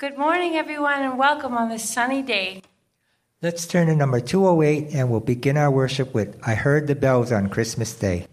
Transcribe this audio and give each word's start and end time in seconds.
Good 0.00 0.16
morning, 0.16 0.56
everyone, 0.56 1.02
and 1.02 1.18
welcome 1.18 1.52
on 1.52 1.68
this 1.68 1.86
sunny 1.86 2.22
day. 2.22 2.62
Let's 3.42 3.66
turn 3.66 3.88
to 3.88 3.94
number 3.94 4.18
208 4.18 4.94
and 4.94 5.10
we'll 5.10 5.20
begin 5.20 5.58
our 5.58 5.70
worship 5.70 6.14
with 6.14 6.40
I 6.42 6.54
Heard 6.54 6.86
the 6.86 6.94
Bells 6.94 7.30
on 7.30 7.50
Christmas 7.50 7.92
Day. 7.92 8.26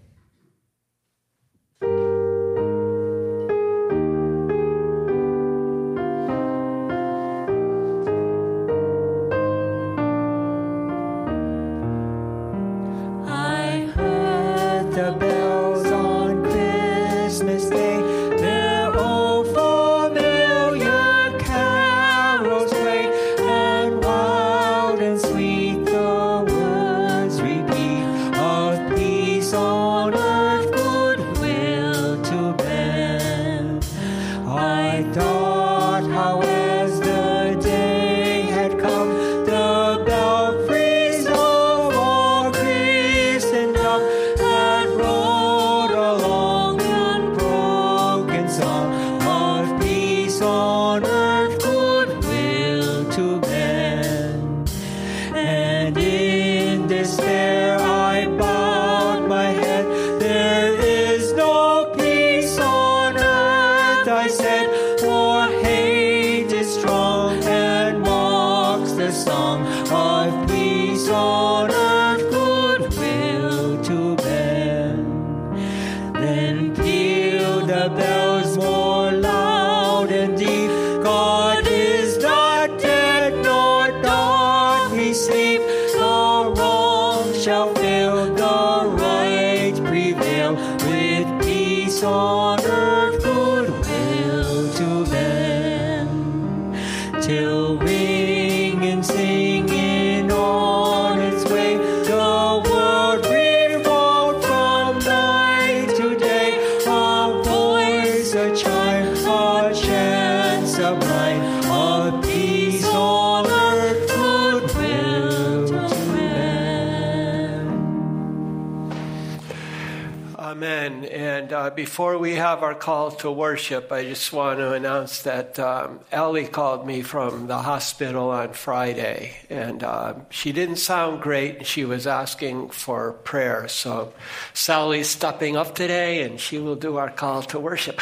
Call 122.87 123.11
to 123.11 123.29
worship, 123.29 123.91
I 123.91 124.05
just 124.05 124.31
want 124.31 124.59
to 124.59 124.71
announce 124.71 125.23
that 125.23 125.59
um, 125.59 125.99
Ellie 126.09 126.47
called 126.47 126.87
me 126.87 127.01
from 127.01 127.47
the 127.47 127.57
hospital 127.57 128.29
on 128.29 128.53
Friday, 128.53 129.35
and 129.49 129.83
uh, 129.83 130.13
she 130.29 130.53
didn't 130.53 130.77
sound 130.77 131.21
great. 131.21 131.67
She 131.67 131.83
was 131.83 132.07
asking 132.07 132.69
for 132.69 133.11
prayer. 133.11 133.67
So 133.67 134.13
Sally's 134.53 135.09
stepping 135.09 135.57
up 135.57 135.75
today, 135.75 136.23
and 136.23 136.39
she 136.39 136.59
will 136.59 136.77
do 136.77 136.95
our 136.95 137.09
call 137.09 137.41
to 137.51 137.59
worship. 137.59 137.99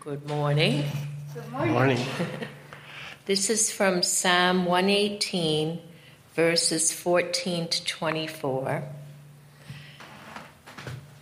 Good 0.00 0.26
morning. 0.26 0.86
Good 1.34 1.52
morning. 1.52 1.98
This 3.26 3.50
is 3.50 3.70
from 3.70 4.02
Psalm 4.02 4.64
118, 4.64 5.80
verses 6.34 6.94
14 6.94 7.68
to 7.68 7.84
24. 7.84 8.88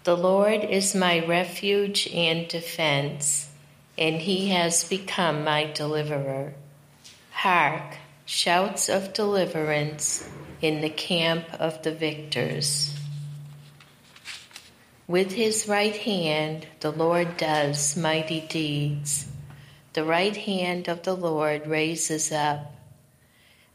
The 0.06 0.16
Lord 0.16 0.62
is 0.62 0.94
my 0.94 1.26
refuge 1.26 2.06
and 2.14 2.46
defense, 2.46 3.50
and 3.98 4.14
he 4.14 4.50
has 4.50 4.84
become 4.84 5.42
my 5.42 5.64
deliverer. 5.64 6.54
Hark, 7.32 7.96
shouts 8.24 8.88
of 8.88 9.12
deliverance 9.12 10.24
in 10.62 10.80
the 10.80 10.90
camp 10.90 11.46
of 11.58 11.82
the 11.82 11.90
victors. 11.90 12.96
With 15.08 15.32
his 15.32 15.66
right 15.66 15.96
hand, 15.96 16.68
the 16.78 16.92
Lord 16.92 17.36
does 17.36 17.96
mighty 17.96 18.42
deeds. 18.42 19.26
The 19.94 20.04
right 20.04 20.36
hand 20.36 20.86
of 20.86 21.02
the 21.02 21.16
Lord 21.16 21.66
raises 21.66 22.30
up. 22.30 22.72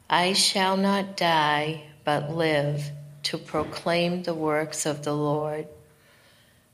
I 0.10 0.32
shall 0.32 0.78
not 0.78 1.18
die, 1.18 1.84
but 2.06 2.34
live 2.34 2.90
to 3.24 3.38
proclaim 3.38 4.24
the 4.24 4.34
works 4.34 4.86
of 4.86 5.04
the 5.04 5.14
Lord. 5.14 5.68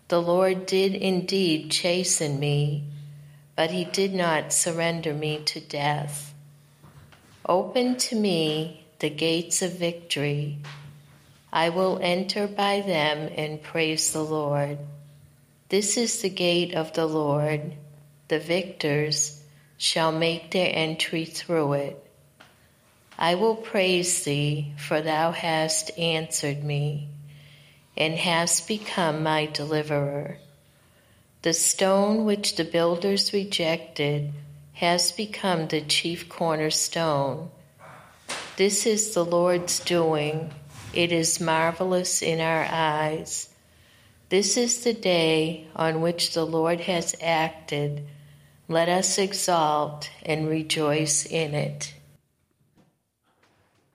The 0.10 0.22
Lord 0.22 0.66
did 0.66 0.96
indeed 0.96 1.70
chasten 1.70 2.40
me, 2.40 2.86
but 3.58 3.72
he 3.72 3.84
did 3.84 4.14
not 4.14 4.54
surrender 4.54 5.14
me 5.14 5.42
to 5.48 5.60
death. 5.60 6.34
Open 7.46 7.98
to 7.98 8.16
me 8.16 8.86
the 9.00 9.10
gates 9.10 9.62
of 9.62 9.74
victory. 9.74 10.60
I 11.52 11.70
will 11.70 12.00
enter 12.02 12.48
by 12.48 12.80
them 12.82 13.30
and 13.36 13.62
praise 13.62 14.14
the 14.14 14.24
Lord. 14.24 14.78
This 15.68 15.98
is 15.98 16.22
the 16.22 16.30
gate 16.30 16.74
of 16.74 16.94
the 16.94 17.06
Lord. 17.06 17.74
The 18.30 18.40
victors 18.40 19.44
shall 19.78 20.14
make 20.14 20.52
their 20.52 20.72
entry 20.74 21.26
through 21.26 21.74
it. 21.74 22.04
I 23.18 23.36
will 23.36 23.56
praise 23.56 24.24
thee, 24.24 24.74
for 24.78 25.02
thou 25.02 25.32
hast 25.32 25.98
answered 25.98 26.64
me 26.64 27.10
and 27.98 28.14
hast 28.14 28.68
become 28.68 29.24
my 29.24 29.48
deliverer. 29.48 30.38
The 31.42 31.54
stone 31.54 32.26
which 32.26 32.56
the 32.56 32.64
builders 32.64 33.34
rejected 33.34 34.32
has 34.74 35.12
become 35.12 35.68
the 35.68 35.82
chief 35.82 36.30
cornerstone. 36.30 37.50
This 38.58 38.86
is 38.86 39.14
the 39.14 39.26
Lord's 39.26 39.80
doing. 39.80 40.54
It 40.94 41.12
is 41.12 41.42
marvelous 41.42 42.22
in 42.22 42.40
our 42.40 42.68
eyes. 42.70 43.50
This 44.30 44.58
is 44.58 44.84
the 44.84 44.94
day 44.94 45.68
on 45.76 46.02
which 46.02 46.34
the 46.34 46.46
Lord 46.46 46.82
has 46.82 47.16
acted. 47.22 48.06
Let 48.68 48.90
us 48.90 49.18
exalt 49.18 50.10
and 50.24 50.50
rejoice 50.50 51.26
in 51.26 51.54
it. 51.54 51.94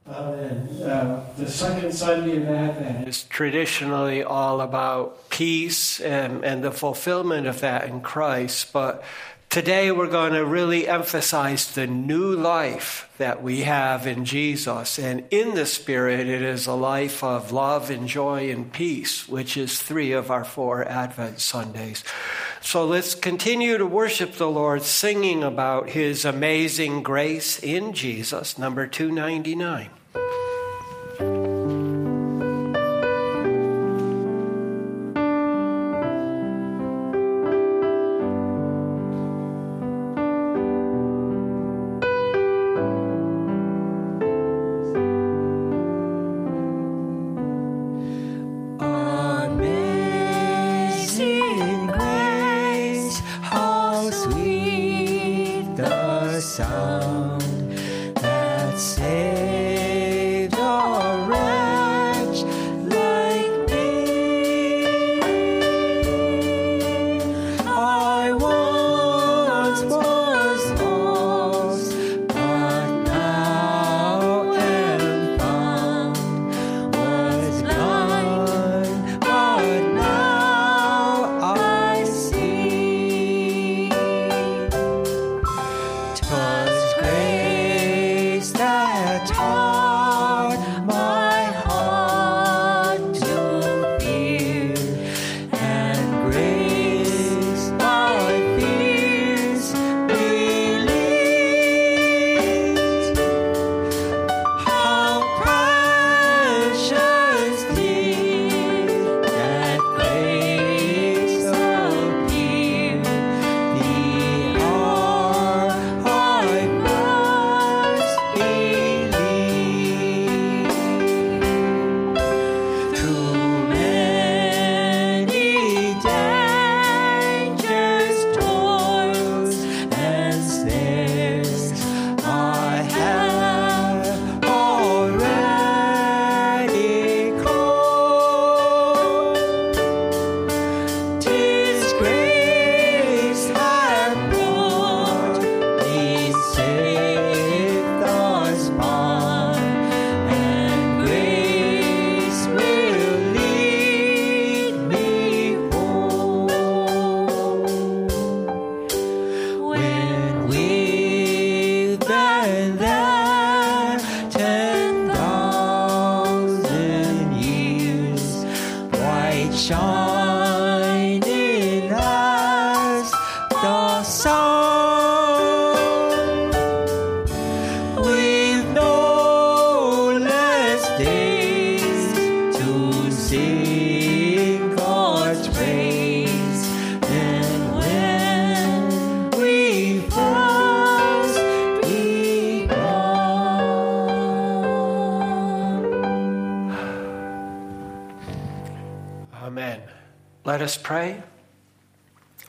Uh, 0.04 1.20
the 1.36 1.48
second 1.48 1.92
Sunday 1.92 2.36
of 2.36 2.48
Advent 2.48 3.06
is 3.06 3.22
traditionally 3.22 4.24
all 4.24 4.60
about 4.60 5.30
peace 5.30 6.00
and, 6.00 6.44
and 6.44 6.64
the 6.64 6.72
fulfillment 6.72 7.46
of 7.46 7.60
that 7.60 7.88
in 7.88 8.00
Christ. 8.00 8.72
But 8.72 9.04
today 9.48 9.92
we're 9.92 10.08
going 10.08 10.32
to 10.32 10.44
really 10.44 10.88
emphasize 10.88 11.72
the 11.72 11.86
new 11.86 12.34
life 12.34 13.08
that 13.18 13.44
we 13.44 13.60
have 13.60 14.06
in 14.08 14.24
Jesus. 14.24 14.98
And 14.98 15.24
in 15.30 15.54
the 15.54 15.66
Spirit, 15.66 16.26
it 16.26 16.42
is 16.42 16.66
a 16.66 16.74
life 16.74 17.22
of 17.22 17.52
love 17.52 17.88
and 17.88 18.08
joy 18.08 18.50
and 18.50 18.72
peace, 18.72 19.28
which 19.28 19.56
is 19.56 19.80
three 19.80 20.10
of 20.10 20.32
our 20.32 20.44
four 20.44 20.84
Advent 20.84 21.38
Sundays. 21.38 22.02
So 22.60 22.84
let's 22.84 23.14
continue 23.14 23.78
to 23.78 23.86
worship 23.86 24.32
the 24.32 24.50
Lord, 24.50 24.82
singing 24.82 25.44
about 25.44 25.90
His 25.90 26.24
amazing 26.24 27.02
grace 27.02 27.62
in 27.62 27.92
Jesus, 27.92 28.58
number 28.58 28.86
299. 28.86 29.90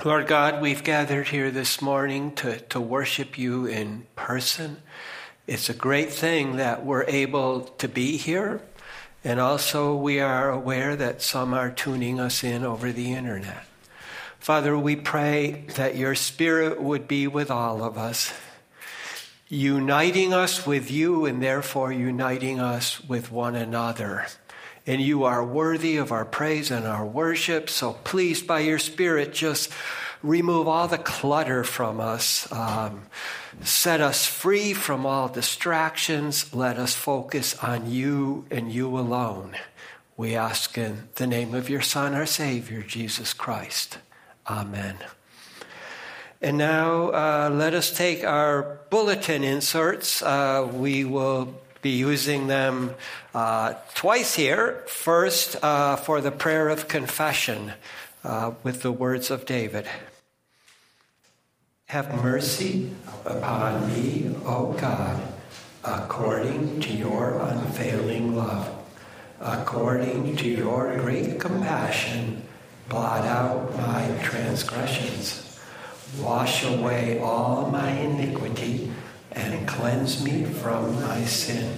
Lord 0.05 0.27
God, 0.27 0.61
we've 0.61 0.83
gathered 0.83 1.29
here 1.29 1.50
this 1.50 1.81
morning 1.81 2.35
to, 2.35 2.59
to 2.59 2.81
worship 2.81 3.38
you 3.38 3.67
in 3.67 4.05
person. 4.17 4.81
It's 5.47 5.69
a 5.69 5.73
great 5.73 6.11
thing 6.11 6.57
that 6.57 6.85
we're 6.85 7.05
able 7.05 7.61
to 7.61 7.88
be 7.88 8.17
here. 8.17 8.61
And 9.23 9.39
also, 9.39 9.95
we 9.95 10.19
are 10.19 10.50
aware 10.50 10.97
that 10.97 11.21
some 11.21 11.53
are 11.53 11.71
tuning 11.71 12.19
us 12.19 12.44
in 12.44 12.65
over 12.65 12.91
the 12.91 13.13
internet. 13.13 13.63
Father, 14.39 14.77
we 14.77 14.97
pray 14.97 15.63
that 15.75 15.95
your 15.95 16.15
Spirit 16.15 16.81
would 16.81 17.07
be 17.07 17.25
with 17.25 17.50
all 17.50 17.81
of 17.81 17.97
us, 17.97 18.33
uniting 19.47 20.33
us 20.33 20.67
with 20.67 20.91
you 20.91 21.25
and 21.25 21.41
therefore 21.41 21.94
uniting 21.94 22.59
us 22.59 23.01
with 23.05 23.31
one 23.31 23.55
another 23.55 24.25
and 24.85 25.01
you 25.01 25.24
are 25.24 25.44
worthy 25.44 25.97
of 25.97 26.12
our 26.12 26.25
praise 26.25 26.71
and 26.71 26.85
our 26.85 27.06
worship. 27.06 27.69
So 27.69 27.94
please, 28.03 28.41
by 28.41 28.59
your 28.59 28.80
Spirit, 28.80 29.33
just 29.33 29.71
remove 30.21 30.68
all 30.68 30.88
the 30.88 30.97
clutter 30.97 31.63
from 31.63 32.00
us. 32.00 32.51
Um, 32.51 33.03
set 33.62 34.01
us 34.01 34.25
free 34.25 34.74
from 34.74 35.06
all 35.06 35.30
distractions. 35.30 36.53
Let 36.53 36.77
us 36.77 36.94
focus 36.94 37.57
on 37.59 37.91
you 37.91 38.45
and 38.50 38.71
you 38.71 38.97
alone. 38.97 39.56
We 40.15 40.35
ask 40.35 40.77
in 40.77 41.09
the 41.15 41.27
name 41.27 41.53
of 41.53 41.69
your 41.69 41.81
Son, 41.81 42.13
our 42.13 42.25
Savior, 42.25 42.81
Jesus 42.81 43.33
Christ. 43.33 43.97
Amen. 44.47 44.97
And 46.41 46.57
now 46.57 47.09
uh, 47.09 47.50
let 47.53 47.74
us 47.74 47.95
take 47.95 48.24
our 48.24 48.79
bulletin 48.89 49.45
inserts. 49.45 50.21
Uh, 50.21 50.69
we 50.71 51.06
will 51.06 51.56
be 51.83 51.91
using 51.91 52.47
them 52.47 52.95
uh, 53.35 53.75
twice 53.94 54.35
here. 54.35 54.83
First, 54.88 55.62
uh, 55.62 55.97
for 55.97 56.21
the 56.21 56.31
prayer 56.31 56.69
of 56.69 56.88
confession 56.88 57.74
uh, 58.24 58.53
with 58.63 58.81
the 58.81 58.91
words 58.91 59.30
of 59.30 59.45
David. 59.45 59.85
Have 61.88 62.24
mercy 62.24 62.89
upon 63.25 63.94
me, 63.94 64.34
O 64.46 64.74
God, 64.79 65.22
according 65.84 66.79
to 66.79 66.93
your 66.93 67.39
unfailing 67.39 68.36
love. 68.36 68.79
According 69.41 70.38
to 70.38 70.48
your 70.48 70.98
great 70.98 71.38
compassion, 71.38 72.43
blot 72.88 73.25
out 73.25 73.75
my 73.75 74.17
transgressions. 74.24 75.60
Wash 76.22 76.63
away 76.63 77.19
all 77.19 77.69
my 77.69 77.89
iniquity 77.89 78.92
and 79.36 79.68
cleanse 79.68 80.24
me 80.24 80.44
from 80.46 80.96
my 81.02 81.24
sin. 81.24 81.78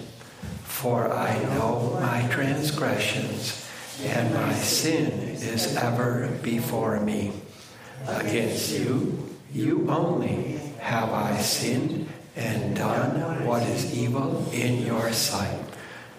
For 0.63 1.11
I 1.11 1.41
know 1.55 1.97
my 2.01 2.27
transgressions, 2.29 3.67
and 4.03 4.33
my 4.33 4.53
sin 4.53 5.11
is 5.21 5.75
ever 5.75 6.27
before 6.41 6.99
me. 6.99 7.31
Against 8.07 8.71
you, 8.77 9.29
you 9.53 9.89
only, 9.89 10.59
have 10.79 11.11
I 11.11 11.37
sinned 11.37 12.09
and 12.35 12.75
done 12.75 13.45
what 13.45 13.63
is 13.63 13.97
evil 13.97 14.47
in 14.51 14.85
your 14.85 15.11
sight. 15.13 15.59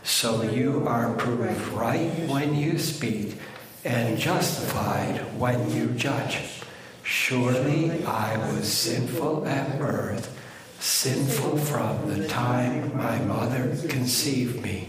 So 0.03 0.43
you 0.43 0.87
are 0.87 1.13
proved 1.15 1.69
right 1.69 2.11
when 2.29 2.55
you 2.55 2.79
speak, 2.79 3.39
and 3.85 4.19
justified 4.19 5.19
when 5.39 5.71
you 5.71 5.89
judge. 5.91 6.39
Surely 7.03 8.05
I 8.05 8.37
was 8.53 8.73
sinful 8.73 9.47
at 9.47 9.79
birth 9.79 10.36
sinful 10.79 11.59
from 11.59 12.09
the 12.09 12.27
time 12.29 12.97
my 12.97 13.19
mother 13.21 13.77
conceived 13.89 14.63
me. 14.63 14.89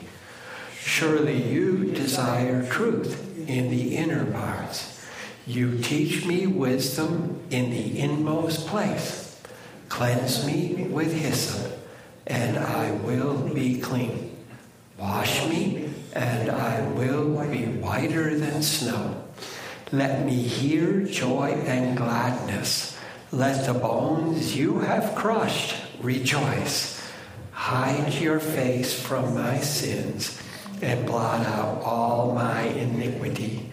Surely 0.79 1.41
you 1.41 1.91
desire 1.91 2.67
truth 2.69 3.47
in 3.47 3.69
the 3.69 3.95
inner 3.95 4.25
parts. 4.31 5.05
You 5.45 5.77
teach 5.77 6.25
me 6.25 6.47
wisdom 6.47 7.41
in 7.49 7.69
the 7.71 7.99
inmost 7.99 8.67
place. 8.67 9.41
Cleanse 9.89 10.45
me 10.45 10.87
with 10.89 11.13
hyssop, 11.13 11.79
and 12.25 12.57
I 12.57 12.91
will 12.91 13.37
be 13.53 13.79
clean. 13.79 14.35
Wash 14.97 15.47
me, 15.47 15.89
and 16.13 16.49
I 16.49 16.81
will 16.89 17.45
be 17.47 17.65
whiter 17.65 18.37
than 18.37 18.61
snow. 18.61 19.23
Let 19.91 20.25
me 20.25 20.35
hear 20.35 21.03
joy 21.03 21.51
and 21.65 21.95
gladness 21.95 22.96
let 23.31 23.65
the 23.65 23.73
bones 23.73 24.55
you 24.55 24.79
have 24.79 25.15
crushed 25.15 25.75
rejoice. 26.01 27.01
Hide 27.51 28.13
your 28.13 28.39
face 28.39 28.97
from 28.99 29.35
my 29.35 29.59
sins 29.59 30.41
and 30.81 31.05
blot 31.05 31.45
out 31.45 31.81
all 31.81 32.33
my 32.33 32.61
iniquity. 32.61 33.69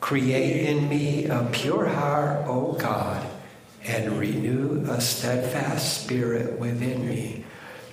Create 0.00 0.68
in 0.68 0.88
me 0.88 1.24
a 1.24 1.48
pure 1.50 1.86
heart, 1.86 2.46
O 2.46 2.72
God, 2.72 3.26
and 3.82 4.18
renew 4.18 4.84
a 4.88 5.00
steadfast 5.00 6.04
spirit 6.04 6.58
within 6.60 7.08
me. 7.08 7.44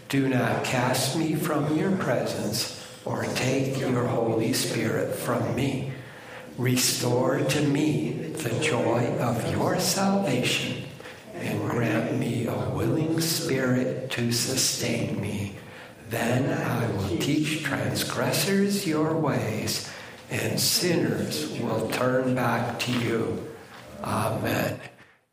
Do 0.10 0.28
not 0.30 0.64
cast 0.64 1.18
me 1.18 1.34
from 1.36 1.78
your 1.78 1.96
presence 1.96 2.78
or 3.06 3.24
take 3.24 3.80
your 3.80 4.06
Holy 4.06 4.54
Spirit 4.54 5.16
from 5.16 5.56
me. 5.56 5.94
Restore 6.58 7.40
to 7.40 7.62
me 7.62 8.12
the 8.12 8.60
joy 8.60 9.08
of 9.18 9.52
your 9.52 9.80
salvation 9.80 10.81
and 11.42 11.70
grant 11.70 12.18
me 12.18 12.48
a 12.48 12.70
willing 12.70 13.20
spirit 13.20 14.12
to 14.12 14.32
sustain 14.32 15.20
me. 15.20 15.56
Then 16.10 16.52
I 16.52 16.92
will 16.92 17.18
teach 17.18 17.64
transgressors 17.64 18.86
your 18.88 19.16
ways, 19.16 19.90
and 20.30 20.60
sinners 20.60 21.52
will 21.60 21.90
turn 21.90 22.36
back 22.36 22.80
to 22.80 22.92
you. 22.92 23.48
Amen. 24.04 24.80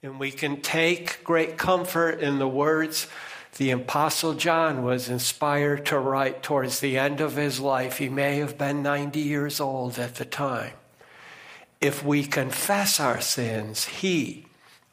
And 0.02 0.18
we 0.18 0.30
can 0.30 0.60
take 0.60 1.22
great 1.24 1.56
comfort 1.56 2.20
in 2.20 2.38
the 2.38 2.48
words 2.48 3.08
the 3.58 3.72
Apostle 3.72 4.34
John 4.34 4.84
was 4.84 5.08
inspired 5.08 5.84
to 5.86 5.98
write 5.98 6.44
towards 6.44 6.78
the 6.78 6.96
end 6.96 7.20
of 7.20 7.34
his 7.34 7.58
life. 7.58 7.98
He 7.98 8.08
may 8.08 8.36
have 8.36 8.56
been 8.56 8.84
90 8.84 9.18
years 9.18 9.58
old 9.58 9.98
at 9.98 10.14
the 10.14 10.24
time. 10.24 10.74
If 11.80 12.04
we 12.04 12.24
confess 12.24 13.00
our 13.00 13.20
sins, 13.20 13.86
he 13.86 14.46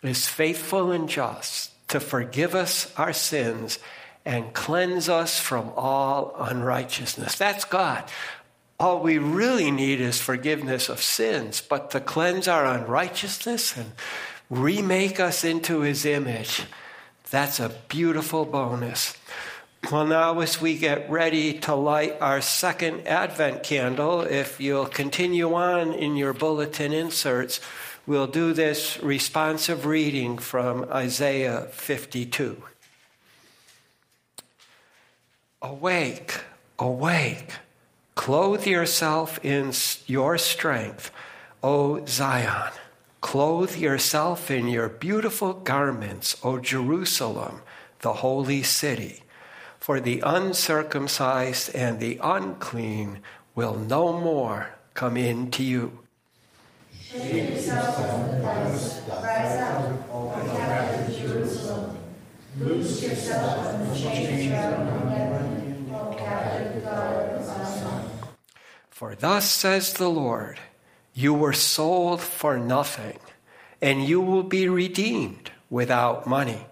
is 0.07 0.27
faithful 0.27 0.91
and 0.91 1.09
just 1.09 1.71
to 1.89 1.99
forgive 1.99 2.55
us 2.55 2.93
our 2.97 3.13
sins 3.13 3.79
and 4.25 4.53
cleanse 4.53 5.07
us 5.07 5.39
from 5.39 5.71
all 5.75 6.35
unrighteousness. 6.39 7.37
That's 7.37 7.63
God. 7.65 8.03
All 8.79 9.01
we 9.01 9.17
really 9.17 9.71
need 9.71 10.01
is 10.01 10.19
forgiveness 10.19 10.89
of 10.89 11.01
sins, 11.01 11.61
but 11.61 11.91
to 11.91 11.99
cleanse 11.99 12.47
our 12.47 12.65
unrighteousness 12.65 13.77
and 13.77 13.91
remake 14.49 15.19
us 15.19 15.43
into 15.43 15.81
his 15.81 16.05
image, 16.05 16.63
that's 17.29 17.59
a 17.59 17.69
beautiful 17.87 18.45
bonus. 18.45 19.15
Well, 19.91 20.07
now, 20.07 20.39
as 20.39 20.59
we 20.59 20.77
get 20.77 21.09
ready 21.11 21.59
to 21.59 21.75
light 21.75 22.17
our 22.19 22.41
second 22.41 23.07
Advent 23.07 23.61
candle, 23.61 24.21
if 24.21 24.59
you'll 24.59 24.87
continue 24.87 25.53
on 25.53 25.93
in 25.93 26.15
your 26.15 26.33
bulletin 26.33 26.91
inserts, 26.91 27.61
we'll 28.07 28.27
do 28.27 28.53
this 28.53 29.01
responsive 29.01 29.85
reading 29.85 30.37
from 30.37 30.85
Isaiah 30.91 31.67
52. 31.71 32.61
Awake, 35.61 36.41
awake, 36.77 37.53
clothe 38.15 38.67
yourself 38.67 39.43
in 39.43 39.71
your 40.05 40.37
strength, 40.37 41.11
O 41.63 42.05
Zion. 42.05 42.71
Clothe 43.21 43.75
yourself 43.75 44.51
in 44.51 44.67
your 44.67 44.87
beautiful 44.87 45.53
garments, 45.53 46.37
O 46.43 46.59
Jerusalem, 46.59 47.61
the 48.01 48.13
holy 48.13 48.61
city 48.61 49.23
for 49.85 49.99
the 49.99 50.19
uncircumcised 50.25 51.75
and 51.75 51.99
the 51.99 52.19
unclean 52.23 53.19
will 53.53 53.75
no 53.75 54.19
more 54.19 54.69
come 54.95 55.15
in 55.15 55.51
to 55.51 55.61
you. 55.61 56.04
Shake 57.15 57.57
from 57.59 58.27
the 58.27 58.41
rise 58.43 59.61
up, 59.61 60.09
O 60.11 60.33
captive 60.57 61.17
Jerusalem. 61.17 61.97
Loose 62.59 63.03
yourself 63.03 63.71
from 63.71 63.87
the 63.87 63.95
chains 63.95 64.51
heaven, 64.51 65.89
O 65.93 66.13
captive 66.17 66.85
of 66.85 67.45
Zion. 67.45 68.09
For 68.89 69.15
thus 69.15 69.49
says 69.49 69.93
the 69.93 70.09
Lord, 70.09 70.59
you 71.13 71.33
were 71.33 71.53
sold 71.53 72.19
for 72.19 72.57
nothing, 72.57 73.19
and 73.81 74.03
you 74.03 74.19
will 74.19 74.43
be 74.43 74.67
redeemed 74.67 75.51
without 75.69 76.27
money. 76.27 76.65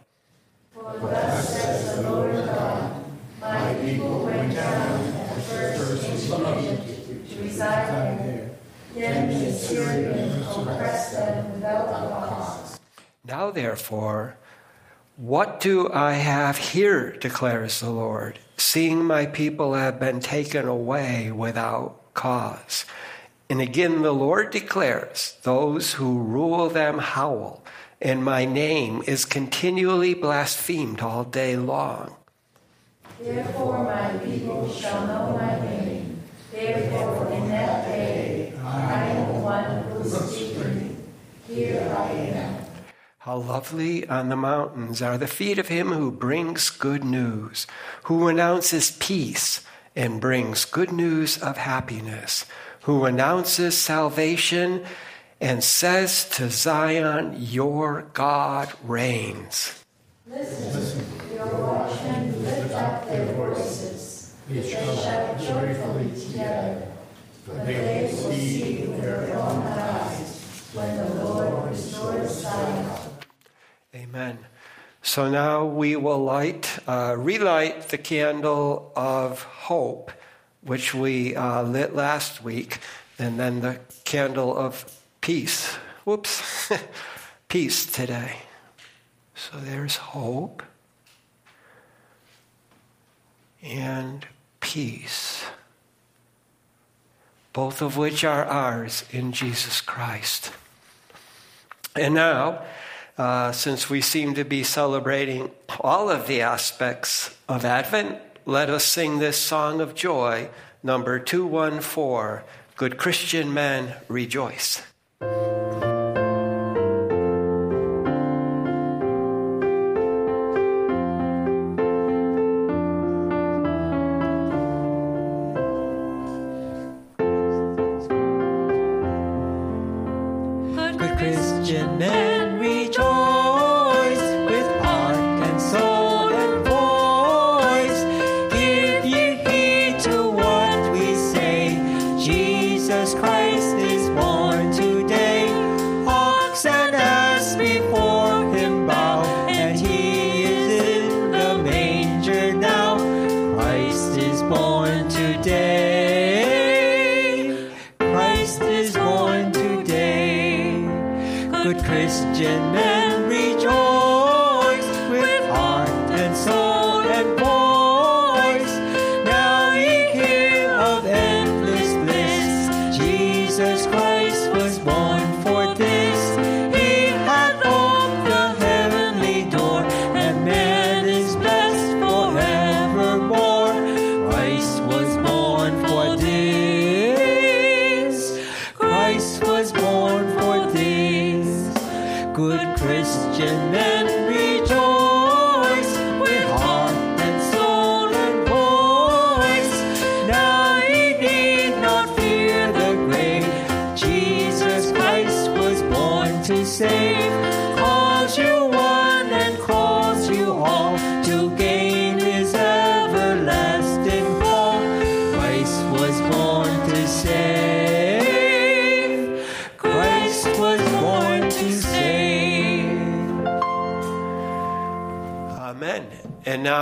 For 0.74 1.00
thus 1.00 1.54
says 1.54 1.96
the 1.96 2.12
Lord 2.12 2.36
God, 2.46 3.06
my 3.40 3.74
people 3.76 4.26
went 4.26 4.54
down 4.54 5.06
at 5.06 5.42
first 5.44 6.04
into 6.04 6.60
Egypt 6.60 7.32
to 7.32 7.42
reside 7.42 8.20
there. 8.20 8.33
The. 9.04 10.34
Now, 13.26 13.52
therefore, 13.52 14.38
what 15.18 15.60
do 15.60 15.92
I 15.92 16.14
have 16.14 16.58
here, 16.58 17.12
declares 17.12 17.82
the 17.82 17.90
Lord, 17.90 18.40
seeing 18.56 19.04
my 19.04 19.26
people 19.26 19.74
have 19.74 20.00
been 20.00 20.22
taken 20.22 20.68
away 20.68 21.32
without 21.32 22.14
cause? 22.14 22.86
And 23.50 23.60
again, 23.60 24.04
the 24.04 24.14
Lord 24.14 24.52
declares, 24.52 25.38
Those 25.44 25.94
who 25.94 26.20
rule 26.20 26.70
them 26.70 27.00
howl, 27.00 27.62
and 28.02 28.24
my 28.24 28.46
name 28.46 29.04
is 29.06 29.26
continually 29.26 30.14
blasphemed 30.14 31.02
all 31.02 31.26
day 31.26 31.58
long. 31.58 32.16
Therefore 33.20 33.84
my 33.84 34.18
people 34.20 34.72
shall 34.72 35.08
know 35.08 35.38
my 35.38 35.60
name. 35.60 36.22
Therefore 36.52 37.32
in 37.32 37.53
I 38.94 39.06
am 39.08 39.34
the 39.34 39.40
one 39.40 39.84
who 39.86 40.00
is 40.02 40.14
speaking. 40.14 41.04
Here 41.48 41.96
I 41.98 42.12
am. 42.12 42.66
How 43.18 43.38
lovely 43.38 44.08
on 44.08 44.30
the 44.30 44.36
mountains 44.36 45.02
are 45.02 45.18
the 45.18 45.26
feet 45.26 45.58
of 45.58 45.68
him 45.68 45.88
who 45.88 46.12
brings 46.12 46.70
good 46.70 47.04
news, 47.04 47.66
who 48.04 48.28
announces 48.28 48.92
peace 48.92 49.66
and 49.96 50.22
brings 50.22 50.66
good 50.66 50.92
news 50.92 51.40
of 51.42 51.58
happiness, 51.58 52.46
who 52.82 53.06
announces 53.06 53.76
salvation 53.76 54.86
and 55.42 55.64
says 55.64 56.30
to 56.30 56.52
Zion, 56.52 57.36
Your 57.40 58.10
God 58.14 58.74
reigns. 58.84 59.84
Listen, 60.28 61.04
your 61.34 61.48
watchmen 61.48 62.44
lift 62.44 62.74
up 62.74 63.08
their 63.08 63.34
voices. 63.34 64.36
They 64.48 64.70
shout 64.70 65.40
joyfully 65.40 66.12
together. 66.12 66.93
But 67.46 67.66
they 67.66 68.10
will 68.12 68.18
see 68.18 68.88
with 68.88 69.02
their 69.02 69.36
own 69.38 69.64
eyes 69.64 70.70
when 70.74 70.98
the 70.98 71.24
Lord 71.24 71.70
restores 71.70 72.32
Zion. 72.42 72.90
Amen. 73.96 74.40
So 75.02 75.30
now 75.30 75.66
we 75.66 75.96
will 75.96 76.24
light, 76.24 76.80
uh, 76.88 77.16
relight 77.18 77.90
the 77.90 77.98
candle 77.98 78.92
of 78.96 79.44
hope, 79.44 80.12
which 80.62 80.94
we 80.94 81.36
uh, 81.36 81.64
lit 81.64 81.94
last 81.94 82.44
week, 82.44 82.80
and 83.20 83.38
then 83.40 83.60
the 83.60 83.80
candle 84.06 84.58
of 84.58 84.86
peace. 85.20 85.74
Whoops, 86.06 86.72
peace 87.50 87.86
today. 87.86 88.38
So 89.36 89.58
there's 89.58 89.98
hope 89.98 90.64
and 93.62 94.26
peace, 94.60 95.44
both 97.54 97.82
of 97.82 97.96
which 97.96 98.24
are 98.24 98.44
ours 98.46 99.06
in 99.12 99.32
Jesus 99.32 99.80
Christ. 99.80 100.52
And 101.96 102.16
now, 102.16 102.64
uh, 103.18 103.52
since 103.52 103.90
we 103.90 104.02
seem 104.02 104.34
to 104.34 104.44
be 104.44 104.64
celebrating 104.64 105.52
all 105.80 106.10
of 106.10 106.28
the 106.28 106.42
aspects 106.42 107.36
of 107.48 107.64
Advent, 107.64 108.18
let 108.46 108.70
us 108.70 108.84
sing 108.84 109.20
this 109.20 109.38
song 109.38 109.80
of 109.80 109.96
joy, 109.96 110.50
number 110.82 111.20
214 111.20 112.44
Good 112.76 112.98
Christian 112.98 113.54
men, 113.54 113.94
rejoice. 114.08 114.82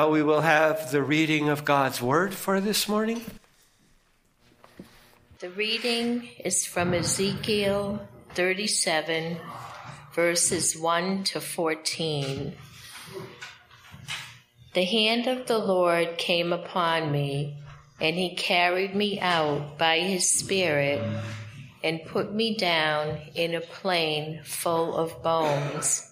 Now 0.01 0.09
we 0.09 0.23
will 0.23 0.41
have 0.41 0.89
the 0.89 1.03
reading 1.03 1.49
of 1.49 1.63
God's 1.63 2.01
word 2.01 2.33
for 2.33 2.59
this 2.59 2.89
morning. 2.89 3.23
The 5.37 5.51
reading 5.51 6.27
is 6.43 6.65
from 6.65 6.95
Ezekiel 6.95 8.07
37, 8.33 9.37
verses 10.15 10.75
1 10.75 11.23
to 11.25 11.39
14. 11.39 12.53
The 14.73 14.83
hand 14.83 15.27
of 15.27 15.45
the 15.45 15.59
Lord 15.59 16.17
came 16.17 16.51
upon 16.51 17.11
me, 17.11 17.57
and 17.99 18.15
he 18.15 18.33
carried 18.33 18.95
me 18.95 19.19
out 19.19 19.77
by 19.77 19.99
his 19.99 20.27
Spirit 20.27 20.99
and 21.83 22.03
put 22.07 22.33
me 22.33 22.57
down 22.57 23.19
in 23.35 23.53
a 23.53 23.61
plain 23.61 24.41
full 24.45 24.97
of 24.97 25.21
bones. 25.21 26.10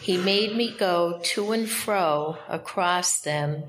He 0.00 0.16
made 0.16 0.56
me 0.56 0.74
go 0.76 1.20
to 1.22 1.52
and 1.52 1.68
fro 1.68 2.38
across 2.48 3.20
them 3.20 3.64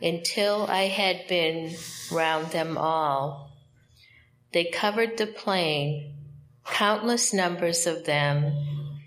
until 0.00 0.66
I 0.66 0.84
had 0.84 1.28
been 1.28 1.74
round 2.10 2.50
them 2.50 2.76
all. 2.76 3.52
They 4.52 4.64
covered 4.64 5.16
the 5.16 5.26
plain, 5.26 6.14
countless 6.64 7.32
numbers 7.32 7.86
of 7.86 8.04
them, 8.04 8.52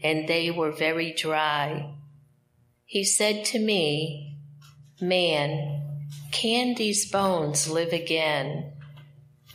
and 0.03 0.27
they 0.27 0.51
were 0.51 0.71
very 0.71 1.13
dry. 1.13 1.93
He 2.85 3.03
said 3.03 3.45
to 3.45 3.59
me, 3.59 4.37
Man, 5.01 5.81
can 6.31 6.75
these 6.75 7.11
bones 7.11 7.69
live 7.69 7.91
again? 7.91 8.71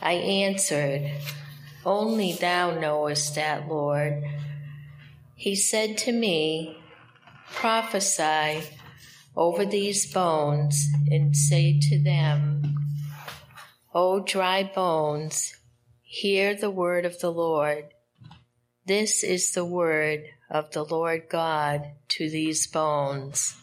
I 0.01 0.13
answered, 0.13 1.09
Only 1.85 2.33
thou 2.33 2.79
knowest 2.79 3.35
that, 3.35 3.67
Lord. 3.67 4.23
He 5.41 5.55
said 5.55 5.97
to 6.05 6.11
me, 6.11 6.77
Prophesy 7.49 8.61
over 9.35 9.65
these 9.65 10.05
bones 10.13 10.85
and 11.09 11.35
say 11.35 11.79
to 11.89 11.97
them, 11.97 12.75
O 13.91 14.19
dry 14.19 14.61
bones, 14.61 15.55
hear 16.03 16.53
the 16.53 16.69
word 16.69 17.05
of 17.05 17.19
the 17.21 17.31
Lord. 17.31 17.85
This 18.85 19.23
is 19.23 19.53
the 19.53 19.65
word 19.65 20.25
of 20.47 20.69
the 20.73 20.85
Lord 20.85 21.23
God 21.27 21.89
to 22.09 22.29
these 22.29 22.67
bones. 22.67 23.55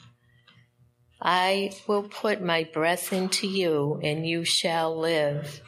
I 1.22 1.70
will 1.86 2.08
put 2.08 2.42
my 2.42 2.64
breath 2.64 3.12
into 3.12 3.46
you, 3.46 4.00
and 4.02 4.26
you 4.26 4.44
shall 4.44 4.98
live. 4.98 5.60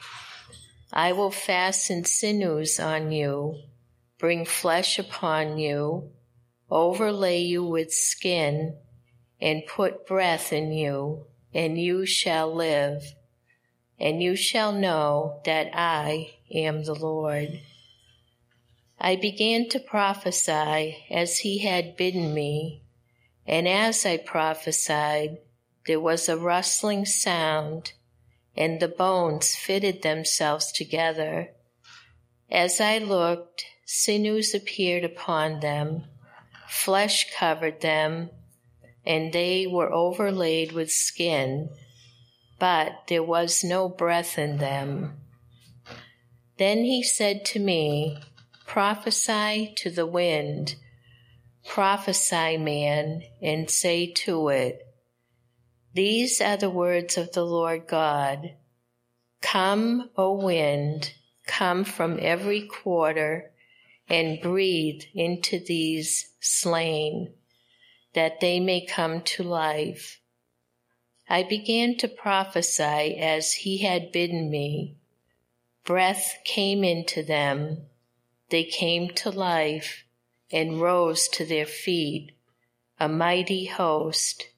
I 0.93 1.13
will 1.13 1.31
fasten 1.31 2.05
sinews 2.05 2.81
on 2.81 3.13
you, 3.13 3.63
bring 4.21 4.45
flesh 4.45 4.99
upon 4.99 5.57
you, 5.57 6.11
overlay 6.71 7.41
you 7.41 7.65
with 7.65 7.91
skin, 7.91 8.77
and 9.41 9.67
put 9.67 10.07
breath 10.07 10.53
in 10.53 10.71
you, 10.71 11.25
and 11.55 11.79
you 11.79 12.05
shall 12.05 12.55
live. 12.55 13.03
And 13.99 14.23
you 14.23 14.37
shall 14.37 14.73
know 14.73 15.41
that 15.47 15.71
I 15.73 16.33
am 16.55 16.85
the 16.85 16.95
Lord. 16.95 17.61
I 18.99 19.17
began 19.17 19.71
to 19.71 19.81
prophesy 19.81 21.05
as 21.11 21.39
he 21.39 21.61
had 21.61 21.97
bidden 21.97 22.35
me, 22.35 22.83
and 23.47 23.67
as 23.67 24.05
I 24.05 24.19
prophesied, 24.19 25.39
there 25.87 26.01
was 26.01 26.29
a 26.29 26.37
rustling 26.37 27.07
sound, 27.07 27.95
and 28.55 28.79
the 28.81 28.89
bones 28.89 29.55
fitted 29.55 30.03
themselves 30.03 30.71
together. 30.73 31.53
As 32.51 32.81
I 32.81 32.99
looked, 32.99 33.65
sinews 33.93 34.55
appeared 34.55 35.03
upon 35.03 35.59
them, 35.59 36.05
flesh 36.69 37.27
covered 37.37 37.81
them, 37.81 38.31
and 39.05 39.33
they 39.33 39.67
were 39.67 39.93
overlaid 39.93 40.71
with 40.71 40.93
skin, 40.93 41.69
but 42.61 42.93
there 43.09 43.23
was 43.23 43.65
no 43.65 43.89
breath 43.89 44.39
in 44.39 44.59
them. 44.59 45.13
Then 46.57 46.85
he 46.85 47.03
said 47.03 47.45
to 47.47 47.59
me, 47.59 48.17
Prophesy 48.65 49.75
to 49.79 49.91
the 49.91 50.07
wind, 50.07 50.77
prophesy, 51.67 52.59
man, 52.59 53.25
and 53.43 53.69
say 53.69 54.13
to 54.13 54.51
it, 54.51 54.87
These 55.95 56.41
are 56.41 56.57
the 56.57 56.71
words 56.71 57.19
of 57.19 57.33
the 57.33 57.45
Lord 57.45 57.89
God. 57.89 58.55
Come, 59.43 60.11
O 60.17 60.35
wind, 60.35 61.13
come 61.45 61.83
from 61.83 62.21
every 62.21 62.69
quarter, 62.69 63.51
and 64.11 64.41
breathe 64.41 65.03
into 65.15 65.59
these 65.59 66.33
slain, 66.41 67.33
that 68.15 68.41
they 68.41 68.61
may 68.61 68.85
come 68.85 69.23
to 69.23 69.43
life. 69.43 70.21
I 71.29 71.45
began 71.45 71.97
to 71.99 72.09
prophesy 72.09 73.17
as 73.17 73.53
he 73.53 73.79
had 73.79 74.13
bidden 74.13 74.51
me. 74.51 74.97
Breath 75.85 76.39
came 76.45 76.85
into 76.85 77.23
them 77.23 77.87
they 78.51 78.65
came 78.65 79.11
to 79.11 79.31
life 79.31 80.05
and 80.51 80.81
rose 80.81 81.29
to 81.29 81.45
their 81.45 81.67
feet, 81.67 82.33
a 82.99 83.09
mighty 83.09 83.67
host. 83.67 84.49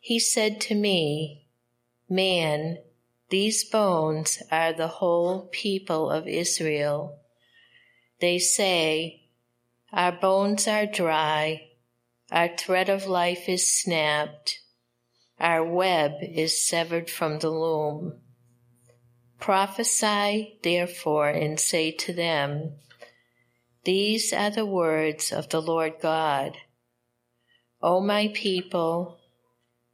He 0.00 0.18
said 0.18 0.60
to 0.62 0.74
me, 0.74 1.46
Man, 2.10 2.78
these 3.30 3.64
bones 3.64 4.42
are 4.50 4.72
the 4.72 4.88
whole 4.88 5.48
people 5.52 6.10
of 6.10 6.26
Israel. 6.26 7.17
They 8.20 8.38
say, 8.38 9.22
Our 9.92 10.12
bones 10.12 10.66
are 10.66 10.86
dry, 10.86 11.68
our 12.30 12.56
thread 12.56 12.88
of 12.88 13.06
life 13.06 13.48
is 13.48 13.72
snapped, 13.72 14.60
our 15.38 15.64
web 15.64 16.12
is 16.22 16.66
severed 16.66 17.08
from 17.10 17.38
the 17.38 17.50
loom. 17.50 18.20
Prophesy, 19.38 20.58
therefore, 20.62 21.28
and 21.28 21.60
say 21.60 21.92
to 21.92 22.12
them, 22.12 22.74
these 23.88 24.34
are 24.34 24.50
the 24.50 24.66
words 24.66 25.32
of 25.32 25.48
the 25.48 25.62
Lord 25.62 25.94
God. 25.98 26.58
O 27.80 28.02
my 28.02 28.28
people, 28.34 29.18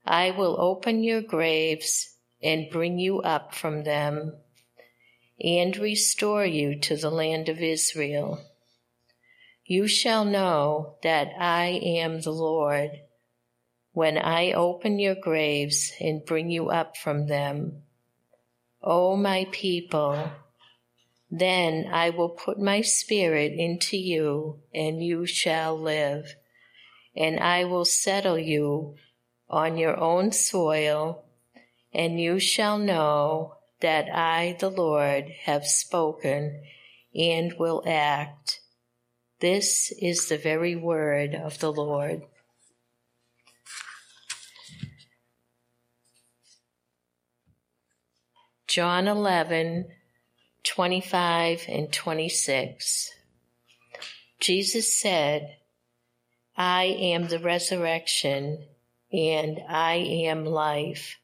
I 0.04 0.32
will 0.32 0.60
open 0.60 1.04
your 1.04 1.22
graves 1.22 2.16
and 2.42 2.70
bring 2.72 2.98
you 2.98 3.20
up 3.20 3.54
from 3.54 3.84
them 3.84 4.36
and 5.42 5.76
restore 5.76 6.44
you 6.44 6.78
to 6.80 6.96
the 6.96 7.10
land 7.10 7.48
of 7.48 7.60
Israel. 7.60 8.40
You 9.64 9.86
shall 9.88 10.24
know 10.24 10.96
that 11.02 11.32
I 11.38 11.80
am 11.82 12.20
the 12.20 12.32
Lord 12.32 12.90
when 13.92 14.18
I 14.18 14.52
open 14.52 14.98
your 14.98 15.14
graves 15.14 15.92
and 16.00 16.24
bring 16.24 16.50
you 16.50 16.68
up 16.68 16.96
from 16.96 17.28
them. 17.28 17.82
O 18.82 19.16
my 19.16 19.46
people, 19.50 20.30
then 21.30 21.88
I 21.90 22.10
will 22.10 22.28
put 22.28 22.60
my 22.60 22.82
spirit 22.82 23.52
into 23.52 23.96
you, 23.96 24.60
and 24.74 25.02
you 25.02 25.26
shall 25.26 25.80
live. 25.80 26.34
And 27.16 27.40
I 27.40 27.64
will 27.64 27.84
settle 27.84 28.38
you 28.38 28.96
on 29.48 29.78
your 29.78 29.98
own 29.98 30.32
soil, 30.32 31.24
and 31.92 32.20
you 32.20 32.38
shall 32.38 32.78
know 32.78 33.54
that 33.84 34.08
I, 34.10 34.56
the 34.60 34.70
Lord, 34.70 35.26
have 35.44 35.66
spoken 35.66 36.62
and 37.14 37.52
will 37.58 37.82
act. 37.86 38.60
This 39.40 39.92
is 40.00 40.30
the 40.30 40.38
very 40.38 40.74
word 40.74 41.34
of 41.34 41.58
the 41.58 41.70
Lord. 41.70 42.22
John 48.66 49.06
11, 49.06 49.88
25 50.62 51.66
and 51.68 51.92
26. 51.92 53.10
Jesus 54.40 54.98
said, 54.98 55.58
I 56.56 56.84
am 56.84 57.28
the 57.28 57.38
resurrection 57.38 58.64
and 59.12 59.60
I 59.68 59.96
am 59.96 60.46
life. 60.46 61.18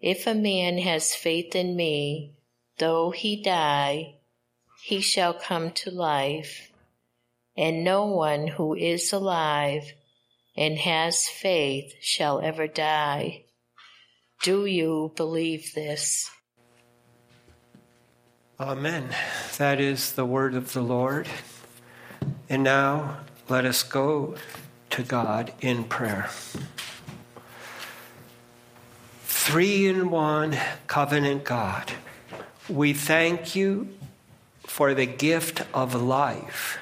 If 0.00 0.26
a 0.26 0.34
man 0.34 0.78
has 0.78 1.14
faith 1.14 1.54
in 1.54 1.76
me, 1.76 2.34
though 2.78 3.10
he 3.10 3.42
die, 3.42 4.14
he 4.82 5.00
shall 5.00 5.34
come 5.34 5.72
to 5.72 5.90
life. 5.90 6.72
And 7.56 7.84
no 7.84 8.06
one 8.06 8.46
who 8.46 8.74
is 8.74 9.12
alive 9.12 9.92
and 10.56 10.78
has 10.78 11.28
faith 11.28 11.94
shall 12.00 12.40
ever 12.40 12.66
die. 12.66 13.44
Do 14.42 14.64
you 14.64 15.12
believe 15.16 15.74
this? 15.74 16.30
Amen. 18.58 19.08
That 19.58 19.80
is 19.80 20.12
the 20.12 20.24
word 20.24 20.54
of 20.54 20.72
the 20.72 20.80
Lord. 20.80 21.28
And 22.48 22.62
now 22.62 23.18
let 23.50 23.66
us 23.66 23.82
go 23.82 24.36
to 24.90 25.02
God 25.02 25.52
in 25.60 25.84
prayer. 25.84 26.30
Three 29.50 29.88
in 29.88 30.10
one 30.10 30.56
covenant 30.86 31.42
God, 31.42 31.90
we 32.68 32.92
thank 32.92 33.56
you 33.56 33.88
for 34.64 34.94
the 34.94 35.06
gift 35.06 35.64
of 35.74 35.92
life 35.92 36.78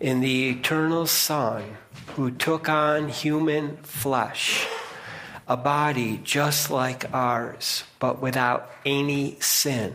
in 0.00 0.18
the 0.18 0.48
eternal 0.48 1.06
Son 1.06 1.76
who 2.16 2.32
took 2.32 2.68
on 2.68 3.08
human 3.08 3.76
flesh, 3.84 4.66
a 5.46 5.56
body 5.56 6.20
just 6.24 6.72
like 6.72 7.08
ours, 7.14 7.84
but 8.00 8.20
without 8.20 8.68
any 8.84 9.38
sin, 9.38 9.94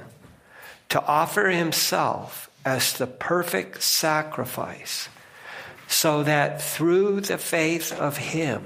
to 0.87 1.03
offer 1.03 1.49
himself 1.49 2.49
as 2.63 2.93
the 2.93 3.07
perfect 3.07 3.83
sacrifice, 3.83 5.09
so 5.89 6.23
that 6.23 6.61
through 6.61 7.19
the 7.19 7.37
faith 7.37 7.91
of 7.91 8.15
him, 8.15 8.63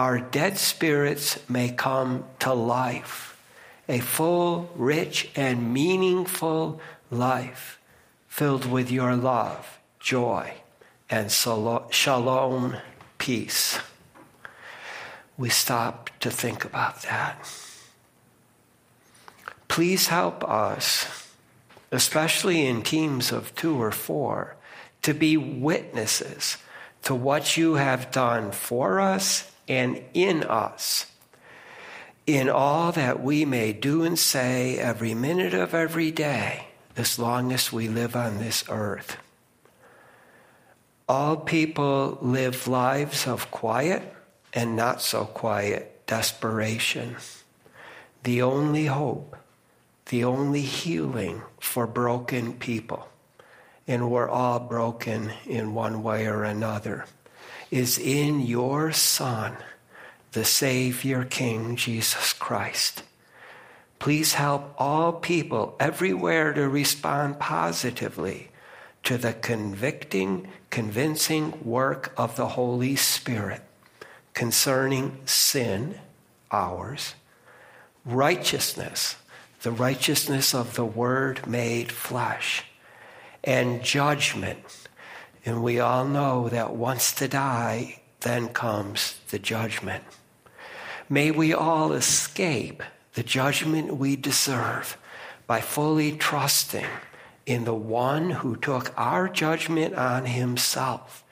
our 0.00 0.18
dead 0.18 0.56
spirits 0.56 1.38
may 1.46 1.68
come 1.68 2.24
to 2.38 2.54
life, 2.54 3.38
a 3.86 3.98
full, 3.98 4.70
rich, 4.74 5.28
and 5.36 5.74
meaningful 5.74 6.80
life 7.10 7.78
filled 8.26 8.64
with 8.64 8.90
your 8.90 9.14
love, 9.14 9.78
joy, 9.98 10.54
and 11.10 11.30
shalom, 11.30 12.74
peace. 13.18 13.78
We 15.36 15.50
stop 15.50 16.08
to 16.20 16.30
think 16.30 16.64
about 16.64 17.02
that. 17.02 17.36
Please 19.68 20.06
help 20.06 20.42
us, 20.48 21.28
especially 21.92 22.64
in 22.64 22.80
teams 22.80 23.32
of 23.32 23.54
two 23.54 23.76
or 23.76 23.92
four, 23.92 24.56
to 25.02 25.12
be 25.12 25.36
witnesses 25.36 26.56
to 27.02 27.14
what 27.14 27.58
you 27.58 27.74
have 27.74 28.10
done 28.10 28.50
for 28.50 28.98
us 28.98 29.50
and 29.70 30.02
in 30.12 30.42
us 30.42 31.06
in 32.26 32.48
all 32.50 32.90
that 32.90 33.22
we 33.22 33.44
may 33.44 33.72
do 33.72 34.02
and 34.02 34.18
say 34.18 34.76
every 34.76 35.14
minute 35.14 35.54
of 35.54 35.72
every 35.74 36.10
day 36.10 36.66
as 36.96 37.20
long 37.20 37.52
as 37.52 37.72
we 37.72 37.86
live 37.86 38.16
on 38.16 38.38
this 38.38 38.64
earth. 38.68 39.16
All 41.08 41.36
people 41.36 42.18
live 42.20 42.66
lives 42.66 43.28
of 43.28 43.50
quiet 43.52 44.12
and 44.52 44.74
not 44.74 45.00
so 45.00 45.24
quiet 45.24 46.04
desperation. 46.06 47.16
The 48.24 48.42
only 48.42 48.86
hope, 48.86 49.36
the 50.06 50.24
only 50.24 50.62
healing 50.62 51.42
for 51.60 51.86
broken 51.86 52.54
people, 52.54 53.08
and 53.86 54.10
we're 54.10 54.28
all 54.28 54.58
broken 54.58 55.32
in 55.46 55.74
one 55.74 56.02
way 56.02 56.26
or 56.26 56.42
another, 56.42 57.06
is 57.70 57.98
in 57.98 58.40
your 58.40 58.92
Son, 58.92 59.56
the 60.32 60.44
Savior 60.44 61.24
King 61.24 61.76
Jesus 61.76 62.32
Christ. 62.32 63.02
Please 63.98 64.34
help 64.34 64.74
all 64.78 65.12
people 65.12 65.76
everywhere 65.78 66.52
to 66.52 66.68
respond 66.68 67.38
positively 67.38 68.50
to 69.02 69.18
the 69.18 69.32
convicting, 69.32 70.48
convincing 70.70 71.64
work 71.64 72.12
of 72.16 72.36
the 72.36 72.48
Holy 72.48 72.96
Spirit 72.96 73.62
concerning 74.34 75.18
sin, 75.26 75.98
ours, 76.50 77.14
righteousness, 78.04 79.16
the 79.62 79.70
righteousness 79.70 80.54
of 80.54 80.74
the 80.74 80.84
Word 80.84 81.46
made 81.46 81.92
flesh, 81.92 82.64
and 83.44 83.82
judgment. 83.82 84.79
And 85.44 85.62
we 85.62 85.80
all 85.80 86.04
know 86.04 86.48
that 86.48 86.74
once 86.74 87.12
to 87.12 87.28
die, 87.28 88.00
then 88.20 88.48
comes 88.48 89.18
the 89.30 89.38
judgment. 89.38 90.04
May 91.08 91.30
we 91.30 91.54
all 91.54 91.92
escape 91.92 92.82
the 93.14 93.22
judgment 93.22 93.96
we 93.96 94.16
deserve 94.16 94.96
by 95.46 95.60
fully 95.60 96.12
trusting 96.12 96.86
in 97.46 97.64
the 97.64 97.74
one 97.74 98.30
who 98.30 98.54
took 98.54 98.92
our 98.96 99.28
judgment 99.28 99.94
on 99.94 100.26
himself, 100.26 101.24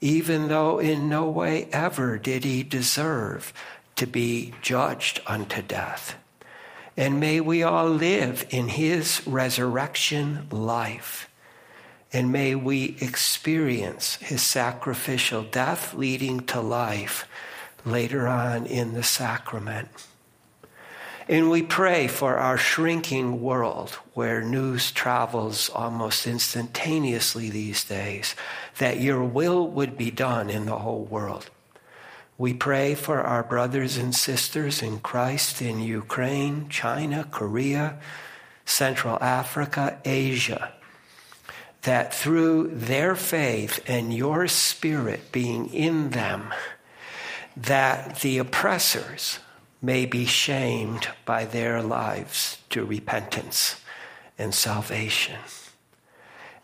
even 0.00 0.48
though 0.48 0.78
in 0.80 1.08
no 1.08 1.28
way 1.28 1.68
ever 1.72 2.18
did 2.18 2.42
he 2.42 2.62
deserve 2.62 3.52
to 3.94 4.06
be 4.06 4.52
judged 4.62 5.20
unto 5.26 5.62
death. 5.62 6.16
And 6.96 7.20
may 7.20 7.40
we 7.40 7.62
all 7.62 7.88
live 7.88 8.46
in 8.50 8.68
his 8.68 9.24
resurrection 9.26 10.48
life. 10.50 11.28
And 12.12 12.30
may 12.30 12.54
we 12.54 12.96
experience 13.00 14.16
his 14.16 14.42
sacrificial 14.42 15.42
death 15.42 15.94
leading 15.94 16.40
to 16.46 16.60
life 16.60 17.26
later 17.84 18.28
on 18.28 18.66
in 18.66 18.92
the 18.92 19.02
sacrament. 19.02 19.88
And 21.28 21.50
we 21.50 21.62
pray 21.62 22.08
for 22.08 22.36
our 22.36 22.58
shrinking 22.58 23.40
world 23.40 23.90
where 24.12 24.42
news 24.42 24.90
travels 24.90 25.70
almost 25.70 26.26
instantaneously 26.26 27.48
these 27.48 27.84
days, 27.84 28.34
that 28.78 29.00
your 29.00 29.24
will 29.24 29.66
would 29.68 29.96
be 29.96 30.10
done 30.10 30.50
in 30.50 30.66
the 30.66 30.80
whole 30.80 31.04
world. 31.04 31.48
We 32.36 32.54
pray 32.54 32.94
for 32.94 33.20
our 33.20 33.42
brothers 33.42 33.96
and 33.96 34.14
sisters 34.14 34.82
in 34.82 34.98
Christ 34.98 35.62
in 35.62 35.80
Ukraine, 35.80 36.68
China, 36.68 37.26
Korea, 37.30 37.98
Central 38.64 39.16
Africa, 39.22 39.98
Asia, 40.04 40.72
that 41.82 42.14
through 42.14 42.68
their 42.68 43.16
faith 43.16 43.80
and 43.86 44.14
your 44.14 44.46
spirit 44.46 45.32
being 45.32 45.72
in 45.72 46.10
them, 46.10 46.52
that 47.56 48.20
the 48.20 48.38
oppressors 48.38 49.40
may 49.80 50.06
be 50.06 50.24
shamed 50.24 51.08
by 51.24 51.44
their 51.44 51.82
lives 51.82 52.58
to 52.70 52.84
repentance 52.84 53.80
and 54.38 54.54
salvation. 54.54 55.38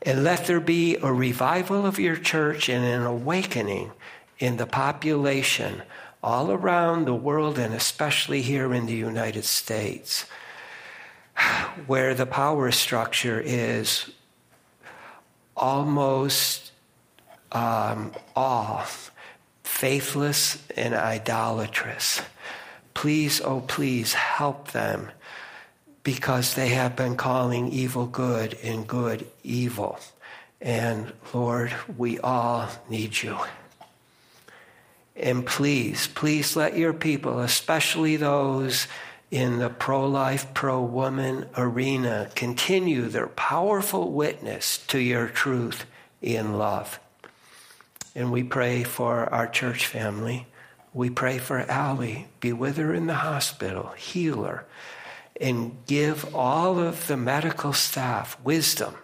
And 0.02 0.22
let 0.22 0.46
there 0.46 0.61
be 0.61 0.96
a 0.96 1.12
revival 1.12 1.85
of 1.85 1.98
your 1.98 2.16
church 2.16 2.68
and 2.68 2.85
an 2.85 3.04
awakening 3.04 3.90
in 4.38 4.57
the 4.57 4.66
population 4.66 5.83
all 6.22 6.52
around 6.52 7.04
the 7.04 7.14
world 7.14 7.59
and 7.59 7.74
especially 7.74 8.42
here 8.42 8.72
in 8.72 8.87
the 8.87 8.94
United 8.94 9.44
States, 9.44 10.26
where 11.88 12.14
the 12.14 12.26
power 12.26 12.70
structure 12.70 13.40
is 13.40 14.11
almost 15.59 16.73
um, 17.53 18.12
all 18.35 18.85
faithless 19.62 20.62
and 20.77 20.94
idolatrous. 20.94 22.23
Please, 22.94 23.40
oh, 23.40 23.61
please 23.61 24.14
help 24.14 24.73
them 24.73 25.11
because 26.03 26.55
they 26.55 26.68
have 26.68 26.97
been 26.97 27.16
calling 27.16 27.68
evil 27.71 28.07
good 28.07 28.57
and 28.62 28.87
good 28.87 29.27
evil. 29.44 29.99
And 30.61 31.12
Lord, 31.33 31.73
we 31.97 32.18
all 32.18 32.68
need 32.88 33.23
you. 33.23 33.37
And 35.14 35.44
please, 35.44 36.07
please 36.07 36.57
let 36.57 36.77
your 36.77 36.92
people, 36.92 37.40
especially 37.40 38.16
those 38.16 38.87
in 39.31 39.59
the 39.59 39.69
pro 39.69 40.07
life, 40.07 40.55
pro 40.55 40.83
woman 40.83 41.47
arena, 41.57 42.31
continue 42.35 43.09
their 43.09 43.27
powerful 43.27 44.11
witness 44.11 44.79
to 44.87 44.99
your 44.99 45.29
truth 45.29 45.85
in 46.23 46.57
love. 46.57 46.99
And 48.14 48.33
we 48.33 48.43
pray 48.43 48.85
for 48.85 49.33
our 49.33 49.47
church 49.47 49.87
family. 49.87 50.47
We 50.95 51.11
pray 51.11 51.38
for 51.38 51.59
Allie. 51.59 52.29
Be 52.41 52.53
with 52.53 52.79
her 52.79 52.95
in 52.95 53.07
the 53.07 53.14
hospital, 53.14 53.88
heal 53.97 54.45
her, 54.45 54.67
and 55.41 55.77
give 55.87 56.35
all 56.35 56.79
of 56.79 57.07
the 57.07 57.17
medical 57.17 57.73
staff 57.73 58.38
wisdom 58.43 58.95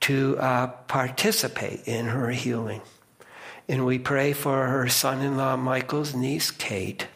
to 0.00 0.38
uh, 0.38 0.68
participate 0.88 1.86
in 1.86 2.06
her 2.06 2.30
healing. 2.30 2.80
And 3.68 3.86
we 3.86 3.98
pray 3.98 4.32
for 4.32 4.66
her 4.66 4.88
son 4.88 5.20
in 5.20 5.36
law, 5.36 5.56
Michael's 5.56 6.14
niece, 6.14 6.50
Kate. 6.50 7.06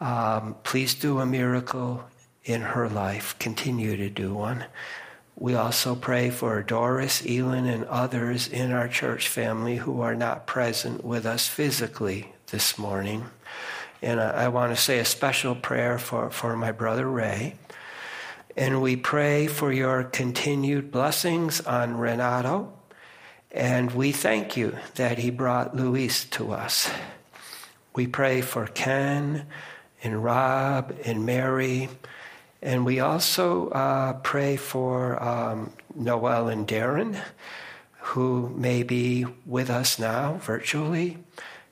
Um, 0.00 0.56
please 0.62 0.94
do 0.94 1.18
a 1.18 1.26
miracle 1.26 2.04
in 2.44 2.62
her 2.62 2.88
life. 2.88 3.38
Continue 3.38 3.96
to 3.96 4.08
do 4.08 4.34
one. 4.34 4.64
We 5.36 5.54
also 5.54 5.94
pray 5.94 6.30
for 6.30 6.62
Doris, 6.62 7.22
Elin, 7.26 7.66
and 7.66 7.84
others 7.84 8.48
in 8.48 8.72
our 8.72 8.88
church 8.88 9.28
family 9.28 9.76
who 9.76 10.00
are 10.00 10.14
not 10.14 10.46
present 10.46 11.04
with 11.04 11.26
us 11.26 11.48
physically 11.48 12.32
this 12.48 12.78
morning. 12.78 13.26
And 14.02 14.20
I, 14.20 14.44
I 14.44 14.48
want 14.48 14.74
to 14.74 14.82
say 14.82 14.98
a 14.98 15.04
special 15.04 15.54
prayer 15.54 15.98
for, 15.98 16.30
for 16.30 16.56
my 16.56 16.72
brother 16.72 17.08
Ray. 17.08 17.54
And 18.56 18.82
we 18.82 18.96
pray 18.96 19.46
for 19.46 19.72
your 19.72 20.04
continued 20.04 20.90
blessings 20.90 21.60
on 21.60 21.96
Renato. 21.96 22.72
And 23.52 23.92
we 23.92 24.12
thank 24.12 24.56
you 24.56 24.76
that 24.94 25.18
he 25.18 25.30
brought 25.30 25.76
Luis 25.76 26.24
to 26.26 26.52
us. 26.52 26.90
We 27.94 28.06
pray 28.06 28.40
for 28.40 28.66
Ken 28.66 29.46
and 30.02 30.22
Rob 30.22 30.94
and 31.04 31.26
Mary. 31.26 31.88
And 32.62 32.84
we 32.84 33.00
also 33.00 33.68
uh, 33.70 34.14
pray 34.14 34.56
for 34.56 35.22
um, 35.22 35.72
Noel 35.94 36.48
and 36.48 36.66
Darren, 36.66 37.20
who 38.00 38.50
may 38.50 38.82
be 38.82 39.26
with 39.46 39.70
us 39.70 39.98
now 39.98 40.34
virtually. 40.42 41.18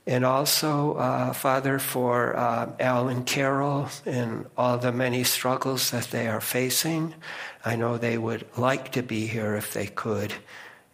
And 0.07 0.25
also, 0.25 0.95
uh, 0.95 1.35
Father, 1.35 1.79
for 1.79 2.35
uh, 2.35 2.71
Al 2.81 3.09
and 3.09 3.27
Carol 3.27 3.91
and 4.07 4.47
all 4.57 4.79
the 4.79 4.93
many 4.93 5.23
struggles 5.23 5.91
that 5.91 6.05
they 6.05 6.29
are 6.29 6.41
facing. 6.41 7.15
I 7.63 7.77
know 7.77 7.99
they 7.99 8.17
would 8.17 8.47
like 8.57 8.93
to 8.93 9.03
be 9.03 9.27
here 9.27 9.55
if 9.55 9.75
they 9.75 9.87
could. 9.87 10.33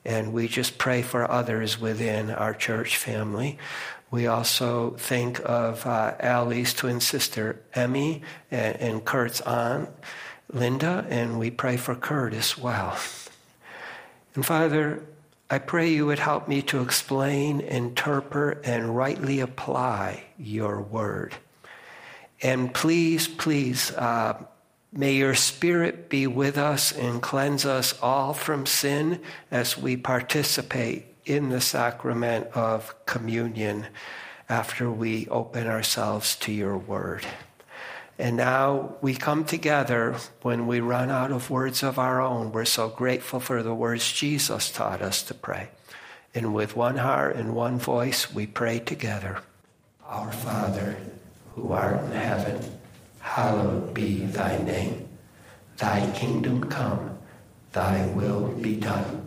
And 0.05 0.33
we 0.33 0.49
just 0.49 0.79
pray 0.79 1.03
for 1.03 1.31
others 1.31 1.81
within 1.81 2.31
our 2.31 2.53
church 2.53 2.97
family. 2.97 3.59
We 4.15 4.29
also 4.29 4.91
think 4.91 5.41
of 5.45 5.85
uh, 5.85 6.15
Allie's 6.21 6.73
twin 6.73 7.01
sister, 7.01 7.59
Emmy, 7.75 8.23
and, 8.49 8.77
and 8.77 9.05
Kurt's 9.05 9.41
aunt, 9.41 9.89
Linda, 10.53 11.05
and 11.11 11.37
we 11.37 11.51
pray 11.51 11.77
for 11.77 11.97
Kurt 11.97 12.33
as 12.33 12.57
well. 12.57 12.97
And 14.37 14.47
Father, 14.47 15.03
I 15.51 15.59
pray 15.59 15.89
you 15.89 16.07
would 16.07 16.21
help 16.21 16.47
me 16.47 16.63
to 16.63 16.81
explain, 16.81 17.61
interpret, 17.61 18.61
and 18.63 18.97
rightly 18.97 19.41
apply 19.41 20.23
your 20.39 20.81
word. 20.81 21.35
And 22.41 22.73
please, 22.73 23.27
please, 23.27 23.91
uh, 23.91 24.41
may 24.93 25.15
your 25.15 25.35
spirit 25.35 26.09
be 26.09 26.29
with 26.29 26.57
us 26.57 26.93
and 26.93 27.21
cleanse 27.21 27.67
us 27.67 28.01
all 28.01 28.33
from 28.33 28.65
sin 28.65 29.23
as 29.51 29.77
we 29.77 29.97
participate 29.97 31.14
in 31.27 31.49
the 31.49 31.61
sacrament 31.61 32.47
of 32.55 32.95
communion 33.07 33.87
after 34.49 34.91
we 34.91 35.27
open 35.29 35.67
ourselves 35.67 36.37
to 36.37 36.53
your 36.53 36.77
word. 36.77 37.25
And 38.19 38.37
now 38.37 38.95
we 39.01 39.15
come 39.15 39.45
together 39.45 40.17
when 40.43 40.67
we 40.67 40.79
run 40.81 41.11
out 41.11 41.33
of 41.33 41.51
words 41.51 41.83
of 41.83 41.99
our 41.99 42.21
own. 42.21 42.53
We're 42.53 42.65
so 42.65 42.89
grateful 42.89 43.41
for 43.41 43.63
the 43.63 43.75
words 43.75 44.13
Jesus 44.13 44.71
taught 44.71 45.03
us 45.03 45.23
to 45.25 45.35
pray. 45.35 45.69
And 46.35 46.55
with 46.55 46.77
one 46.77 46.97
heart 46.97 47.37
and 47.37 47.55
one 47.55 47.79
voice, 47.79 48.33
we 48.33 48.47
pray 48.47 48.79
together 48.79 49.39
Our 50.05 50.31
Father, 50.31 50.97
who 51.55 51.73
art 51.73 52.05
in 52.05 52.13
heaven, 52.13 52.79
hallowed 53.21 53.95
be 53.95 54.27
thy 54.27 54.63
name. 54.63 55.09
Thy 55.77 56.09
kingdom 56.13 56.69
come, 56.71 57.19
thy 57.73 58.07
will 58.09 58.49
be 58.49 58.77
done, 58.77 59.27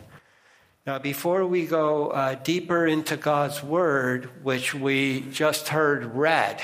Now, 0.87 0.97
before 0.97 1.45
we 1.45 1.67
go 1.67 2.07
uh, 2.07 2.33
deeper 2.33 2.87
into 2.87 3.15
God's 3.15 3.61
word, 3.61 4.31
which 4.41 4.73
we 4.73 5.21
just 5.31 5.67
heard 5.67 6.15
read, 6.15 6.59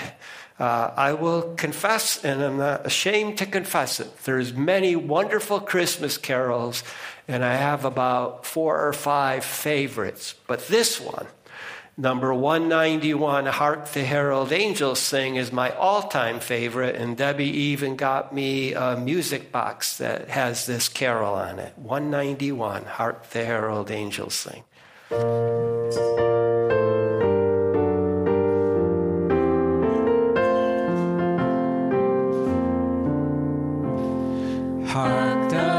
uh, 0.57 0.91
I 0.95 1.13
will 1.13 1.53
confess, 1.53 2.25
and 2.25 2.41
I'm 2.41 2.57
not 2.57 2.83
ashamed 2.83 3.37
to 3.37 3.45
confess 3.45 3.99
it. 3.99 4.17
There's 4.23 4.53
many 4.53 4.95
wonderful 4.95 5.59
Christmas 5.59 6.17
carols, 6.17 6.83
and 7.27 7.45
I 7.45 7.57
have 7.57 7.85
about 7.85 8.43
four 8.43 8.87
or 8.87 8.91
five 8.91 9.45
favorites. 9.45 10.33
But 10.47 10.67
this 10.67 10.99
one, 10.99 11.27
number 11.97 12.33
191, 12.33 13.47
Hark 13.47 13.87
the 13.87 14.03
Herald 14.03 14.51
Angels 14.51 14.99
Sing, 14.99 15.35
is 15.35 15.51
my 15.51 15.71
all 15.71 16.03
time 16.03 16.39
favorite, 16.39 16.95
and 16.95 17.17
Debbie 17.17 17.49
even 17.49 17.95
got 17.95 18.33
me 18.33 18.73
a 18.73 18.95
music 18.95 19.51
box 19.51 19.97
that 19.97 20.29
has 20.29 20.67
this 20.67 20.87
carol 20.87 21.33
on 21.33 21.59
it. 21.59 21.73
191, 21.77 22.85
Hark 22.85 23.29
the 23.31 23.43
Herald 23.43 23.89
Angels 23.89 24.35
Sing. 24.35 24.63
The 35.49 35.76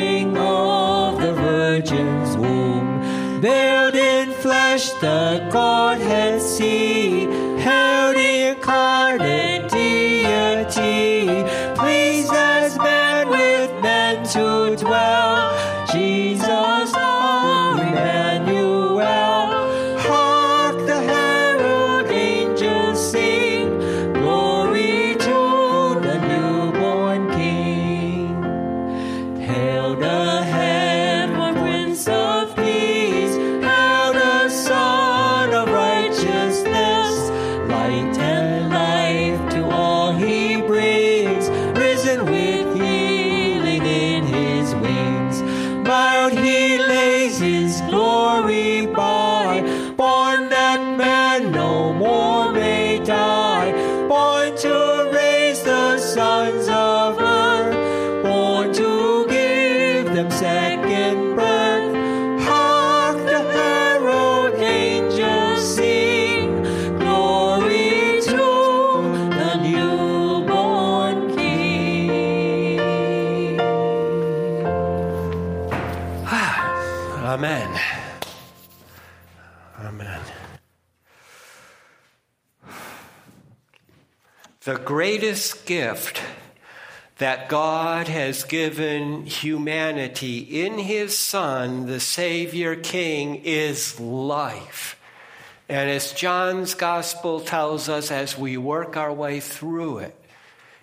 bearing 0.00 0.36
of 0.36 1.20
the 1.20 1.32
Virgin's 1.34 2.36
womb, 2.36 3.40
veiled 3.40 3.94
in 3.94 4.32
flesh, 4.32 4.90
the 5.00 5.48
Godhead 5.52 6.40
see, 6.40 7.24
held 7.58 8.16
incarnate. 8.16 9.39
Gift 85.70 86.20
that 87.18 87.48
God 87.48 88.08
has 88.08 88.42
given 88.42 89.24
humanity 89.24 90.38
in 90.64 90.78
his 90.78 91.16
Son, 91.16 91.86
the 91.86 92.00
Savior 92.00 92.74
King, 92.74 93.36
is 93.44 94.00
life. 94.00 95.00
And 95.68 95.88
as 95.88 96.12
John's 96.12 96.74
Gospel 96.74 97.38
tells 97.38 97.88
us 97.88 98.10
as 98.10 98.36
we 98.36 98.56
work 98.56 98.96
our 98.96 99.12
way 99.12 99.38
through 99.38 99.98
it, 99.98 100.16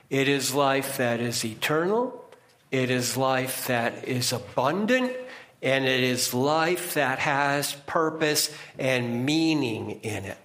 it 0.10 0.30
is 0.30 0.56
life 0.56 0.96
that 0.96 1.20
is 1.20 1.44
eternal, 1.44 2.24
it 2.72 2.90
is 2.90 3.18
life 3.18 3.68
that 3.68 4.08
is 4.08 4.32
abundant, 4.32 5.12
and 5.62 5.84
it 5.84 6.02
is 6.02 6.34
life 6.34 6.94
that 6.94 7.20
has 7.20 7.74
purpose 7.88 8.56
and 8.80 9.26
meaning 9.26 10.00
in 10.02 10.24
it. 10.24 10.38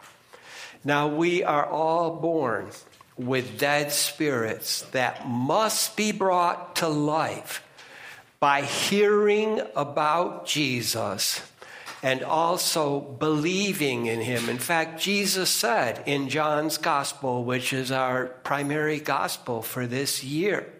Now, 0.84 1.06
we 1.06 1.44
are 1.44 1.64
all 1.64 2.16
born 2.16 2.72
with 3.16 3.58
dead 3.58 3.92
spirits 3.92 4.82
that 4.92 5.28
must 5.28 5.96
be 5.96 6.12
brought 6.12 6.76
to 6.76 6.88
life 6.88 7.62
by 8.40 8.62
hearing 8.62 9.60
about 9.76 10.46
Jesus 10.46 11.40
and 12.02 12.24
also 12.24 12.98
believing 12.98 14.06
in 14.06 14.20
him. 14.20 14.48
In 14.48 14.58
fact, 14.58 15.00
Jesus 15.00 15.48
said 15.48 16.02
in 16.06 16.28
John's 16.28 16.76
gospel, 16.76 17.44
which 17.44 17.72
is 17.72 17.92
our 17.92 18.26
primary 18.26 18.98
gospel 18.98 19.62
for 19.62 19.86
this 19.86 20.24
year, 20.24 20.72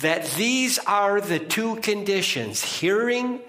that 0.00 0.26
these 0.32 0.78
are 0.80 1.20
the 1.20 1.38
two 1.38 1.76
conditions 1.76 2.80
hearing 2.80 3.40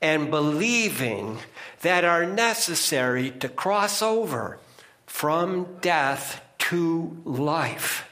and 0.00 0.30
believing 0.30 1.38
that 1.82 2.04
are 2.04 2.26
necessary 2.26 3.30
to 3.30 3.48
cross 3.48 4.00
over 4.00 4.58
from 5.06 5.78
death 5.80 6.40
to 6.74 7.16
life. 7.24 8.10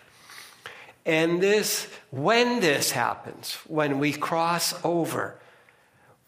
And 1.04 1.42
this, 1.42 1.88
when 2.12 2.60
this 2.60 2.92
happens, 2.92 3.58
when 3.66 3.98
we 3.98 4.12
cross 4.12 4.72
over, 4.84 5.36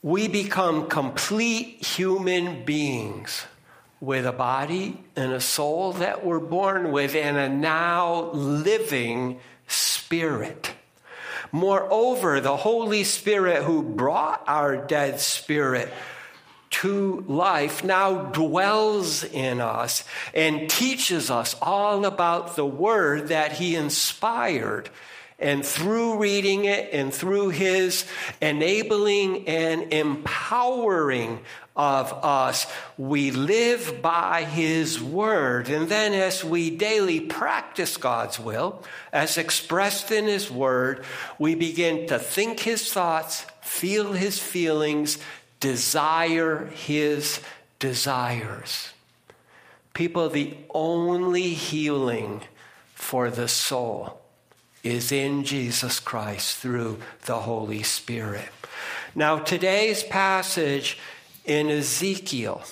we 0.02 0.26
become 0.26 0.88
complete 0.88 1.84
human 1.84 2.64
beings 2.64 3.46
with 4.00 4.26
a 4.26 4.32
body 4.32 4.98
and 5.14 5.32
a 5.32 5.40
soul 5.40 5.92
that 5.92 6.26
we're 6.26 6.40
born 6.40 6.90
with 6.90 7.14
and 7.14 7.36
a 7.36 7.48
now 7.48 8.32
living 8.32 9.38
spirit. 9.68 10.72
Moreover, 11.52 12.40
the 12.40 12.56
Holy 12.56 13.04
Spirit 13.04 13.62
who 13.62 13.80
brought 13.80 14.42
our 14.48 14.76
dead 14.76 15.20
spirit 15.20 15.88
to 16.84 17.24
life 17.26 17.82
now 17.82 18.24
dwells 18.24 19.24
in 19.24 19.58
us 19.62 20.04
and 20.34 20.68
teaches 20.68 21.30
us 21.30 21.56
all 21.62 22.04
about 22.04 22.56
the 22.56 22.66
word 22.66 23.28
that 23.28 23.52
he 23.52 23.74
inspired. 23.74 24.90
And 25.38 25.64
through 25.64 26.18
reading 26.18 26.66
it 26.66 26.90
and 26.92 27.12
through 27.12 27.48
his 27.48 28.06
enabling 28.42 29.48
and 29.48 29.94
empowering 29.94 31.40
of 31.74 32.12
us, 32.12 32.66
we 32.98 33.30
live 33.30 34.02
by 34.02 34.44
his 34.44 35.02
word. 35.02 35.70
And 35.70 35.88
then 35.88 36.12
as 36.12 36.44
we 36.44 36.68
daily 36.68 37.20
practice 37.20 37.96
God's 37.96 38.38
will, 38.38 38.82
as 39.10 39.38
expressed 39.38 40.10
in 40.10 40.26
his 40.26 40.50
word, 40.50 41.02
we 41.38 41.54
begin 41.54 42.06
to 42.08 42.18
think 42.18 42.60
his 42.60 42.92
thoughts, 42.92 43.46
feel 43.62 44.12
his 44.12 44.38
feelings, 44.38 45.18
desire 45.64 46.66
his 46.66 47.40
desires. 47.78 48.90
People, 49.94 50.28
the 50.28 50.54
only 50.74 51.54
healing 51.54 52.42
for 52.94 53.30
the 53.30 53.48
soul 53.48 54.20
is 54.82 55.10
in 55.10 55.42
Jesus 55.42 56.00
Christ 56.00 56.58
through 56.58 56.98
the 57.24 57.38
Holy 57.40 57.82
Spirit. 57.82 58.50
Now, 59.14 59.38
today's 59.38 60.02
passage 60.02 60.98
in 61.46 61.70
Ezekiel 61.70 62.62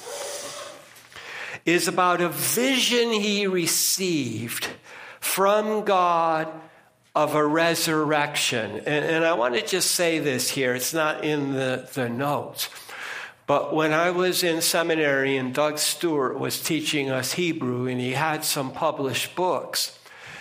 is 1.65 1.89
about 1.89 2.21
a 2.21 2.29
vision 2.29 3.11
he 3.11 3.47
received 3.47 4.69
from 5.19 5.87
God 5.87 6.47
of 7.15 7.35
a 7.35 7.47
resurrection. 7.47 8.71
And, 8.87 9.05
and, 9.05 9.25
I 9.25 9.35
want 9.35 9.55
to 9.55 9.67
just 9.67 9.91
say 9.91 10.19
this 10.19 10.51
here, 10.51 10.75
it's 10.75 10.95
not 10.95 11.25
in 11.25 11.53
the, 11.53 11.89
the 11.93 12.09
notes. 12.09 12.71
But 13.53 13.75
when 13.75 13.93
I 13.93 14.13
was 14.13 14.43
in 14.43 14.63
seminary 14.63 15.37
and 15.37 15.53
Doug 15.53 15.77
Stuart 15.77 16.39
was 16.39 16.59
teaching 16.59 17.11
us 17.11 17.35
Hebrew 17.35 17.87
and 17.87 18.01
he 18.01 18.13
had 18.13 18.47
some 18.47 18.73
published 18.73 19.37
books, 19.37 19.99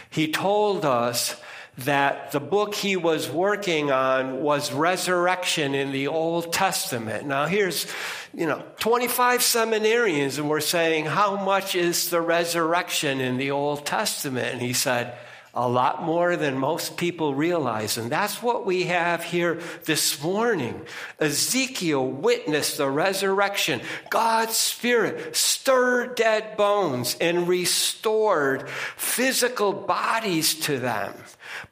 he 0.10 0.32
told 0.32 0.86
us 0.86 1.36
that 1.80 2.32
the 2.32 2.40
book 2.40 2.74
he 2.74 2.96
was 2.96 3.30
working 3.30 3.92
on 3.92 4.40
was 4.40 4.72
resurrection 4.72 5.76
in 5.76 5.92
the 5.92 6.08
Old 6.08 6.54
Testament. 6.54 7.28
Now 7.28 7.48
here's, 7.48 7.86
you 8.34 8.46
know, 8.46 8.64
25 8.80 9.42
seminarians 9.42 10.38
and 10.38 10.50
we're 10.50 10.62
saying, 10.62 11.04
how 11.04 11.36
much 11.36 11.76
is 11.76 12.12
the 12.12 12.22
resurrection 12.22 13.20
in 13.20 13.36
the 13.36 13.52
Old 13.52 13.86
Testament? 13.86 14.54
And 14.54 14.62
he 14.62 14.72
said, 14.72 15.18
a 15.54 15.68
lot 15.68 16.02
more 16.02 16.38
than 16.38 16.58
most 16.58 16.96
people 16.96 17.36
realize. 17.36 17.98
And 17.98 18.10
that's 18.10 18.42
what 18.42 18.66
we 18.66 18.84
have 18.84 19.24
here 19.24 19.60
this 19.84 20.22
morning. 20.24 20.82
Ezekiel 21.20 22.08
witnessed 22.08 22.78
the 22.78 22.90
resurrection. 22.90 23.82
God's 24.10 24.56
Spirit 24.56 25.36
stirred 25.36 26.16
dead 26.16 26.56
bones 26.56 27.18
and 27.20 27.50
restored 27.50 28.70
physical 28.70 29.74
bodies 29.74 30.56
to 30.62 30.80
them. 30.80 31.14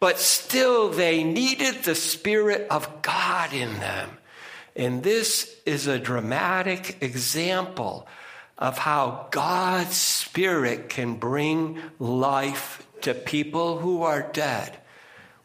But 0.01 0.19
still, 0.19 0.89
they 0.89 1.23
needed 1.23 1.83
the 1.83 1.95
Spirit 1.95 2.67
of 2.69 3.01
God 3.01 3.53
in 3.53 3.79
them. 3.79 4.17
And 4.75 5.03
this 5.03 5.55
is 5.65 5.87
a 5.87 5.99
dramatic 5.99 6.97
example 7.01 8.07
of 8.59 8.77
how 8.77 9.27
God's 9.31 9.95
Spirit 9.95 10.89
can 10.89 11.15
bring 11.15 11.81
life 11.97 12.85
to 13.01 13.13
people 13.13 13.79
who 13.79 14.03
are 14.03 14.21
dead. 14.21 14.77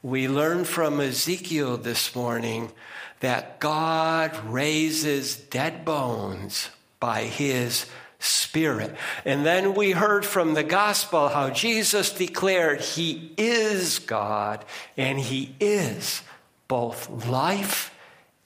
We 0.03 0.29
learn 0.29 0.65
from 0.65 1.01
Ezekiel 1.01 1.77
this 1.77 2.15
morning 2.15 2.73
that 3.21 3.61
God 3.61 4.37
raises 4.45 5.37
dead 5.37 5.85
bones 5.85 6.69
by 6.99 7.23
his 7.23 7.87
Spirit. 8.19 8.95
And 9.25 9.47
then 9.47 9.75
we 9.75 9.93
heard 9.93 10.27
from 10.27 10.55
the 10.55 10.65
gospel 10.65 11.29
how 11.29 11.51
Jesus 11.51 12.11
declared 12.11 12.81
he 12.81 13.33
is 13.37 13.99
God 14.01 14.65
and 14.97 15.21
he 15.21 15.55
is 15.61 16.23
both 16.67 17.29
life 17.29 17.95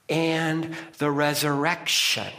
and 0.07 0.75
the 0.97 1.09
resurrection. 1.09 2.31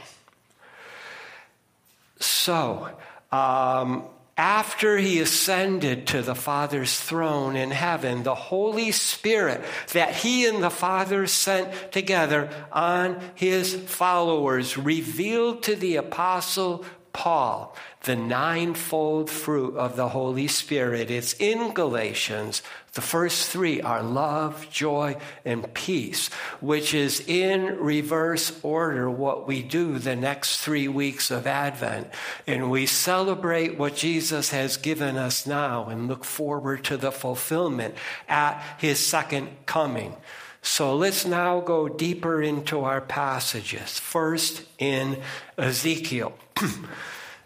So, 2.21 2.91
um, 3.33 4.05
after 4.37 4.97
he 4.97 5.21
ascended 5.21 6.07
to 6.07 6.23
the 6.23 6.35
Father's 6.35 6.99
throne 6.99 7.57
in 7.57 7.71
heaven, 7.71 8.23
the 8.23 8.35
Holy 8.35 8.91
Spirit 8.91 9.63
that 9.93 10.15
he 10.15 10.47
and 10.47 10.63
the 10.63 10.71
Father 10.71 11.27
sent 11.27 11.93
together 11.93 12.49
on 12.73 13.21
his 13.35 13.75
followers 13.75 14.79
revealed 14.79 15.63
to 15.65 15.77
the 15.77 15.97
Apostle 15.97 16.87
Paul 17.13 17.75
the 18.05 18.17
ninefold 18.17 19.29
fruit 19.29 19.77
of 19.77 19.95
the 19.95 20.09
Holy 20.09 20.49
Spirit. 20.49 21.11
It's 21.11 21.35
in 21.35 21.75
Galatians. 21.75 22.63
The 22.95 23.03
first 23.03 23.51
three 23.51 23.83
are 23.83 24.03
love, 24.03 24.69
joy, 24.71 25.19
and 25.45 25.73
peace, 25.75 26.29
which 26.61 26.95
is 26.95 27.21
in 27.29 27.79
reverse 27.79 28.59
order 28.63 29.11
what 29.11 29.47
we 29.47 29.63
do 29.63 29.99
the 29.99 30.17
next 30.17 30.61
three 30.61 30.89
weeks 30.89 31.31
of 31.31 31.47
Advent. 31.47 32.09
And 32.47 32.71
we 32.71 32.87
celebrate 32.87 33.79
what 33.79 33.97
Jesus 33.97 34.51
has 34.51 34.79
given 34.79 35.19
us 35.19 35.47
now 35.47 35.89
and 35.89 36.09
look 36.09 36.25
forward 36.25 36.85
to 36.85 36.97
the 36.97 37.13
fulfillment 37.13 37.95
at 38.29 38.63
his 38.79 38.99
second 38.99 39.51
coming. 39.67 40.17
So 40.63 40.95
let's 40.95 41.25
now 41.25 41.61
go 41.61 41.89
deeper 41.89 42.43
into 42.43 42.81
our 42.81 43.01
passages. 43.01 43.99
First 43.99 44.63
in 44.79 45.19
Ezekiel. 45.59 46.35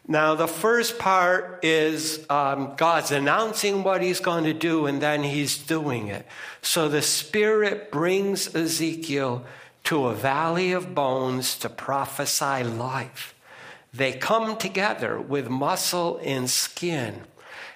Now, 0.06 0.34
the 0.34 0.46
first 0.48 0.98
part 0.98 1.60
is 1.62 2.26
um, 2.28 2.74
God's 2.76 3.10
announcing 3.10 3.82
what 3.82 4.02
he's 4.02 4.20
going 4.20 4.44
to 4.44 4.52
do, 4.52 4.84
and 4.84 5.00
then 5.00 5.22
he's 5.22 5.56
doing 5.56 6.08
it. 6.08 6.26
So 6.60 6.90
the 6.90 7.00
Spirit 7.00 7.90
brings 7.90 8.54
Ezekiel 8.54 9.46
to 9.84 10.06
a 10.06 10.14
valley 10.14 10.72
of 10.72 10.94
bones 10.94 11.56
to 11.60 11.70
prophesy 11.70 12.64
life. 12.64 13.34
They 13.94 14.12
come 14.12 14.58
together 14.58 15.18
with 15.18 15.48
muscle 15.48 16.20
and 16.22 16.50
skin. 16.50 17.22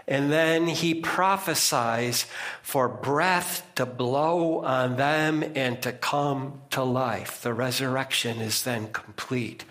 And 0.09 0.33
then 0.33 0.67
he 0.67 0.95
prophesies 0.95 2.25
for 2.63 2.89
breath 2.89 3.63
to 3.75 3.85
blow 3.85 4.65
on 4.65 4.97
them 4.97 5.45
and 5.55 5.81
to 5.83 5.93
come 5.93 6.63
to 6.71 6.83
life. 6.83 7.43
The 7.43 7.53
resurrection 7.53 8.41
is 8.41 8.63
then 8.63 8.91
complete. 8.91 9.65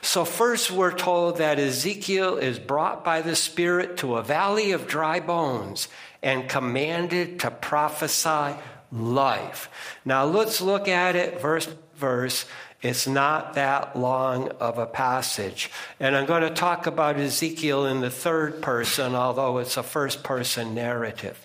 So, 0.00 0.24
first, 0.24 0.70
we're 0.70 0.94
told 0.94 1.36
that 1.36 1.58
Ezekiel 1.58 2.38
is 2.38 2.58
brought 2.58 3.04
by 3.04 3.20
the 3.20 3.36
Spirit 3.36 3.98
to 3.98 4.16
a 4.16 4.22
valley 4.22 4.72
of 4.72 4.86
dry 4.86 5.20
bones 5.20 5.88
and 6.22 6.48
commanded 6.48 7.40
to 7.40 7.50
prophesy 7.50 8.56
life. 8.90 9.68
Now, 10.04 10.24
let's 10.24 10.62
look 10.62 10.88
at 10.88 11.14
it 11.14 11.42
verse 11.42 11.68
verse. 11.96 12.46
It's 12.84 13.08
not 13.08 13.54
that 13.54 13.98
long 13.98 14.50
of 14.60 14.78
a 14.78 14.86
passage. 14.86 15.70
And 15.98 16.14
I'm 16.14 16.26
going 16.26 16.42
to 16.42 16.50
talk 16.50 16.86
about 16.86 17.16
Ezekiel 17.16 17.86
in 17.86 18.00
the 18.00 18.10
third 18.10 18.62
person, 18.62 19.16
although 19.16 19.58
it's 19.58 19.76
a 19.76 19.82
first 19.82 20.22
person 20.22 20.74
narrative. 20.74 21.44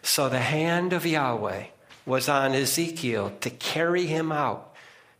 So 0.00 0.30
the 0.30 0.38
hand 0.38 0.94
of 0.94 1.04
Yahweh 1.04 1.64
was 2.06 2.30
on 2.30 2.54
Ezekiel 2.54 3.32
to 3.40 3.50
carry 3.50 4.06
him 4.06 4.32
out 4.32 4.68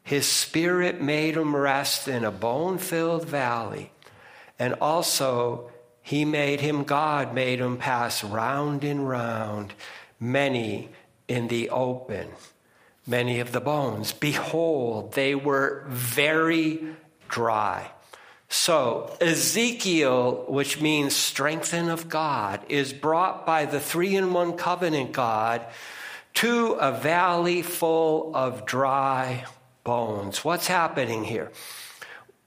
his 0.09 0.27
spirit 0.27 1.03
made 1.03 1.37
him 1.37 1.55
rest 1.55 2.09
in 2.09 2.25
a 2.25 2.31
bone 2.31 2.79
filled 2.79 3.27
valley, 3.27 3.93
and 4.59 4.73
also 4.81 5.71
He 6.01 6.25
made 6.25 6.63
him 6.63 6.85
God, 6.85 7.35
made 7.35 7.61
him 7.61 7.77
pass 7.77 8.25
round 8.25 8.85
and 8.85 9.07
round, 9.07 9.75
many 10.19 10.89
in 11.29 11.49
the 11.49 11.69
open, 11.69 12.29
many 13.09 13.41
of 13.41 13.53
the 13.53 13.61
bones. 13.61 14.13
Behold, 14.13 15.13
they 15.15 15.35
were 15.35 15.85
very 15.89 16.81
dry. 17.29 17.91
So, 18.51 19.17
Ezekiel, 19.21 20.45
which 20.49 20.81
means 20.81 21.15
strengthen 21.15 21.89
of 21.89 22.09
God, 22.09 22.61
is 22.69 22.93
brought 22.93 23.45
by 23.45 23.67
the 23.67 23.81
three 23.81 24.17
in 24.17 24.33
one 24.33 24.55
covenant 24.55 25.13
God 25.13 25.67
to 26.35 26.73
a 26.73 26.93
valley 26.93 27.63
full 27.63 28.35
of 28.35 28.65
dry 28.65 29.45
bones. 29.85 30.45
What's 30.45 30.67
happening 30.67 31.25
here? 31.25 31.51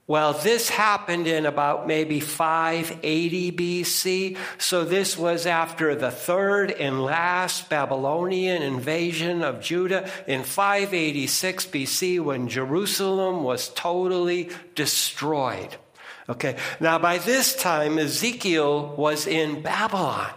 Well, 0.08 0.32
this 0.32 0.68
happened 0.68 1.28
in 1.28 1.46
about 1.46 1.86
maybe 1.86 2.18
580 2.18 3.52
BC. 3.52 4.36
So 4.58 4.84
this 4.84 5.16
was 5.16 5.46
after 5.46 5.94
the 5.94 6.10
third 6.10 6.72
and 6.72 7.02
last 7.02 7.70
Babylonian 7.70 8.62
invasion 8.62 9.42
of 9.42 9.60
Judah 9.60 10.10
in 10.26 10.42
586 10.42 11.66
BC 11.66 12.20
when 12.20 12.48
Jerusalem 12.48 13.44
was 13.44 13.68
totally 13.68 14.50
destroyed. 14.74 15.76
Okay. 16.28 16.56
Now 16.80 16.98
by 16.98 17.18
this 17.18 17.54
time, 17.54 17.98
Ezekiel 17.98 18.96
was 18.96 19.26
in 19.28 19.62
Babylon. 19.62 20.30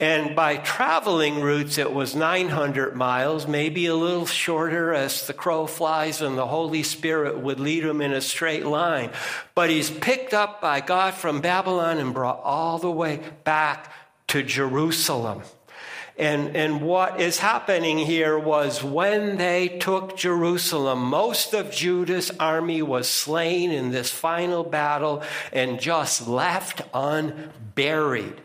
And 0.00 0.34
by 0.34 0.56
traveling 0.56 1.40
routes, 1.40 1.78
it 1.78 1.92
was 1.92 2.16
900 2.16 2.96
miles, 2.96 3.46
maybe 3.46 3.86
a 3.86 3.94
little 3.94 4.26
shorter 4.26 4.92
as 4.92 5.26
the 5.26 5.32
crow 5.32 5.66
flies, 5.66 6.20
and 6.20 6.36
the 6.36 6.48
Holy 6.48 6.82
Spirit 6.82 7.38
would 7.38 7.60
lead 7.60 7.84
him 7.84 8.00
in 8.00 8.12
a 8.12 8.20
straight 8.20 8.66
line. 8.66 9.10
But 9.54 9.70
he's 9.70 9.90
picked 9.90 10.34
up 10.34 10.60
by 10.60 10.80
God 10.80 11.14
from 11.14 11.40
Babylon 11.40 11.98
and 11.98 12.12
brought 12.12 12.40
all 12.42 12.78
the 12.78 12.90
way 12.90 13.20
back 13.44 13.92
to 14.28 14.42
Jerusalem. 14.42 15.42
And, 16.16 16.56
and 16.56 16.80
what 16.80 17.20
is 17.20 17.38
happening 17.38 17.98
here 17.98 18.38
was 18.38 18.84
when 18.84 19.36
they 19.36 19.68
took 19.68 20.16
Jerusalem, 20.16 21.00
most 21.00 21.54
of 21.54 21.72
Judah's 21.72 22.30
army 22.38 22.82
was 22.82 23.08
slain 23.08 23.72
in 23.72 23.90
this 23.90 24.10
final 24.10 24.62
battle 24.62 25.22
and 25.52 25.80
just 25.80 26.28
left 26.28 26.82
unburied. 26.92 28.40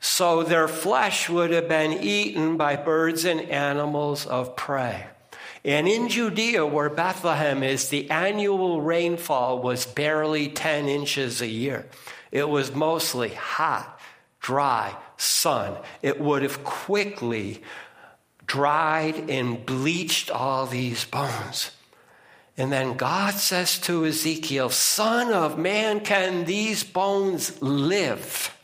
So 0.00 0.42
their 0.42 0.66
flesh 0.66 1.28
would 1.28 1.50
have 1.50 1.68
been 1.68 1.92
eaten 1.92 2.56
by 2.56 2.76
birds 2.76 3.24
and 3.26 3.40
animals 3.40 4.26
of 4.26 4.56
prey. 4.56 5.06
And 5.62 5.86
in 5.86 6.08
Judea, 6.08 6.64
where 6.64 6.88
Bethlehem 6.88 7.62
is, 7.62 7.90
the 7.90 8.10
annual 8.10 8.80
rainfall 8.80 9.60
was 9.60 9.84
barely 9.84 10.48
10 10.48 10.88
inches 10.88 11.42
a 11.42 11.46
year. 11.46 11.86
It 12.32 12.48
was 12.48 12.74
mostly 12.74 13.28
hot, 13.28 14.00
dry 14.40 14.96
sun. 15.18 15.76
It 16.00 16.18
would 16.18 16.42
have 16.42 16.64
quickly 16.64 17.62
dried 18.46 19.28
and 19.28 19.64
bleached 19.66 20.30
all 20.30 20.64
these 20.66 21.04
bones. 21.04 21.72
And 22.56 22.72
then 22.72 22.96
God 22.96 23.34
says 23.34 23.78
to 23.80 24.06
Ezekiel, 24.06 24.70
Son 24.70 25.32
of 25.32 25.58
man, 25.58 26.00
can 26.00 26.46
these 26.46 26.84
bones 26.84 27.60
live? 27.60 28.56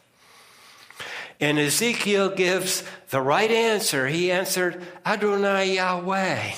And 1.40 1.58
Ezekiel 1.58 2.30
gives 2.30 2.82
the 3.10 3.20
right 3.20 3.50
answer. 3.50 4.06
He 4.06 4.30
answered, 4.32 4.82
Adonai 5.04 5.74
Yahweh, 5.74 6.52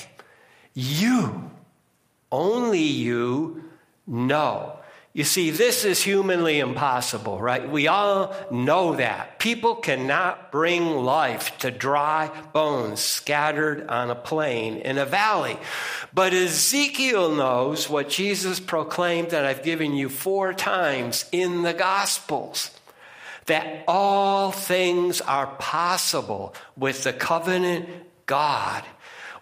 you, 0.75 1.51
only 2.31 2.83
you 2.83 3.65
know. 4.07 4.75
You 5.15 5.25
see, 5.25 5.51
this 5.51 5.85
is 5.85 6.01
humanly 6.01 6.61
impossible, 6.61 7.41
right? 7.41 7.69
We 7.69 7.89
all 7.89 8.37
know 8.53 8.95
that. 8.95 9.41
People 9.41 9.75
cannot 9.75 10.53
bring 10.53 10.91
life 10.91 11.59
to 11.59 11.73
dry 11.73 12.31
bones 12.53 13.01
scattered 13.01 13.89
on 13.89 14.11
a 14.11 14.15
plain 14.15 14.77
in 14.77 14.97
a 14.97 15.05
valley. 15.05 15.59
But 16.15 16.35
Ezekiel 16.35 17.35
knows 17.35 17.89
what 17.89 18.11
Jesus 18.11 18.61
proclaimed 18.61 19.31
that 19.31 19.45
I've 19.45 19.65
given 19.65 19.95
you 19.95 20.09
four 20.09 20.53
times 20.53 21.25
in 21.33 21.63
the 21.63 21.75
Gospels 21.75 22.71
that 23.49 23.85
all 23.89 24.53
things 24.53 25.21
are 25.21 25.47
possible 25.59 26.55
with 26.77 27.05
the 27.05 27.13
covenant 27.13 27.89
God, 28.27 28.85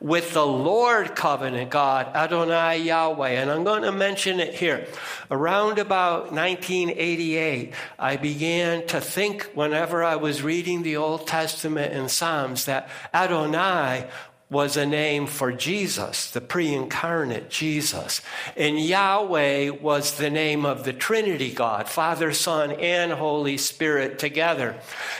with 0.00 0.32
the 0.32 0.46
Lord 0.46 1.16
covenant 1.16 1.70
God, 1.70 2.14
Adonai 2.14 2.78
Yahweh. 2.82 3.30
And 3.30 3.50
I'm 3.50 3.64
going 3.64 3.82
to 3.82 3.92
mention 3.92 4.40
it 4.40 4.54
here. 4.54 4.86
Around 5.30 5.78
about 5.78 6.32
1988, 6.32 7.74
I 7.98 8.16
began 8.16 8.86
to 8.88 9.00
think 9.00 9.50
whenever 9.54 10.04
I 10.04 10.16
was 10.16 10.42
reading 10.42 10.82
the 10.82 10.96
Old 10.96 11.26
Testament 11.26 11.92
and 11.92 12.10
Psalms 12.10 12.66
that 12.66 12.88
Adonai 13.12 14.08
was 14.48 14.76
a 14.76 14.86
name 14.86 15.26
for 15.26 15.50
Jesus, 15.50 16.30
the 16.30 16.40
pre 16.40 16.72
incarnate 16.72 17.50
Jesus. 17.50 18.20
And 18.56 18.78
Yahweh 18.78 19.70
was 19.70 20.18
the 20.18 20.30
name 20.30 20.64
of 20.64 20.84
the 20.84 20.92
Trinity 20.92 21.52
God, 21.52 21.88
Father, 21.88 22.32
Son, 22.32 22.70
and 22.72 23.12
Holy 23.12 23.58
Spirit 23.58 24.18
together. 24.18 24.76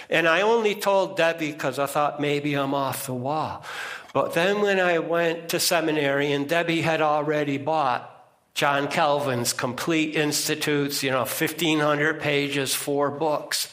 And 0.08 0.28
I 0.28 0.42
only 0.42 0.76
told 0.76 1.16
Debbie 1.16 1.50
because 1.50 1.78
I 1.78 1.86
thought 1.86 2.20
maybe 2.20 2.54
I'm 2.54 2.74
off 2.74 3.06
the 3.06 3.14
wall. 3.14 3.64
But 4.12 4.34
then 4.34 4.62
when 4.62 4.78
I 4.80 5.00
went 5.00 5.50
to 5.50 5.60
seminary, 5.60 6.32
and 6.32 6.48
Debbie 6.48 6.80
had 6.80 7.02
already 7.02 7.58
bought 7.58 8.12
John 8.54 8.88
Calvin's 8.88 9.52
Complete 9.52 10.16
Institutes, 10.16 11.02
you 11.02 11.10
know, 11.10 11.18
1,500 11.18 12.20
pages, 12.20 12.74
four 12.74 13.10
books. 13.10 13.68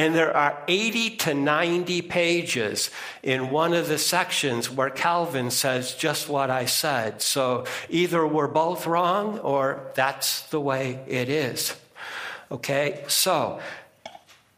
And 0.00 0.14
there 0.14 0.34
are 0.34 0.56
80 0.66 1.16
to 1.16 1.34
90 1.34 2.00
pages 2.00 2.88
in 3.22 3.50
one 3.50 3.74
of 3.74 3.86
the 3.86 3.98
sections 3.98 4.70
where 4.70 4.88
Calvin 4.88 5.50
says 5.50 5.94
just 5.94 6.26
what 6.26 6.48
I 6.48 6.64
said. 6.64 7.20
So 7.20 7.66
either 7.90 8.26
we're 8.26 8.48
both 8.48 8.86
wrong 8.86 9.40
or 9.40 9.92
that's 9.94 10.40
the 10.48 10.58
way 10.58 11.00
it 11.06 11.28
is. 11.28 11.76
Okay, 12.50 13.04
so 13.08 13.60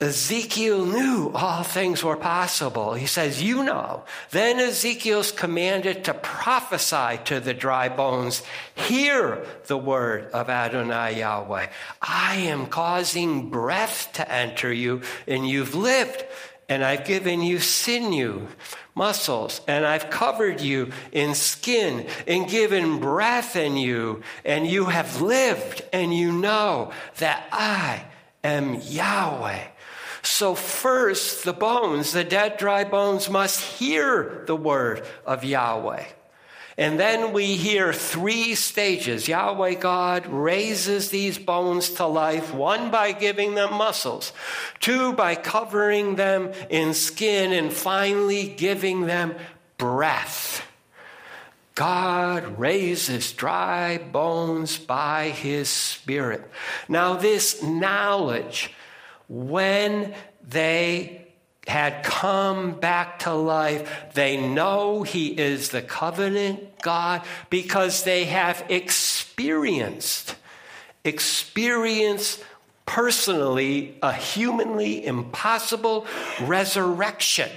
Ezekiel 0.02 0.84
knew 0.84 1.30
all 1.32 1.62
things 1.62 2.02
were 2.02 2.16
possible. 2.16 2.94
He 2.94 3.06
says, 3.06 3.40
You 3.40 3.62
know. 3.62 4.02
Then 4.30 4.58
Ezekiel's 4.58 5.30
commanded 5.30 6.04
to 6.04 6.14
prophesy 6.14 7.20
to 7.26 7.38
the 7.38 7.54
dry 7.54 7.88
bones, 7.88 8.42
Hear 8.74 9.46
the 9.68 9.78
word 9.78 10.28
of 10.32 10.50
Adonai 10.50 11.20
Yahweh. 11.20 11.68
I 12.02 12.34
am 12.34 12.66
causing 12.66 13.48
breath 13.48 14.10
to 14.14 14.28
enter 14.28 14.72
you, 14.72 15.02
and 15.28 15.48
you've 15.48 15.76
lived, 15.76 16.24
and 16.68 16.82
I've 16.82 17.04
given 17.04 17.40
you 17.40 17.60
sinew, 17.60 18.48
muscles, 18.96 19.60
and 19.68 19.86
I've 19.86 20.10
covered 20.10 20.60
you 20.60 20.90
in 21.12 21.36
skin, 21.36 22.08
and 22.26 22.50
given 22.50 22.98
breath 22.98 23.54
in 23.54 23.76
you, 23.76 24.22
and 24.44 24.66
you 24.66 24.86
have 24.86 25.22
lived, 25.22 25.84
and 25.92 26.12
you 26.12 26.32
know 26.32 26.90
that 27.18 27.46
I 27.52 28.02
am 28.42 28.80
Yahweh. 28.82 29.68
So, 30.22 30.54
first, 30.54 31.44
the 31.44 31.52
bones, 31.52 32.12
the 32.12 32.22
dead, 32.22 32.56
dry 32.56 32.84
bones, 32.84 33.28
must 33.28 33.60
hear 33.60 34.44
the 34.46 34.56
word 34.56 35.04
of 35.26 35.44
Yahweh. 35.44 36.04
And 36.78 36.98
then 36.98 37.32
we 37.32 37.56
hear 37.56 37.92
three 37.92 38.54
stages. 38.54 39.28
Yahweh 39.28 39.74
God 39.74 40.26
raises 40.26 41.10
these 41.10 41.38
bones 41.38 41.90
to 41.90 42.06
life, 42.06 42.54
one 42.54 42.90
by 42.90 43.12
giving 43.12 43.54
them 43.54 43.74
muscles, 43.74 44.32
two 44.80 45.12
by 45.12 45.34
covering 45.34 46.14
them 46.14 46.52
in 46.70 46.94
skin, 46.94 47.52
and 47.52 47.72
finally 47.72 48.48
giving 48.48 49.02
them 49.02 49.34
breath. 49.76 50.66
God 51.74 52.58
raises 52.58 53.32
dry 53.32 53.98
bones 53.98 54.78
by 54.78 55.30
his 55.30 55.68
Spirit. 55.68 56.48
Now, 56.88 57.14
this 57.14 57.62
knowledge 57.62 58.72
when 59.28 60.14
they 60.46 61.22
had 61.66 62.02
come 62.02 62.72
back 62.72 63.20
to 63.20 63.32
life, 63.32 64.12
they 64.14 64.36
know 64.36 65.02
He 65.02 65.28
is 65.28 65.70
the 65.70 65.82
covenant 65.82 66.80
God 66.82 67.22
because 67.50 68.02
they 68.02 68.24
have 68.24 68.64
experienced, 68.68 70.34
experienced 71.04 72.42
personally 72.84 73.96
a 74.02 74.12
humanly 74.12 75.06
impossible 75.06 76.06
resurrection, 76.40 77.50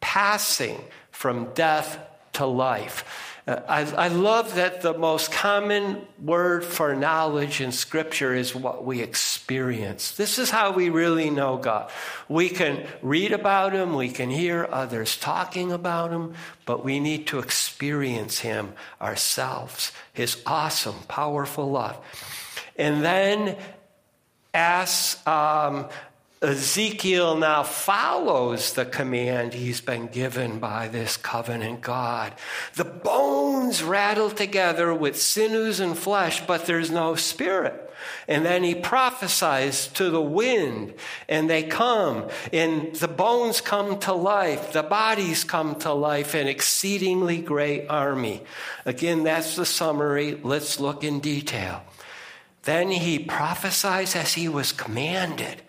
passing 0.00 0.78
from 1.12 1.52
death 1.54 1.98
to 2.36 2.46
life. 2.46 3.04
I, 3.48 3.82
I 3.96 4.08
love 4.08 4.56
that 4.56 4.82
the 4.82 4.92
most 4.92 5.30
common 5.30 6.04
word 6.20 6.64
for 6.64 6.96
knowledge 6.96 7.60
in 7.60 7.70
Scripture 7.70 8.34
is 8.34 8.56
what 8.56 8.84
we 8.84 9.02
experience. 9.02 10.10
This 10.16 10.40
is 10.40 10.50
how 10.50 10.72
we 10.72 10.90
really 10.90 11.30
know 11.30 11.56
God. 11.56 11.88
We 12.28 12.48
can 12.48 12.84
read 13.02 13.30
about 13.30 13.72
Him, 13.72 13.94
we 13.94 14.08
can 14.08 14.30
hear 14.30 14.68
others 14.68 15.16
talking 15.16 15.70
about 15.70 16.10
Him, 16.10 16.34
but 16.64 16.84
we 16.84 16.98
need 16.98 17.28
to 17.28 17.38
experience 17.38 18.40
Him 18.40 18.72
ourselves, 19.00 19.92
His 20.12 20.42
awesome, 20.44 20.96
powerful 21.06 21.70
love. 21.70 21.96
And 22.74 23.04
then 23.04 23.56
as 24.52 25.18
um, 25.24 25.86
Ezekiel 26.46 27.36
now 27.36 27.64
follows 27.64 28.74
the 28.74 28.84
command 28.84 29.52
he's 29.52 29.80
been 29.80 30.06
given 30.06 30.60
by 30.60 30.86
this 30.86 31.16
covenant 31.16 31.80
God. 31.80 32.32
The 32.76 32.84
bones 32.84 33.82
rattle 33.82 34.30
together 34.30 34.94
with 34.94 35.20
sinews 35.20 35.80
and 35.80 35.98
flesh, 35.98 36.46
but 36.46 36.66
there's 36.66 36.88
no 36.88 37.16
spirit. 37.16 37.90
And 38.28 38.46
then 38.46 38.62
he 38.62 38.76
prophesies 38.76 39.88
to 39.88 40.08
the 40.08 40.22
wind, 40.22 40.94
and 41.28 41.50
they 41.50 41.64
come, 41.64 42.28
and 42.52 42.94
the 42.94 43.08
bones 43.08 43.60
come 43.60 43.98
to 44.00 44.12
life, 44.12 44.72
the 44.72 44.84
bodies 44.84 45.42
come 45.42 45.74
to 45.80 45.92
life, 45.92 46.34
an 46.34 46.46
exceedingly 46.46 47.38
great 47.38 47.88
army. 47.88 48.44
Again, 48.84 49.24
that's 49.24 49.56
the 49.56 49.66
summary. 49.66 50.38
Let's 50.40 50.78
look 50.78 51.02
in 51.02 51.18
detail. 51.18 51.82
Then 52.62 52.92
he 52.92 53.18
prophesies 53.18 54.14
as 54.14 54.34
he 54.34 54.48
was 54.48 54.70
commanded. 54.70 55.62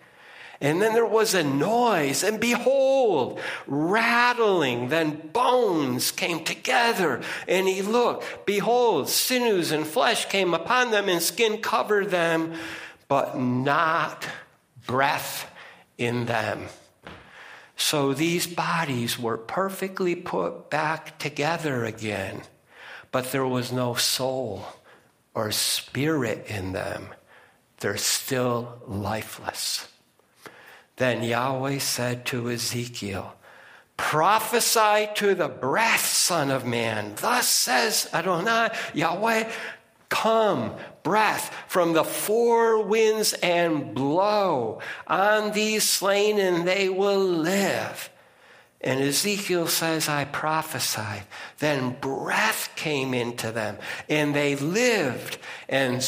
And 0.60 0.82
then 0.82 0.92
there 0.92 1.06
was 1.06 1.34
a 1.34 1.44
noise, 1.44 2.24
and 2.24 2.40
behold, 2.40 3.40
rattling. 3.66 4.88
Then 4.88 5.30
bones 5.32 6.10
came 6.10 6.44
together, 6.44 7.20
and 7.46 7.68
he 7.68 7.80
looked. 7.80 8.44
Behold, 8.44 9.08
sinews 9.08 9.70
and 9.70 9.86
flesh 9.86 10.24
came 10.26 10.54
upon 10.54 10.90
them, 10.90 11.08
and 11.08 11.22
skin 11.22 11.58
covered 11.58 12.10
them, 12.10 12.54
but 13.06 13.38
not 13.38 14.26
breath 14.86 15.48
in 15.96 16.26
them. 16.26 16.66
So 17.76 18.12
these 18.12 18.48
bodies 18.48 19.16
were 19.18 19.38
perfectly 19.38 20.16
put 20.16 20.68
back 20.68 21.20
together 21.20 21.84
again, 21.84 22.42
but 23.12 23.30
there 23.30 23.46
was 23.46 23.70
no 23.70 23.94
soul 23.94 24.66
or 25.34 25.52
spirit 25.52 26.46
in 26.48 26.72
them. 26.72 27.10
They're 27.78 27.96
still 27.96 28.82
lifeless. 28.88 29.87
Then 30.98 31.22
Yahweh 31.22 31.78
said 31.78 32.26
to 32.26 32.50
Ezekiel, 32.50 33.34
Prophesy 33.96 35.08
to 35.14 35.34
the 35.34 35.48
breath, 35.48 36.04
Son 36.04 36.50
of 36.50 36.64
Man. 36.64 37.14
Thus 37.16 37.48
says 37.48 38.08
Adonai, 38.12 38.70
Yahweh, 38.94 39.50
Come, 40.08 40.74
breath 41.02 41.54
from 41.68 41.92
the 41.92 42.04
four 42.04 42.82
winds 42.82 43.34
and 43.34 43.94
blow 43.94 44.80
on 45.06 45.52
these 45.52 45.84
slain, 45.84 46.38
and 46.38 46.66
they 46.66 46.88
will 46.88 47.22
live. 47.22 48.10
And 48.80 49.00
Ezekiel 49.00 49.66
says, 49.66 50.08
I 50.08 50.24
prophesied. 50.24 51.24
Then 51.58 51.96
breath 52.00 52.70
came 52.76 53.12
into 53.12 53.50
them, 53.52 53.76
and 54.08 54.34
they 54.34 54.56
lived 54.56 55.38
and 55.68 56.02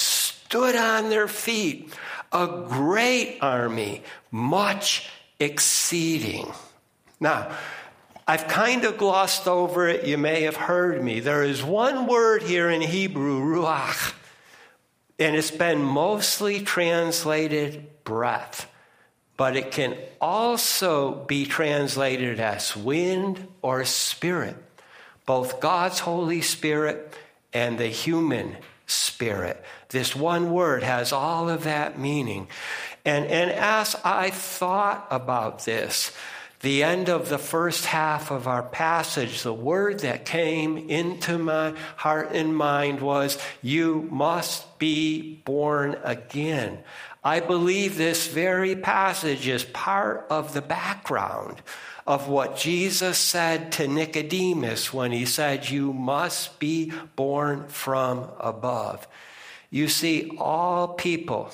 stood 0.51 0.74
on 0.74 1.11
their 1.11 1.28
feet 1.28 1.94
a 2.32 2.64
great 2.68 3.38
army, 3.40 4.03
much 4.32 5.09
exceeding. 5.38 6.53
Now, 7.20 7.57
I've 8.26 8.48
kind 8.48 8.84
of 8.84 8.98
glossed 8.98 9.46
over 9.46 9.86
it. 9.86 10.05
You 10.05 10.18
may 10.18 10.42
have 10.42 10.57
heard 10.57 11.05
me. 11.05 11.20
There 11.20 11.44
is 11.44 11.62
one 11.62 12.09
word 12.09 12.42
here 12.42 12.68
in 12.68 12.80
Hebrew, 12.80 13.40
ruach, 13.40 14.12
and 15.20 15.36
it's 15.36 15.53
been 15.53 15.82
mostly 15.82 16.61
translated 16.62 18.03
breath, 18.03 18.68
but 19.36 19.57
it 19.57 19.70
can 19.70 19.96
also 20.20 21.24
be 21.26 21.46
translated 21.46 22.40
as 22.40 22.76
wind 22.76 23.46
or 23.62 23.84
spirit, 23.84 24.57
both 25.26 25.61
God's 25.61 26.01
Holy 26.01 26.40
Spirit 26.40 27.14
and 27.53 27.78
the 27.78 27.86
human 27.86 28.57
Spirit. 28.91 29.62
This 29.88 30.14
one 30.14 30.53
word 30.53 30.82
has 30.82 31.12
all 31.12 31.49
of 31.49 31.64
that 31.64 31.99
meaning. 31.99 32.49
And, 33.05 33.26
and 33.26 33.51
as 33.51 33.97
I 34.05 34.30
thought 34.30 35.07
about 35.11 35.64
this, 35.64 36.12
the 36.61 36.82
end 36.82 37.09
of 37.09 37.30
the 37.30 37.38
first 37.38 37.86
half 37.86 38.30
of 38.30 38.47
our 38.47 38.62
passage, 38.62 39.43
the 39.43 39.55
word 39.55 40.01
that 40.01 40.26
came 40.26 40.76
into 40.76 41.38
my 41.38 41.74
heart 41.97 42.30
and 42.32 42.55
mind 42.55 43.01
was, 43.01 43.38
You 43.62 44.07
must 44.11 44.78
be 44.78 45.41
born 45.45 45.97
again. 46.05 46.80
I 47.24 47.41
believe 47.41 47.97
this 47.97 48.26
very 48.28 48.76
passage 48.76 49.47
is 49.47 49.64
part 49.64 50.26
of 50.30 50.53
the 50.53 50.62
background 50.62 51.62
of 52.11 52.26
what 52.26 52.56
Jesus 52.56 53.18
said 53.18 53.70
to 53.70 53.86
Nicodemus 53.86 54.92
when 54.92 55.12
he 55.12 55.24
said, 55.24 55.70
You 55.70 55.92
must 55.92 56.58
be 56.58 56.92
born 57.14 57.68
from 57.68 58.28
above. 58.40 59.06
You 59.70 59.86
see, 59.86 60.32
all 60.36 60.88
people 60.88 61.52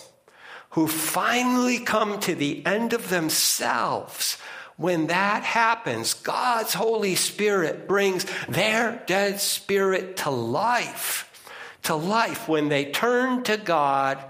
who 0.71 0.89
finally 0.89 1.79
come 1.79 2.19
to 2.21 2.35
the 2.35 2.65
end 2.65 2.95
of 2.95 3.11
themselves, 3.11 4.39
when 4.79 5.09
that 5.09 5.43
happens, 5.43 6.15
God's 6.15 6.73
Holy 6.73 7.17
Spirit 7.17 7.87
brings 7.87 8.25
their 8.49 9.03
dead 9.07 9.41
spirit 9.41 10.17
to 10.19 10.31
life. 10.31 11.31
To 11.83 11.95
life 11.95 12.49
when 12.49 12.71
they 12.71 12.87
turn 12.87 13.43
to 13.43 13.59
God 13.59 14.25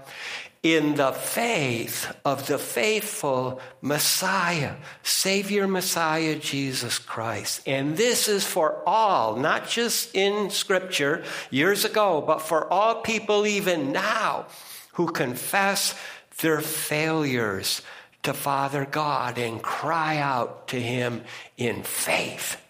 in 0.63 0.95
the 0.95 1.11
faith 1.11 2.13
of 2.25 2.47
the 2.47 2.57
faithful 2.57 3.61
Messiah, 3.81 4.75
Savior 5.03 5.67
Messiah 5.67 6.35
Jesus 6.35 6.99
Christ. 6.99 7.61
And 7.65 7.95
this 7.95 8.27
is 8.27 8.45
for 8.45 8.81
all, 8.87 9.35
not 9.35 9.67
just 9.67 10.15
in 10.15 10.49
Scripture 10.49 11.23
years 11.51 11.85
ago, 11.85 12.23
but 12.25 12.41
for 12.41 12.71
all 12.71 13.01
people 13.01 13.45
even 13.45 13.91
now 13.91 14.47
who 14.93 15.07
confess 15.07 15.95
their 16.39 16.61
failures 16.61 17.81
to 18.23 18.33
Father 18.33 18.85
God 18.85 19.37
and 19.37 19.61
cry 19.61 20.17
out 20.17 20.67
to 20.69 20.79
Him 20.81 21.23
in 21.55 21.83
faith. 21.83 22.61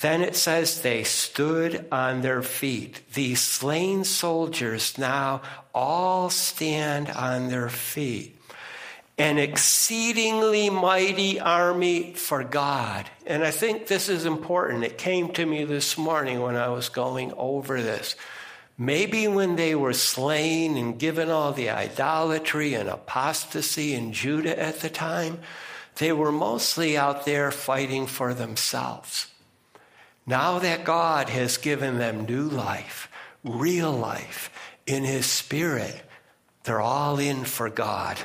Then 0.00 0.22
it 0.22 0.34
says 0.34 0.80
they 0.80 1.04
stood 1.04 1.86
on 1.92 2.22
their 2.22 2.42
feet. 2.42 3.02
These 3.12 3.42
slain 3.42 4.04
soldiers 4.04 4.96
now 4.96 5.42
all 5.74 6.30
stand 6.30 7.08
on 7.08 7.48
their 7.48 7.68
feet. 7.68 8.36
An 9.18 9.38
exceedingly 9.38 10.70
mighty 10.70 11.38
army 11.38 12.14
for 12.14 12.42
God. 12.42 13.10
And 13.26 13.44
I 13.44 13.50
think 13.50 13.86
this 13.86 14.08
is 14.08 14.24
important. 14.24 14.84
It 14.84 14.96
came 14.96 15.28
to 15.34 15.44
me 15.44 15.64
this 15.64 15.98
morning 15.98 16.40
when 16.40 16.56
I 16.56 16.68
was 16.68 16.88
going 16.88 17.32
over 17.36 17.82
this. 17.82 18.16
Maybe 18.78 19.28
when 19.28 19.56
they 19.56 19.74
were 19.74 19.92
slain 19.92 20.78
and 20.78 20.98
given 20.98 21.28
all 21.28 21.52
the 21.52 21.68
idolatry 21.68 22.72
and 22.72 22.88
apostasy 22.88 23.94
in 23.94 24.14
Judah 24.14 24.58
at 24.58 24.80
the 24.80 24.88
time, 24.88 25.40
they 25.96 26.12
were 26.12 26.32
mostly 26.32 26.96
out 26.96 27.26
there 27.26 27.50
fighting 27.50 28.06
for 28.06 28.32
themselves. 28.32 29.26
Now 30.26 30.60
that 30.60 30.84
God 30.84 31.28
has 31.28 31.58
given 31.58 31.98
them 31.98 32.24
new 32.24 32.48
life, 32.48 33.10
real 33.44 33.92
life 33.92 34.50
in 34.90 35.04
His 35.04 35.26
Spirit, 35.26 36.02
they're 36.64 36.80
all 36.80 37.18
in 37.18 37.44
for 37.44 37.70
God. 37.70 38.18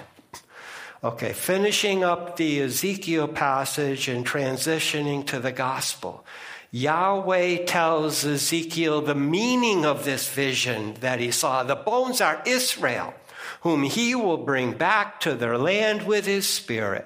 Okay, 1.04 1.34
finishing 1.34 2.04
up 2.04 2.36
the 2.36 2.62
Ezekiel 2.62 3.28
passage 3.28 4.08
and 4.08 4.26
transitioning 4.26 5.26
to 5.28 5.40
the 5.40 5.52
gospel. 5.52 6.26
Yahweh 6.72 7.66
tells 7.66 8.26
Ezekiel 8.26 9.02
the 9.02 9.16
meaning 9.16 9.86
of 9.86 10.04
this 10.04 10.28
vision 10.28 10.96
that 11.02 11.20
he 11.20 11.32
saw. 11.32 11.64
The 11.64 11.76
bones 11.76 12.22
are 12.22 12.42
Israel, 12.46 13.14
whom 13.62 13.84
he 13.84 14.16
will 14.16 14.38
bring 14.38 14.74
back 14.74 15.20
to 15.22 15.36
their 15.36 15.58
land 15.58 16.08
with 16.08 16.26
his 16.26 16.48
spirit. 16.48 17.06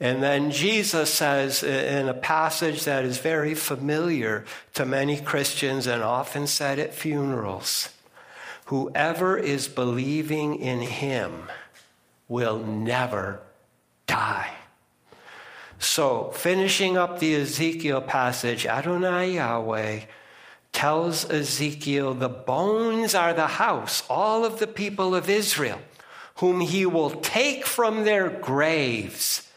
And 0.00 0.20
then 0.20 0.50
Jesus 0.50 1.14
says 1.14 1.62
in 1.62 2.08
a 2.08 2.14
passage 2.14 2.84
that 2.84 3.04
is 3.04 3.18
very 3.18 3.54
familiar 3.54 4.44
to 4.74 4.84
many 4.84 5.20
Christians 5.20 5.86
and 5.86 6.02
often 6.02 6.48
said 6.48 6.80
at 6.80 6.92
funerals 6.92 7.88
whoever 8.66 9.36
is 9.36 9.68
believing 9.68 10.56
in 10.56 10.80
him 10.80 11.48
will 12.28 12.58
never 12.58 13.40
die. 14.06 14.50
So, 15.78 16.30
finishing 16.30 16.96
up 16.96 17.18
the 17.18 17.34
Ezekiel 17.34 18.00
passage, 18.00 18.66
Adonai 18.66 19.34
Yahweh 19.34 20.02
tells 20.72 21.28
Ezekiel 21.28 22.14
the 22.14 22.28
bones 22.28 23.14
are 23.14 23.34
the 23.34 23.46
house, 23.46 24.04
all 24.08 24.44
of 24.44 24.60
the 24.60 24.66
people 24.66 25.14
of 25.14 25.28
Israel, 25.28 25.80
whom 26.36 26.60
he 26.60 26.86
will 26.86 27.10
take 27.10 27.66
from 27.66 28.04
their 28.04 28.28
graves 28.28 29.48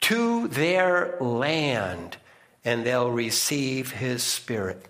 to 0.00 0.48
their 0.48 1.16
land, 1.20 2.16
and 2.64 2.84
they'll 2.84 3.10
receive 3.10 3.92
his 3.92 4.22
spirit. 4.22 4.89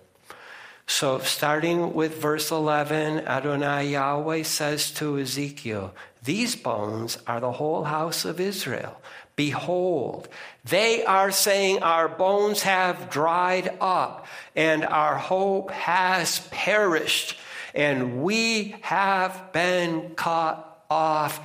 So, 0.87 1.19
starting 1.19 1.93
with 1.93 2.21
verse 2.21 2.51
11, 2.51 3.27
Adonai 3.27 3.89
Yahweh 3.89 4.43
says 4.43 4.91
to 4.91 5.19
Ezekiel, 5.19 5.93
These 6.23 6.55
bones 6.55 7.17
are 7.27 7.39
the 7.39 7.51
whole 7.51 7.83
house 7.83 8.25
of 8.25 8.39
Israel. 8.39 8.99
Behold, 9.35 10.27
they 10.65 11.03
are 11.05 11.31
saying, 11.31 11.81
Our 11.81 12.09
bones 12.09 12.63
have 12.63 13.09
dried 13.09 13.77
up, 13.79 14.25
and 14.55 14.83
our 14.83 15.17
hope 15.17 15.71
has 15.71 16.39
perished, 16.51 17.37
and 17.73 18.21
we 18.21 18.75
have 18.81 19.53
been 19.53 20.11
cut 20.15 20.83
off 20.89 21.39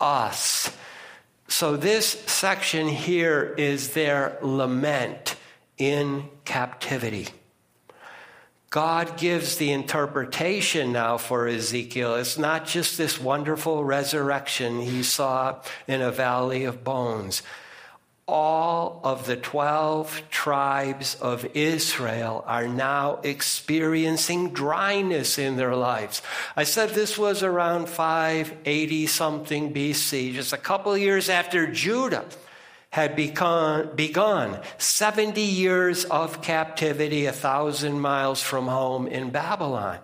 us. 0.00 0.70
So, 1.48 1.76
this 1.76 2.08
section 2.26 2.88
here 2.88 3.54
is 3.58 3.90
their 3.90 4.38
lament 4.42 5.36
in 5.76 6.28
captivity. 6.44 7.28
God 8.72 9.18
gives 9.18 9.58
the 9.58 9.70
interpretation 9.70 10.92
now 10.92 11.18
for 11.18 11.46
Ezekiel. 11.46 12.14
It's 12.14 12.38
not 12.38 12.66
just 12.66 12.96
this 12.96 13.20
wonderful 13.20 13.84
resurrection 13.84 14.80
he 14.80 15.02
saw 15.02 15.60
in 15.86 16.00
a 16.00 16.10
valley 16.10 16.64
of 16.64 16.82
bones 16.82 17.42
all 18.32 19.00
of 19.04 19.26
the 19.26 19.36
12 19.36 20.22
tribes 20.30 21.16
of 21.16 21.44
Israel 21.54 22.44
are 22.46 22.66
now 22.68 23.18
experiencing 23.24 24.52
dryness 24.52 25.38
in 25.38 25.56
their 25.56 25.74
lives. 25.74 26.22
I 26.56 26.64
said 26.64 26.90
this 26.90 27.18
was 27.18 27.42
around 27.42 27.90
580 27.90 29.06
something 29.06 29.74
BC, 29.74 30.32
just 30.32 30.52
a 30.52 30.56
couple 30.56 30.96
years 30.96 31.28
after 31.28 31.66
Judah 31.66 32.24
had 32.92 33.16
begun, 33.16 33.88
begun 33.96 34.60
70 34.76 35.40
years 35.40 36.04
of 36.04 36.42
captivity, 36.42 37.24
a 37.24 37.32
thousand 37.32 37.98
miles 37.98 38.42
from 38.42 38.66
home 38.66 39.06
in 39.06 39.30
Babylon. 39.30 39.98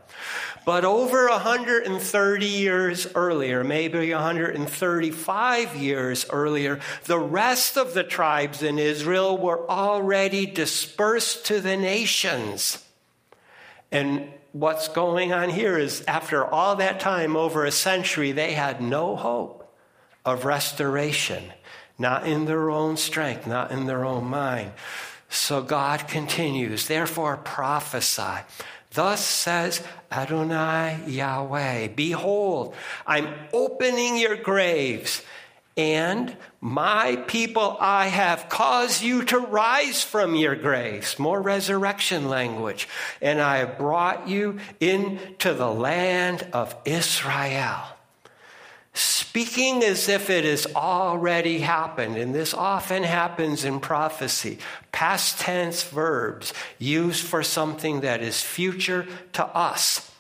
But 0.65 0.87
over 0.87 1.29
130 1.29 2.47
years 2.47 3.07
earlier, 3.15 3.63
maybe 3.63 4.13
135 4.13 5.77
years 5.77 6.27
earlier, 6.31 6.81
the 7.05 7.19
rest 7.19 7.77
of 7.77 7.93
the 7.93 8.05
tribes 8.05 8.63
in 8.63 8.79
Israel 8.79 9.37
were 9.37 9.69
already 9.69 10.47
dispersed 10.47 11.45
to 11.47 11.61
the 11.61 11.77
nations. 11.77 12.83
And 13.93 14.31
what's 14.53 14.89
going 14.89 15.35
on 15.35 15.51
here 15.51 15.77
is 15.77 16.05
after 16.09 16.43
all 16.43 16.77
that 16.77 17.01
time, 17.01 17.37
over 17.37 17.67
a 17.67 17.71
century, 17.71 18.33
they 18.33 18.55
had 18.55 18.81
no 18.81 19.15
hope 19.15 19.71
of 20.25 20.47
restoration 20.47 21.53
not 21.99 22.27
in 22.27 22.45
their 22.45 22.71
own 22.71 22.97
strength, 22.97 23.47
not 23.47 23.71
in 23.71 23.87
their 23.87 24.05
own 24.05 24.25
mind. 24.25 24.73
So 25.29 25.63
God 25.63 26.09
continues, 26.09 26.87
therefore 26.87 27.37
prophesy. 27.37 28.45
Thus 28.93 29.25
says 29.25 29.83
Adonai 30.11 31.01
Yahweh, 31.07 31.89
Behold, 31.89 32.75
I'm 33.07 33.29
opening 33.53 34.17
your 34.17 34.37
graves, 34.37 35.23
and 35.77 36.35
my 36.61 37.17
people 37.27 37.77
I 37.79 38.07
have 38.07 38.49
caused 38.49 39.03
you 39.03 39.25
to 39.27 39.39
rise 39.39 40.03
from 40.03 40.35
your 40.35 40.57
graves. 40.57 41.19
More 41.19 41.41
resurrection 41.41 42.29
language. 42.29 42.89
And 43.21 43.41
I 43.41 43.59
have 43.59 43.79
brought 43.79 44.27
you 44.27 44.59
into 44.81 45.55
the 45.55 45.71
land 45.71 46.49
of 46.53 46.75
Israel 46.85 47.85
speaking 48.99 49.85
as 49.85 50.09
if 50.09 50.29
it 50.31 50.45
has 50.45 50.67
already 50.75 51.59
happened. 51.59 52.17
And 52.17 52.35
this 52.35 52.53
often 52.53 53.03
happens 53.03 53.65
in 53.65 53.81
prophecy. 53.81 54.59
Past 54.93 55.39
tense 55.39 55.85
verbs 55.85 56.53
used 56.79 57.25
for 57.25 57.43
something 57.43 58.01
that 58.01 58.23
is 58.23 58.43
future 58.43 59.07
to 59.35 59.45
us. 59.45 60.11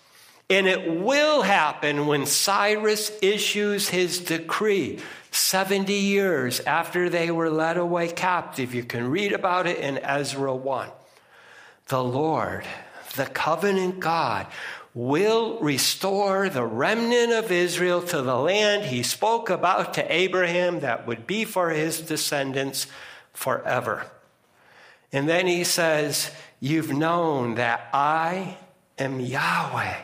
And 0.50 0.66
it 0.66 1.00
will 1.00 1.42
happen 1.42 2.06
when 2.06 2.24
Cyrus 2.24 3.12
issues 3.20 3.88
his 3.88 4.20
decree 4.20 4.98
70 5.30 5.92
years 5.92 6.60
after 6.60 7.10
they 7.10 7.30
were 7.30 7.50
led 7.50 7.76
away 7.76 8.08
captive. 8.08 8.74
You 8.74 8.84
can 8.84 9.10
read 9.10 9.32
about 9.32 9.66
it 9.66 9.78
in 9.78 9.98
Ezra 9.98 10.54
1. 10.54 10.88
The 11.88 12.02
Lord, 12.02 12.64
the 13.16 13.26
covenant 13.26 14.00
God, 14.00 14.46
will 14.94 15.58
restore 15.60 16.48
the 16.48 16.64
remnant 16.64 17.32
of 17.32 17.52
Israel 17.52 18.02
to 18.02 18.22
the 18.22 18.36
land 18.36 18.84
he 18.84 19.02
spoke 19.02 19.50
about 19.50 19.94
to 19.94 20.12
Abraham 20.12 20.80
that 20.80 21.06
would 21.06 21.26
be 21.26 21.44
for 21.44 21.70
his 21.70 22.00
descendants 22.00 22.86
forever. 23.32 24.06
And 25.12 25.28
then 25.28 25.46
he 25.46 25.64
says, 25.64 26.30
You've 26.60 26.92
known 26.92 27.54
that 27.54 27.88
I 27.92 28.56
am 28.98 29.20
Yahweh 29.20 29.96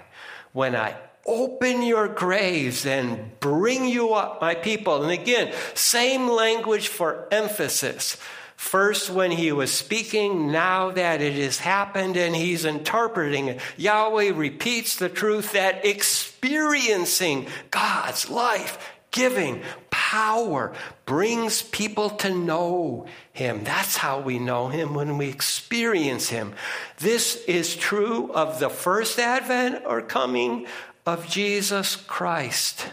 when 0.52 0.76
I 0.76 0.96
open 1.26 1.82
your 1.82 2.06
graves 2.06 2.86
and 2.86 3.38
bring 3.40 3.86
you 3.86 4.14
up, 4.14 4.40
my 4.40 4.54
people. 4.54 5.02
And 5.02 5.10
again, 5.10 5.52
same 5.74 6.28
language 6.28 6.88
for 6.88 7.26
emphasis. 7.30 8.16
First, 8.64 9.10
when 9.10 9.30
he 9.30 9.52
was 9.52 9.70
speaking, 9.70 10.50
now 10.50 10.90
that 10.90 11.20
it 11.20 11.34
has 11.34 11.58
happened 11.58 12.16
and 12.16 12.34
he's 12.34 12.64
interpreting 12.64 13.48
it, 13.48 13.60
Yahweh 13.76 14.32
repeats 14.34 14.96
the 14.96 15.10
truth 15.10 15.52
that 15.52 15.84
experiencing 15.84 17.46
God's 17.70 18.30
life 18.30 18.96
giving 19.10 19.62
power 19.90 20.72
brings 21.04 21.60
people 21.60 22.08
to 22.10 22.34
know 22.34 23.06
him. 23.34 23.64
That's 23.64 23.98
how 23.98 24.20
we 24.20 24.38
know 24.38 24.68
him 24.68 24.94
when 24.94 25.18
we 25.18 25.28
experience 25.28 26.30
him. 26.30 26.54
This 26.98 27.36
is 27.44 27.76
true 27.76 28.32
of 28.32 28.60
the 28.60 28.70
first 28.70 29.20
advent 29.20 29.84
or 29.86 30.00
coming 30.00 30.66
of 31.04 31.28
Jesus 31.28 31.96
Christ. 31.96 32.88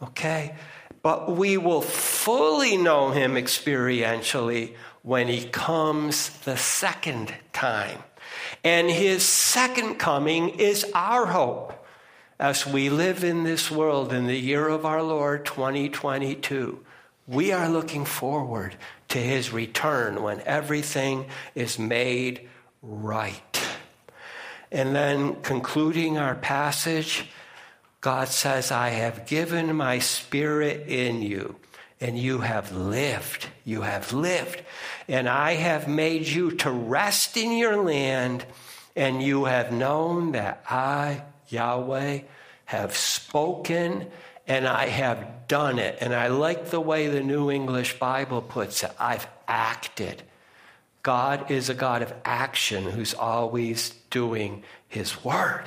Okay? 0.00 0.54
But 1.04 1.36
we 1.36 1.58
will 1.58 1.82
fully 1.82 2.78
know 2.78 3.10
him 3.10 3.34
experientially 3.34 4.72
when 5.02 5.28
he 5.28 5.44
comes 5.44 6.30
the 6.30 6.56
second 6.56 7.34
time. 7.52 8.02
And 8.64 8.90
his 8.90 9.22
second 9.22 9.96
coming 9.96 10.48
is 10.48 10.90
our 10.94 11.26
hope 11.26 11.86
as 12.40 12.66
we 12.66 12.88
live 12.88 13.22
in 13.22 13.44
this 13.44 13.70
world 13.70 14.14
in 14.14 14.26
the 14.26 14.38
year 14.38 14.66
of 14.66 14.86
our 14.86 15.02
Lord 15.02 15.44
2022. 15.44 16.82
We 17.26 17.52
are 17.52 17.68
looking 17.68 18.06
forward 18.06 18.74
to 19.08 19.18
his 19.18 19.52
return 19.52 20.22
when 20.22 20.40
everything 20.46 21.26
is 21.54 21.78
made 21.78 22.48
right. 22.80 23.62
And 24.72 24.96
then 24.96 25.34
concluding 25.42 26.16
our 26.16 26.34
passage, 26.34 27.28
God 28.04 28.28
says, 28.28 28.70
I 28.70 28.90
have 28.90 29.24
given 29.24 29.74
my 29.74 29.98
spirit 29.98 30.88
in 30.88 31.22
you, 31.22 31.56
and 32.02 32.18
you 32.18 32.40
have 32.40 32.70
lived. 32.70 33.46
You 33.64 33.80
have 33.80 34.12
lived. 34.12 34.60
And 35.08 35.26
I 35.26 35.54
have 35.54 35.88
made 35.88 36.28
you 36.28 36.50
to 36.50 36.70
rest 36.70 37.38
in 37.38 37.56
your 37.56 37.82
land, 37.82 38.44
and 38.94 39.22
you 39.22 39.46
have 39.46 39.72
known 39.72 40.32
that 40.32 40.62
I, 40.68 41.22
Yahweh, 41.48 42.18
have 42.66 42.94
spoken 42.94 44.08
and 44.46 44.68
I 44.68 44.88
have 44.88 45.48
done 45.48 45.78
it. 45.78 45.96
And 46.02 46.14
I 46.14 46.26
like 46.26 46.66
the 46.68 46.82
way 46.82 47.08
the 47.08 47.22
New 47.22 47.50
English 47.50 47.98
Bible 47.98 48.42
puts 48.42 48.82
it 48.82 48.92
I've 49.00 49.26
acted. 49.48 50.22
God 51.02 51.50
is 51.50 51.70
a 51.70 51.74
God 51.74 52.02
of 52.02 52.12
action 52.22 52.84
who's 52.84 53.14
always 53.14 53.94
doing 54.10 54.62
his 54.88 55.24
word. 55.24 55.64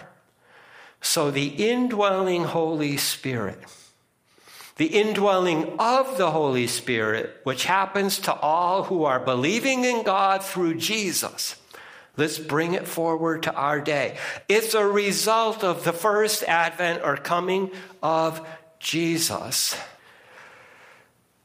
So 1.02 1.32
the 1.32 1.48
indwelling 1.48 2.44
Holy 2.44 2.98
Spirit, 2.98 3.60
the 4.78 4.88
indwelling 4.88 5.76
of 5.80 6.18
the 6.18 6.32
Holy 6.32 6.68
Spirit, 6.68 7.40
which 7.44 7.66
happens 7.66 8.20
to 8.20 8.34
all 8.34 8.84
who 8.84 9.06
are 9.06 9.20
believing 9.20 9.86
in 9.86 10.04
God 10.04 10.44
through 10.44 10.76
Jesus. 10.76 11.56
Let's 12.18 12.40
bring 12.40 12.74
it 12.74 12.88
forward 12.88 13.44
to 13.44 13.54
our 13.54 13.80
day. 13.80 14.18
It's 14.50 14.74
a 14.74 14.86
result 14.86 15.64
of 15.64 15.84
the 15.84 15.94
first 15.94 16.44
advent 16.44 17.04
or 17.04 17.16
coming 17.16 17.72
of 18.02 18.46
Jesus. 18.80 19.78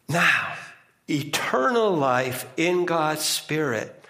Now, 0.09 0.55
eternal 1.09 1.95
life 1.95 2.47
in 2.57 2.87
God's 2.87 3.25
Spirit 3.25 4.02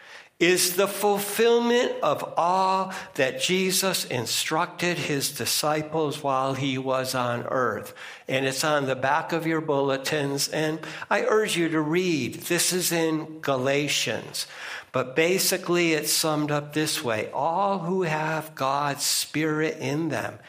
is 0.42 0.74
the 0.74 0.88
fulfillment 0.88 1.92
of 2.02 2.34
all 2.36 2.92
that 3.14 3.40
Jesus 3.40 4.04
instructed 4.04 4.98
his 4.98 5.30
disciples 5.30 6.20
while 6.20 6.54
he 6.54 6.76
was 6.76 7.14
on 7.14 7.44
earth. 7.44 7.94
And 8.26 8.44
it's 8.44 8.64
on 8.64 8.86
the 8.86 8.96
back 8.96 9.32
of 9.32 9.46
your 9.46 9.60
bulletins. 9.60 10.48
And 10.48 10.80
I 11.08 11.22
urge 11.22 11.56
you 11.56 11.68
to 11.68 11.80
read. 11.80 12.34
This 12.34 12.72
is 12.72 12.90
in 12.90 13.38
Galatians. 13.38 14.48
But 14.90 15.14
basically, 15.14 15.92
it's 15.92 16.12
summed 16.12 16.50
up 16.50 16.72
this 16.72 17.04
way 17.04 17.30
All 17.32 17.78
who 17.78 18.02
have 18.02 18.56
God's 18.56 19.04
Spirit 19.04 19.78
in 19.78 20.08
them 20.08 20.40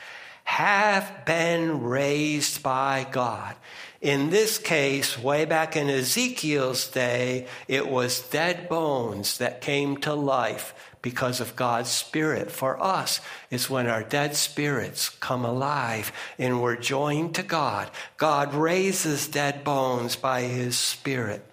have 0.46 1.24
been 1.26 1.84
raised 1.84 2.64
by 2.64 3.06
God. 3.12 3.56
In 4.04 4.32
this 4.32 4.58
case, 4.58 5.18
way 5.18 5.46
back 5.46 5.78
in 5.78 5.90
Ezekiel's 5.90 6.90
day, 6.90 7.48
it 7.70 7.88
was 7.88 8.20
dead 8.20 8.68
bones 8.68 9.38
that 9.38 9.62
came 9.62 9.96
to 10.02 10.14
life 10.14 10.76
because 11.02 11.40
of 11.40 11.56
God's 11.56 11.90
Spirit. 11.90 12.52
For 12.52 12.84
us, 12.84 13.22
it's 13.50 13.70
when 13.70 13.88
our 13.88 14.04
dead 14.04 14.36
spirits 14.36 15.08
come 15.08 15.46
alive 15.46 16.12
and 16.38 16.62
we're 16.62 16.76
joined 16.76 17.36
to 17.36 17.44
God. 17.44 17.90
God 18.18 18.54
raises 18.54 19.30
dead 19.30 19.64
bones 19.64 20.18
by 20.18 20.42
His 20.42 20.78
Spirit. 20.78 21.50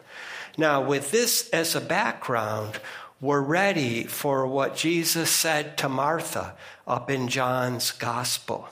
Now, 0.58 0.82
with 0.82 1.12
this 1.12 1.48
as 1.50 1.76
a 1.76 1.80
background, 1.80 2.80
we're 3.20 3.40
ready 3.40 4.02
for 4.02 4.44
what 4.44 4.74
Jesus 4.74 5.30
said 5.30 5.78
to 5.78 5.88
Martha 5.88 6.56
up 6.84 7.12
in 7.12 7.28
John's 7.28 7.92
Gospel. 7.92 8.68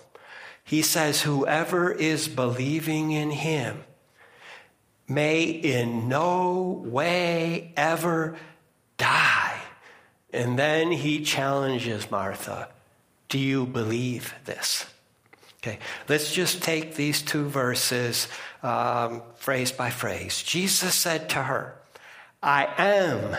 He 0.68 0.82
says, 0.82 1.22
Whoever 1.22 1.90
is 1.90 2.28
believing 2.28 3.10
in 3.10 3.30
him 3.30 3.84
may 5.08 5.44
in 5.44 6.10
no 6.10 6.82
way 6.84 7.72
ever 7.74 8.36
die. 8.98 9.62
And 10.30 10.58
then 10.58 10.92
he 10.92 11.24
challenges 11.24 12.10
Martha 12.10 12.68
Do 13.30 13.38
you 13.38 13.64
believe 13.64 14.34
this? 14.44 14.84
Okay, 15.62 15.78
let's 16.06 16.34
just 16.34 16.62
take 16.62 16.96
these 16.96 17.22
two 17.22 17.48
verses 17.48 18.28
um, 18.62 19.22
phrase 19.36 19.72
by 19.72 19.88
phrase. 19.88 20.42
Jesus 20.42 20.94
said 20.94 21.30
to 21.30 21.44
her, 21.44 21.76
I 22.42 22.68
am 22.76 23.38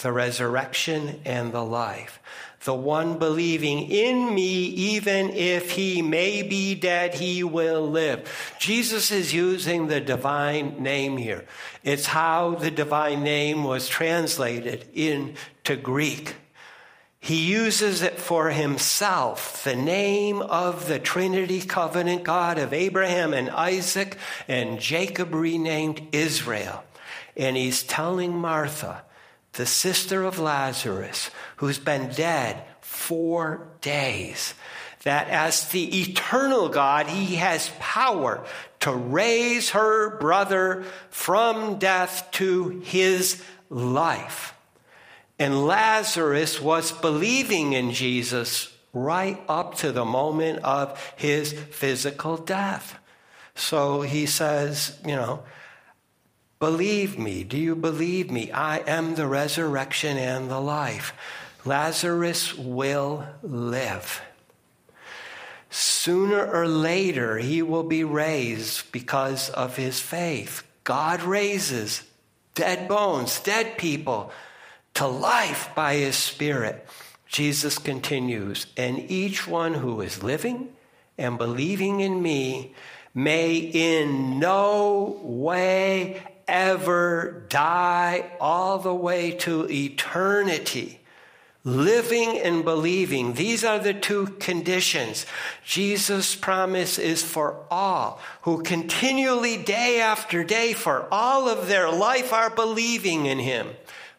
the 0.00 0.12
resurrection 0.12 1.20
and 1.24 1.52
the 1.52 1.64
life. 1.64 2.20
The 2.64 2.74
one 2.74 3.18
believing 3.18 3.90
in 3.90 4.34
me, 4.34 4.64
even 4.64 5.30
if 5.30 5.70
he 5.72 6.02
may 6.02 6.42
be 6.42 6.74
dead, 6.74 7.14
he 7.14 7.44
will 7.44 7.88
live. 7.88 8.56
Jesus 8.58 9.10
is 9.10 9.32
using 9.32 9.86
the 9.86 10.00
divine 10.00 10.82
name 10.82 11.16
here. 11.16 11.44
It's 11.84 12.06
how 12.06 12.56
the 12.56 12.70
divine 12.70 13.22
name 13.22 13.62
was 13.62 13.88
translated 13.88 14.88
into 14.94 15.76
Greek. 15.80 16.34
He 17.20 17.46
uses 17.50 18.02
it 18.02 18.18
for 18.18 18.50
himself, 18.50 19.64
the 19.64 19.76
name 19.76 20.42
of 20.42 20.86
the 20.88 20.98
Trinity 20.98 21.60
covenant 21.60 22.22
God 22.22 22.58
of 22.58 22.72
Abraham 22.72 23.32
and 23.32 23.50
Isaac 23.50 24.16
and 24.46 24.78
Jacob 24.78 25.34
renamed 25.34 26.08
Israel. 26.12 26.84
And 27.36 27.56
he's 27.56 27.82
telling 27.82 28.36
Martha, 28.36 29.02
the 29.56 29.66
sister 29.66 30.24
of 30.24 30.38
Lazarus, 30.38 31.30
who's 31.56 31.78
been 31.78 32.10
dead 32.10 32.62
four 32.80 33.68
days, 33.80 34.54
that 35.02 35.28
as 35.28 35.68
the 35.68 36.00
eternal 36.02 36.68
God, 36.68 37.06
he 37.06 37.36
has 37.36 37.70
power 37.78 38.44
to 38.80 38.92
raise 38.92 39.70
her 39.70 40.18
brother 40.18 40.84
from 41.10 41.78
death 41.78 42.28
to 42.32 42.80
his 42.80 43.42
life. 43.70 44.54
And 45.38 45.66
Lazarus 45.66 46.60
was 46.60 46.92
believing 46.92 47.72
in 47.72 47.92
Jesus 47.92 48.72
right 48.92 49.38
up 49.48 49.76
to 49.76 49.92
the 49.92 50.04
moment 50.04 50.60
of 50.64 50.98
his 51.16 51.52
physical 51.52 52.36
death. 52.36 52.98
So 53.54 54.00
he 54.02 54.26
says, 54.26 54.98
you 55.04 55.14
know, 55.14 55.42
Believe 56.58 57.18
me. 57.18 57.44
Do 57.44 57.58
you 57.58 57.76
believe 57.76 58.30
me? 58.30 58.50
I 58.50 58.78
am 58.78 59.14
the 59.14 59.26
resurrection 59.26 60.16
and 60.16 60.50
the 60.50 60.60
life. 60.60 61.12
Lazarus 61.64 62.56
will 62.56 63.26
live. 63.42 64.22
Sooner 65.68 66.50
or 66.50 66.66
later, 66.66 67.38
he 67.38 67.60
will 67.60 67.82
be 67.82 68.04
raised 68.04 68.90
because 68.90 69.50
of 69.50 69.76
his 69.76 70.00
faith. 70.00 70.62
God 70.84 71.22
raises 71.22 72.04
dead 72.54 72.88
bones, 72.88 73.40
dead 73.40 73.76
people 73.76 74.32
to 74.94 75.06
life 75.06 75.68
by 75.74 75.94
his 75.94 76.16
Spirit. 76.16 76.86
Jesus 77.26 77.76
continues, 77.76 78.66
and 78.76 79.10
each 79.10 79.46
one 79.46 79.74
who 79.74 80.00
is 80.00 80.22
living 80.22 80.68
and 81.18 81.36
believing 81.36 82.00
in 82.00 82.22
me 82.22 82.74
may 83.12 83.56
in 83.56 84.38
no 84.38 85.20
way 85.22 86.22
ever 86.48 87.44
die 87.48 88.30
all 88.40 88.78
the 88.78 88.94
way 88.94 89.32
to 89.32 89.70
eternity. 89.70 91.00
Living 91.64 92.38
and 92.38 92.64
believing, 92.64 93.34
these 93.34 93.64
are 93.64 93.80
the 93.80 93.92
two 93.92 94.26
conditions. 94.38 95.26
Jesus' 95.64 96.36
promise 96.36 96.96
is 96.96 97.24
for 97.24 97.56
all 97.72 98.20
who 98.42 98.62
continually, 98.62 99.56
day 99.56 100.00
after 100.00 100.44
day, 100.44 100.72
for 100.72 101.08
all 101.10 101.48
of 101.48 101.66
their 101.66 101.90
life, 101.90 102.32
are 102.32 102.50
believing 102.50 103.26
in 103.26 103.40
Him. 103.40 103.66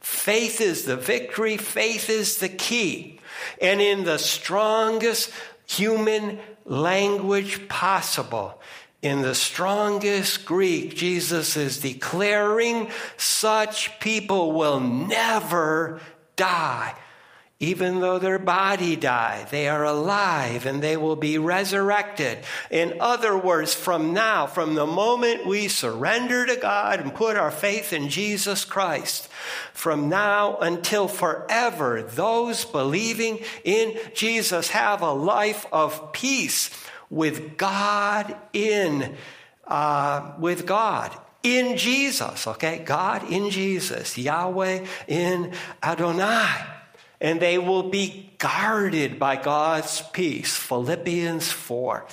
Faith 0.02 0.60
is 0.60 0.84
the 0.84 0.98
victory, 0.98 1.56
faith 1.56 2.10
is 2.10 2.40
the 2.40 2.50
key. 2.50 3.20
And 3.62 3.80
in 3.80 4.04
the 4.04 4.20
strongest 4.20 5.32
human 5.66 6.40
language 6.66 7.70
possible, 7.70 8.62
in 9.02 9.22
the 9.22 9.36
strongest 9.36 10.46
Greek, 10.46 10.96
Jesus 10.96 11.56
is 11.56 11.80
declaring 11.80 12.90
such 13.16 14.00
people 14.00 14.54
will 14.54 14.80
never 14.80 16.02
die. 16.36 16.96
Even 17.60 18.02
though 18.02 18.20
their 18.20 18.38
body 18.38 18.96
die, 18.96 19.48
they 19.50 19.68
are 19.68 19.84
alive 19.84 20.68
and 20.68 20.82
they 20.82 20.96
will 20.96 21.16
be 21.16 21.40
resurrected. 21.40 22.38
In 22.70 22.98
other 23.00 23.36
words, 23.36 23.74
from 23.74 24.14
now, 24.14 24.46
from 24.46 24.76
the 24.76 24.86
moment 24.86 25.48
we 25.48 25.68
surrender 25.68 26.46
to 26.46 26.56
God 26.56 27.00
and 27.00 27.16
put 27.16 27.36
our 27.36 27.50
faith 27.50 27.94
in 27.94 28.10
Jesus 28.10 28.64
Christ, 28.64 29.28
from 29.74 30.08
now 30.08 30.58
until 30.58 31.08
forever, 31.08 32.04
those 32.04 32.64
believing 32.64 33.40
in 33.64 33.98
Jesus 34.14 34.70
have 34.70 35.02
a 35.02 35.12
life 35.12 35.66
of 35.72 36.14
peace 36.14 36.70
with 37.10 37.58
God 37.58 38.36
in, 38.54 39.16
uh, 39.68 40.34
with 40.40 40.66
God 40.66 41.18
in 41.44 41.78
Jesus, 41.78 42.48
okay? 42.48 42.80
God 42.80 43.30
in 43.32 43.50
Jesus, 43.50 44.18
Yahweh 44.18 44.86
in 45.08 45.54
Adonai. 45.82 46.50
And 47.20 47.40
they 47.40 47.58
will 47.58 47.90
be 47.90 48.32
guarded 48.38 49.18
by 49.18 49.38
God's 49.38 50.02
peace. 50.14 50.56
Philippians 50.56 51.52
4. 51.52 52.06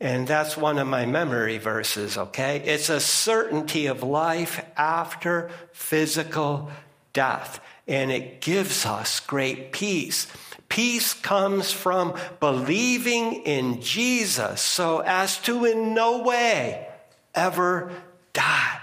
And 0.00 0.26
that's 0.26 0.56
one 0.56 0.78
of 0.78 0.86
my 0.86 1.06
memory 1.06 1.58
verses, 1.58 2.18
okay? 2.18 2.60
It's 2.64 2.90
a 2.90 3.00
certainty 3.00 3.86
of 3.86 4.02
life 4.02 4.64
after 4.76 5.50
physical 5.72 6.70
death. 7.12 7.60
And 7.88 8.10
it 8.10 8.40
gives 8.40 8.84
us 8.84 9.20
great 9.20 9.72
peace. 9.72 10.26
Peace 10.68 11.14
comes 11.14 11.72
from 11.72 12.14
believing 12.40 13.42
in 13.44 13.80
Jesus 13.80 14.60
so 14.60 15.00
as 15.00 15.38
to 15.42 15.64
in 15.64 15.94
no 15.94 16.22
way 16.22 16.86
ever 17.34 17.92
die. 18.32 18.80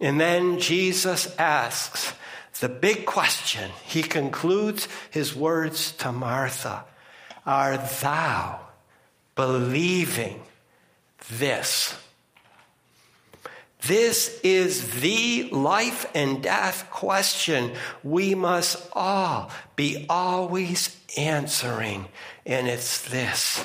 And 0.00 0.20
then 0.20 0.58
Jesus 0.58 1.34
asks 1.38 2.12
the 2.60 2.68
big 2.68 3.06
question. 3.06 3.70
He 3.84 4.02
concludes 4.02 4.86
his 5.10 5.34
words 5.34 5.92
to 5.92 6.12
Martha 6.12 6.84
Are 7.44 7.76
thou 7.76 8.60
believing 9.34 10.42
this? 11.38 11.96
This 13.86 14.40
is 14.44 15.00
the 15.00 15.48
life 15.50 16.06
and 16.14 16.40
death 16.40 16.88
question 16.90 17.72
we 18.04 18.34
must 18.36 18.88
all 18.92 19.50
be 19.74 20.06
always 20.08 20.96
answering. 21.16 22.06
And 22.46 22.68
it's 22.68 23.08
this 23.08 23.64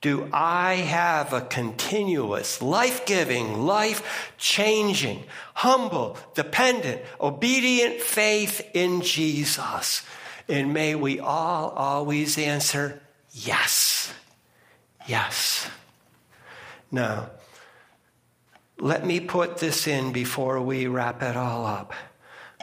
Do 0.00 0.30
I 0.32 0.76
have 0.76 1.34
a 1.34 1.42
continuous, 1.42 2.62
life 2.62 3.04
giving, 3.04 3.66
life 3.66 4.32
changing, 4.38 5.24
humble, 5.54 6.16
dependent, 6.34 7.02
obedient 7.20 8.00
faith 8.00 8.66
in 8.72 9.02
Jesus? 9.02 10.06
And 10.48 10.72
may 10.72 10.94
we 10.94 11.20
all 11.20 11.68
always 11.70 12.38
answer 12.38 13.02
yes. 13.32 14.14
Yes. 15.06 15.68
Now, 16.90 17.28
let 18.80 19.04
me 19.04 19.20
put 19.20 19.58
this 19.58 19.86
in 19.86 20.12
before 20.12 20.60
we 20.60 20.86
wrap 20.86 21.22
it 21.22 21.36
all 21.36 21.66
up. 21.66 21.92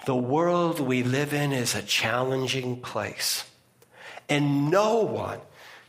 The 0.06 0.16
world 0.16 0.80
we 0.80 1.04
live 1.04 1.34
in 1.34 1.52
is 1.52 1.76
a 1.76 1.82
challenging 1.82 2.80
place, 2.80 3.44
and 4.30 4.70
no 4.70 5.02
one 5.02 5.40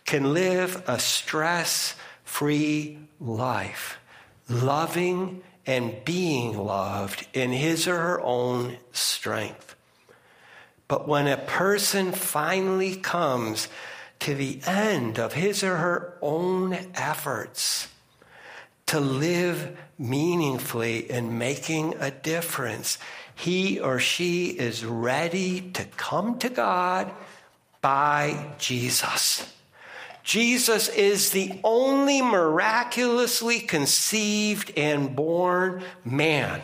can 0.05 0.33
live 0.33 0.83
a 0.89 0.99
stress 0.99 1.95
free 2.25 2.99
life, 3.21 3.99
loving 4.49 5.43
and 5.67 6.05
being 6.05 6.57
loved 6.57 7.27
in 7.33 7.53
his 7.53 7.87
or 7.87 7.97
her 7.97 8.21
own 8.21 8.79
strength. 8.93 9.75
But 10.89 11.09
when 11.09 11.27
a 11.27 11.37
person 11.37 12.13
finally 12.13 12.95
comes 12.97 13.69
to 14.21 14.35
the 14.35 14.61
end 14.67 15.19
of 15.19 15.35
his 15.35 15.63
or 15.63 15.77
her 15.77 16.17
own 16.23 16.75
efforts 16.95 17.89
to 18.87 19.01
live 19.01 19.77
meaningfully 19.99 21.11
in 21.11 21.39
making 21.39 21.95
a 21.99 22.11
difference. 22.11 22.99
He 23.35 23.81
or 23.81 23.99
she 23.99 24.47
is 24.47 24.85
ready 24.85 25.71
to 25.73 25.85
come 25.97 26.39
to 26.39 26.49
God 26.49 27.11
by 27.81 28.55
Jesus. 28.59 29.53
Jesus 30.23 30.89
is 30.89 31.31
the 31.31 31.61
only 31.63 32.21
miraculously 32.21 33.61
conceived 33.61 34.73
and 34.77 35.15
born 35.15 35.85
man. 36.05 36.63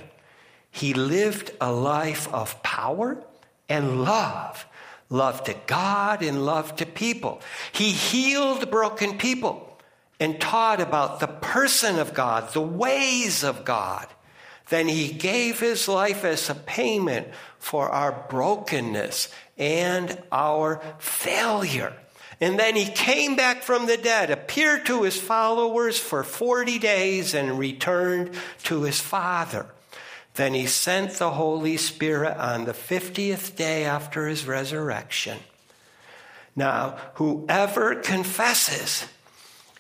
He 0.71 0.95
lived 0.95 1.53
a 1.61 1.71
life 1.71 2.33
of 2.33 2.61
power 2.63 3.23
and 3.69 4.03
love, 4.03 4.67
love 5.11 5.45
to 5.45 5.55
God 5.67 6.23
and 6.23 6.45
love 6.45 6.75
to 6.77 6.87
people. 6.87 7.41
He 7.71 7.91
healed 7.91 8.71
broken 8.71 9.19
people 9.19 9.79
and 10.19 10.41
taught 10.41 10.81
about 10.81 11.21
the 11.21 11.29
person 11.53 11.99
of 11.99 12.15
God, 12.15 12.51
the 12.55 12.63
ways 12.63 13.45
of 13.45 13.63
God. 13.63 14.07
Then 14.71 14.89
he 14.89 15.13
gave 15.13 15.61
his 15.61 15.87
life 15.87 16.25
as 16.25 16.49
a 16.49 16.55
payment 16.55 17.29
for 17.59 17.91
our 17.91 18.25
brokenness 18.31 19.29
and 19.59 20.19
our 20.33 20.81
failure. 20.99 21.93
And 22.41 22.59
then 22.59 22.75
he 22.75 22.87
came 22.87 23.37
back 23.37 23.65
from 23.65 23.85
the 23.85 23.99
dead, 23.99 24.31
appeared 24.31 24.87
to 24.87 25.03
his 25.03 25.21
followers 25.21 25.99
for 25.99 26.25
40 26.25 26.79
days, 26.79 27.35
and 27.35 27.59
returned 27.59 28.31
to 28.65 28.85
his 28.85 28.99
Father. 28.99 29.67
Then 30.37 30.55
he 30.55 30.65
sent 30.65 31.13
the 31.13 31.33
Holy 31.33 31.77
Spirit 31.77 32.39
on 32.39 32.65
the 32.65 32.73
50th 32.73 33.57
day 33.57 33.85
after 33.85 34.27
his 34.27 34.47
resurrection. 34.47 35.37
Now, 36.57 36.97
whoever 37.17 37.97
confesses 37.97 39.05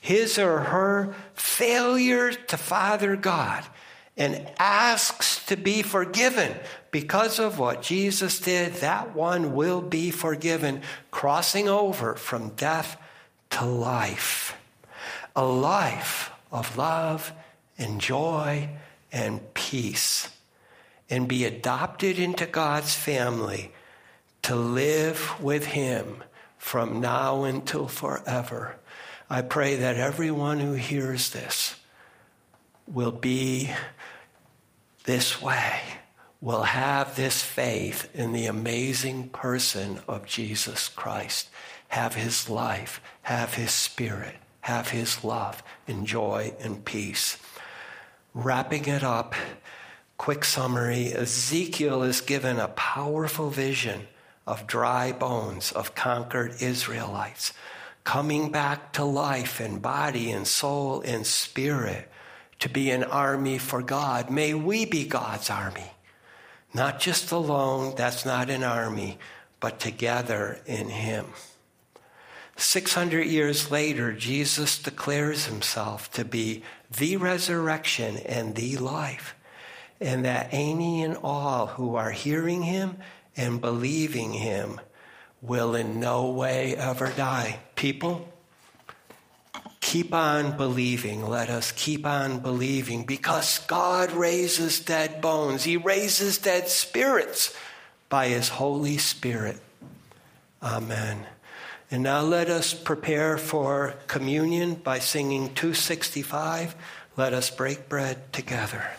his 0.02 0.36
or 0.36 0.58
her 0.58 1.14
failure 1.32 2.32
to 2.32 2.56
Father 2.56 3.14
God 3.14 3.64
and 4.16 4.48
asks 4.58 5.46
to 5.46 5.56
be 5.56 5.80
forgiven 5.80 6.56
because 6.90 7.38
of 7.38 7.60
what 7.60 7.82
Jesus 7.82 8.40
did, 8.40 8.74
that 8.74 9.14
one 9.14 9.54
will 9.54 9.80
be 9.80 10.10
forgiven, 10.10 10.82
crossing 11.12 11.68
over 11.68 12.16
from 12.16 12.48
death 12.50 13.00
to 13.50 13.64
life. 13.64 14.56
A 15.36 15.44
life 15.44 16.32
of 16.50 16.76
love 16.76 17.32
and 17.78 18.00
joy 18.00 18.70
and 19.12 19.54
peace 19.54 20.30
and 21.08 21.28
be 21.28 21.44
adopted 21.44 22.18
into 22.18 22.44
God's 22.44 22.92
family 22.92 23.70
to 24.42 24.56
live 24.56 25.40
with 25.40 25.66
Him 25.66 26.24
from 26.58 27.00
now 27.00 27.44
until 27.44 27.86
forever. 27.86 28.80
I 29.32 29.40
pray 29.40 29.76
that 29.76 29.96
everyone 29.96 30.60
who 30.60 30.74
hears 30.74 31.30
this 31.30 31.76
will 32.86 33.12
be 33.12 33.70
this 35.04 35.40
way, 35.40 35.80
will 36.42 36.64
have 36.64 37.16
this 37.16 37.40
faith 37.40 38.14
in 38.14 38.32
the 38.32 38.44
amazing 38.44 39.30
person 39.30 40.00
of 40.06 40.26
Jesus 40.26 40.90
Christ, 40.90 41.48
have 41.88 42.14
His 42.14 42.50
life, 42.50 43.00
have 43.22 43.54
His 43.54 43.70
Spirit, 43.70 44.34
have 44.60 44.90
His 44.90 45.24
love 45.24 45.62
and 45.88 46.06
joy 46.06 46.52
and 46.60 46.84
peace. 46.84 47.38
Wrapping 48.34 48.84
it 48.84 49.02
up, 49.02 49.34
quick 50.18 50.44
summary 50.44 51.10
Ezekiel 51.14 52.02
is 52.02 52.20
given 52.20 52.58
a 52.58 52.68
powerful 52.68 53.48
vision 53.48 54.08
of 54.46 54.66
dry 54.66 55.10
bones 55.10 55.72
of 55.72 55.94
conquered 55.94 56.60
Israelites 56.60 57.54
coming 58.04 58.50
back 58.50 58.92
to 58.94 59.04
life 59.04 59.60
in 59.60 59.78
body 59.78 60.30
and 60.30 60.46
soul 60.46 61.00
and 61.02 61.26
spirit 61.26 62.10
to 62.58 62.68
be 62.68 62.90
an 62.90 63.04
army 63.04 63.58
for 63.58 63.82
God. 63.82 64.30
May 64.30 64.54
we 64.54 64.84
be 64.84 65.06
God's 65.06 65.50
army. 65.50 65.92
Not 66.74 67.00
just 67.00 67.32
alone, 67.32 67.94
that's 67.96 68.24
not 68.24 68.50
an 68.50 68.64
army, 68.64 69.18
but 69.60 69.78
together 69.78 70.60
in 70.66 70.88
Him. 70.88 71.26
600 72.56 73.26
years 73.26 73.70
later, 73.70 74.12
Jesus 74.12 74.78
declares 74.78 75.46
himself 75.46 76.10
to 76.12 76.24
be 76.24 76.62
the 76.96 77.16
resurrection 77.16 78.18
and 78.18 78.54
the 78.54 78.76
life 78.76 79.34
and 80.00 80.24
that 80.24 80.48
any 80.52 81.02
and 81.02 81.16
all 81.16 81.66
who 81.68 81.94
are 81.94 82.10
hearing 82.10 82.62
him 82.62 82.98
and 83.36 83.60
believing 83.60 84.32
him 84.32 84.80
will 85.40 85.74
in 85.74 85.98
no 85.98 86.30
way 86.30 86.76
ever 86.76 87.10
die. 87.10 87.58
People, 87.82 88.28
keep 89.80 90.14
on 90.14 90.56
believing. 90.56 91.28
Let 91.28 91.50
us 91.50 91.72
keep 91.72 92.06
on 92.06 92.38
believing 92.38 93.02
because 93.02 93.58
God 93.58 94.12
raises 94.12 94.78
dead 94.78 95.20
bones, 95.20 95.64
He 95.64 95.76
raises 95.76 96.38
dead 96.38 96.68
spirits 96.68 97.52
by 98.08 98.28
His 98.28 98.50
Holy 98.50 98.98
Spirit. 98.98 99.58
Amen. 100.62 101.26
And 101.90 102.04
now 102.04 102.20
let 102.20 102.48
us 102.48 102.72
prepare 102.72 103.36
for 103.36 103.96
communion 104.06 104.74
by 104.76 105.00
singing 105.00 105.52
265. 105.52 106.76
Let 107.16 107.34
us 107.34 107.50
break 107.50 107.88
bread 107.88 108.32
together. 108.32 108.92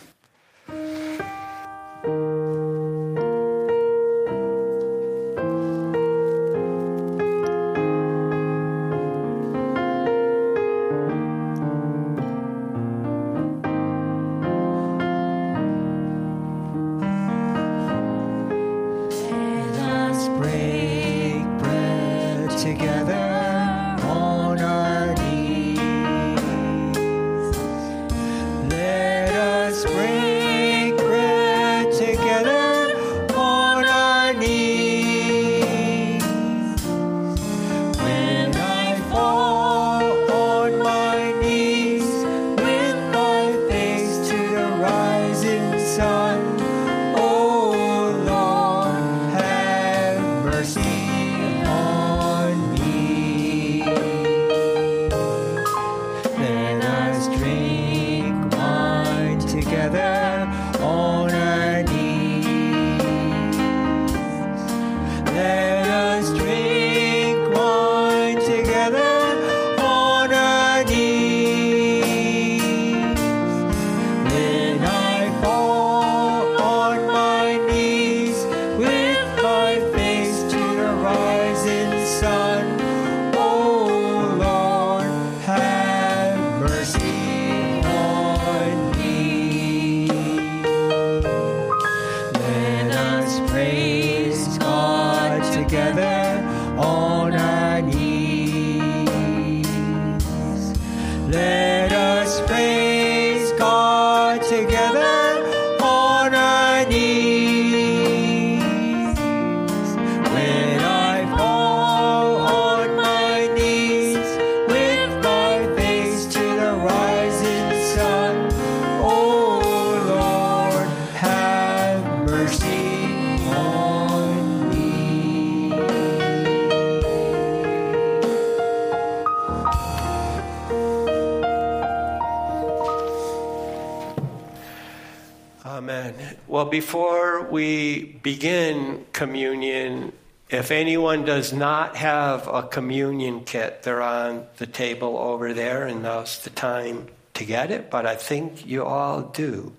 Before 136.74 137.46
we 137.52 138.02
begin 138.24 139.06
communion, 139.12 140.12
if 140.50 140.72
anyone 140.72 141.24
does 141.24 141.52
not 141.52 141.94
have 141.94 142.48
a 142.48 142.64
communion 142.64 143.44
kit, 143.44 143.84
they're 143.84 144.02
on 144.02 144.44
the 144.56 144.66
table 144.66 145.16
over 145.16 145.52
there, 145.54 145.86
and 145.86 146.02
now's 146.02 146.40
the 146.40 146.50
time 146.50 147.06
to 147.32 147.44
get 147.44 147.70
it, 147.70 147.92
but 147.92 148.04
I 148.06 148.16
think 148.16 148.66
you 148.66 148.84
all 148.84 149.22
do. 149.22 149.72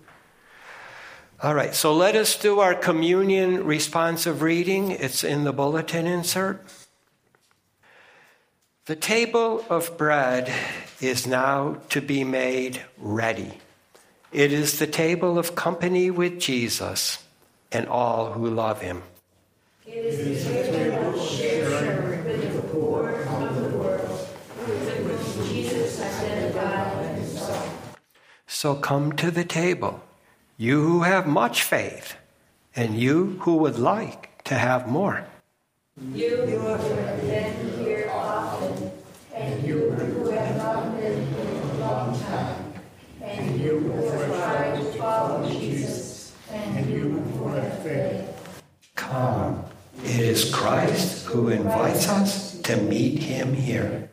All 1.44 1.54
right, 1.54 1.76
so 1.76 1.94
let 1.94 2.16
us 2.16 2.40
do 2.40 2.62
our 2.62 2.74
communion 2.74 3.66
responsive 3.66 4.42
reading. 4.42 4.92
It's 4.92 5.22
in 5.22 5.44
the 5.44 5.52
bulletin 5.52 6.08
insert. 6.08 6.64
The 8.86 8.96
table 8.96 9.66
of 9.70 9.98
bread 9.98 10.50
is 11.02 11.28
now 11.28 11.82
to 11.90 12.00
be 12.00 12.24
made 12.24 12.82
ready. 12.98 13.60
It 14.36 14.52
is 14.52 14.80
the 14.80 14.88
table 14.88 15.40
of 15.40 15.56
company 15.56 16.12
with 16.12 16.42
Jesus 16.42 17.24
and 17.72 17.88
all 17.88 18.34
who 18.34 18.50
love 18.50 18.82
him. 18.82 19.04
It 19.88 19.96
is 19.96 20.44
the 20.44 20.52
table 20.76 21.16
of 21.16 21.26
sharing 21.26 22.26
with 22.26 22.54
the 22.54 22.68
poor 22.68 23.12
of 23.12 23.56
the 23.56 23.78
world, 23.78 24.28
with 24.68 25.08
which 25.08 25.48
Jesus 25.48 26.02
identified 26.02 27.16
himself. 27.16 27.98
So 28.46 28.76
come 28.76 29.14
to 29.14 29.32
the 29.32 29.46
table, 29.46 30.04
you 30.58 30.84
who 30.84 31.04
have 31.04 31.26
much 31.26 31.64
faith, 31.64 32.18
and 32.76 33.00
you 33.00 33.40
who 33.40 33.56
would 33.56 33.80
like 33.80 34.44
to 34.44 34.56
have 34.56 34.86
more. 34.86 35.26
You 36.12 36.36
who 36.44 36.60
have 36.60 37.22
been 37.22 37.80
here 37.80 38.12
often, 38.12 38.92
and 39.34 39.64
you 39.66 39.92
who 39.92 40.30
have 40.32 40.58
not 40.58 40.92
been 41.00 41.26
here 41.26 41.62
a 41.72 41.78
long 41.80 42.20
time, 42.20 42.65
you 43.66 43.80
who 43.80 44.10
have 44.10 44.26
tried 44.28 44.76
to 44.76 44.84
follow 45.00 45.50
Jesus, 45.50 46.34
and 46.52 46.90
you 46.90 47.10
who 47.10 47.48
have 47.50 47.82
faith. 47.82 48.64
Come. 48.96 49.66
It 50.04 50.20
is 50.20 50.54
Christ 50.54 51.26
who 51.26 51.50
invites 51.50 52.08
us 52.08 52.60
to 52.62 52.78
meet 52.78 53.24
him 53.24 53.54
here. 53.54 54.12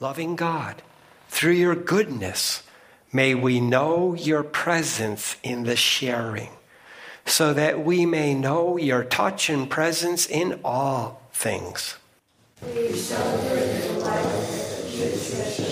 Loving 0.00 0.36
God, 0.36 0.82
through 1.28 1.52
your 1.52 1.74
goodness, 1.74 2.62
may 3.12 3.34
we 3.34 3.60
know 3.60 4.14
your 4.14 4.42
presence 4.42 5.36
in 5.42 5.64
the 5.64 5.76
sharing 5.76 6.50
so 7.26 7.52
that 7.52 7.84
we 7.84 8.06
may 8.06 8.34
know 8.34 8.78
your 8.78 9.04
touch 9.04 9.50
and 9.50 9.68
presence 9.68 10.26
in 10.26 10.58
all 10.64 11.20
things. 11.32 11.98
We 12.62 12.92
celebrate 12.92 13.88
the 13.88 13.98
life 14.00 14.84
of 14.84 14.90
Jesus 14.90 15.71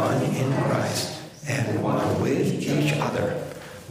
one 0.00 0.22
in 0.22 0.50
Christ 0.64 1.20
and 1.46 1.82
one 1.82 2.22
with 2.22 2.62
each 2.62 2.92
other, 2.94 3.42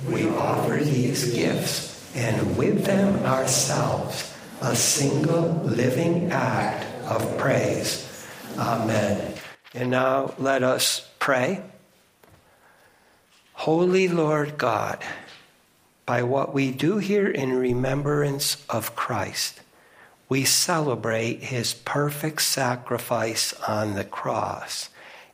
we 0.10 0.28
offer 0.30 0.78
these 0.78 1.34
gifts 1.34 2.16
and 2.16 2.57
with 2.57 2.86
them 2.86 3.24
ourselves 3.26 4.34
a 4.62 4.76
single 4.76 5.62
living 5.64 6.32
act 6.32 6.86
of 7.05 7.38
praise 7.38 8.10
Amen. 8.57 9.36
And 9.74 9.91
now 9.91 10.34
let 10.38 10.64
us 10.64 11.07
pray. 11.20 11.64
Holy 13.53 14.07
Lord 14.07 14.57
God, 14.57 15.01
by 16.05 16.24
what 16.24 16.53
we 16.53 16.72
do 16.72 16.97
here 16.97 17.30
in 17.30 17.53
remembrance 17.53 18.66
of 18.70 18.95
Christ, 18.97 19.62
we 20.28 20.43
celebrate 20.43 21.43
his 21.43 21.74
perfect 21.74 22.41
sacrifice 22.41 23.53
on 23.62 23.93
the 23.93 24.03
cross 24.03 24.89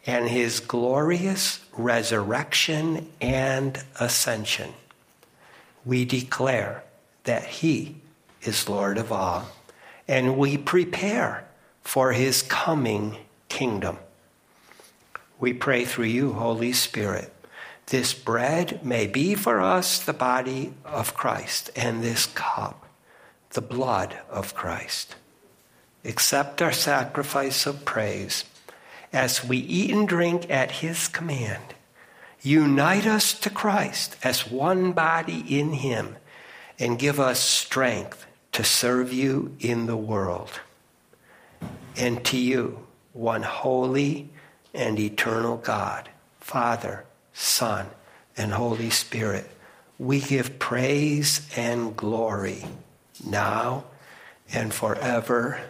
and 0.06 0.30
his 0.30 0.60
glorious 0.60 1.60
resurrection 1.74 3.12
and 3.20 3.84
ascension. 4.00 4.74
We 5.84 6.06
declare 6.06 6.84
that 7.24 7.46
he 7.46 7.96
is 8.44 8.70
Lord 8.70 8.98
of 8.98 9.12
all, 9.12 9.48
and 10.08 10.38
we 10.38 10.58
prepare 10.58 11.48
for 11.82 12.12
his 12.12 12.44
coming 12.44 13.18
kingdom. 13.50 13.98
We 15.40 15.54
pray 15.54 15.86
through 15.86 16.06
you, 16.06 16.34
Holy 16.34 16.74
Spirit. 16.74 17.34
This 17.88 18.14
bread 18.14 18.84
may 18.84 19.06
be 19.08 19.36
for 19.36 19.60
us 19.60 20.00
the 20.00 20.14
body 20.14 20.74
of 20.84 21.14
Christ, 21.16 21.70
and 21.76 22.04
this 22.04 22.28
cup, 22.28 22.88
the 23.52 23.62
blood 23.62 24.18
of 24.30 24.56
Christ. 24.56 25.16
Accept 26.04 26.62
our 26.62 26.72
sacrifice 26.72 27.66
of 27.66 27.86
praise 27.86 28.44
as 29.16 29.44
we 29.44 29.58
eat 29.58 29.92
and 29.92 30.08
drink 30.08 30.50
at 30.50 30.70
his 30.72 31.08
command. 31.08 31.74
Unite 32.42 33.08
us 33.08 33.34
to 33.40 33.50
Christ 33.50 34.18
as 34.24 34.52
one 34.52 34.92
body 34.92 35.44
in 35.48 35.74
him, 35.74 36.18
and 36.78 37.00
give 37.00 37.20
us 37.20 37.40
strength 37.40 38.26
to 38.52 38.64
serve 38.64 39.12
you 39.12 39.56
in 39.60 39.88
the 39.88 39.98
world 39.98 40.60
and 41.98 42.24
to 42.26 42.38
you, 42.38 42.80
one 43.14 43.44
holy 43.44 44.30
and 44.74 45.00
eternal 45.00 45.58
God, 45.58 46.10
Father, 46.40 47.06
Son, 47.34 47.88
and 48.38 48.52
Holy 48.52 48.90
Spirit, 48.90 49.50
we 49.98 50.20
give 50.20 50.60
praise 50.60 51.48
and 51.56 51.96
glory 51.96 52.66
now 53.26 53.86
and 54.54 54.74
forever. 54.74 55.62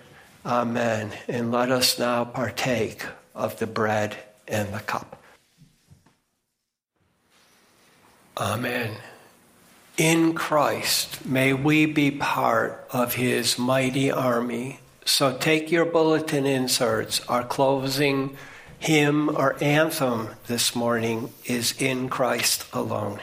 Amen. 0.45 1.11
And 1.27 1.51
let 1.51 1.71
us 1.71 1.99
now 1.99 2.25
partake 2.25 3.05
of 3.35 3.59
the 3.59 3.67
bread 3.67 4.17
and 4.47 4.73
the 4.73 4.79
cup. 4.79 5.21
Amen. 8.37 8.95
In 9.97 10.33
Christ, 10.33 11.25
may 11.25 11.53
we 11.53 11.85
be 11.85 12.11
part 12.11 12.85
of 12.91 13.15
his 13.15 13.59
mighty 13.59 14.11
army 14.11 14.79
so 15.07 15.37
take 15.37 15.71
your 15.71 15.85
bulletin 15.85 16.47
inserts. 16.47 17.21
Our 17.29 17.43
closing 17.43 18.35
hymn 18.79 19.29
or 19.29 19.55
anthem 19.61 20.29
this 20.47 20.75
morning 20.75 21.31
is 21.45 21.79
In 21.79 22.09
Christ 22.09 22.65
Alone. 22.73 23.19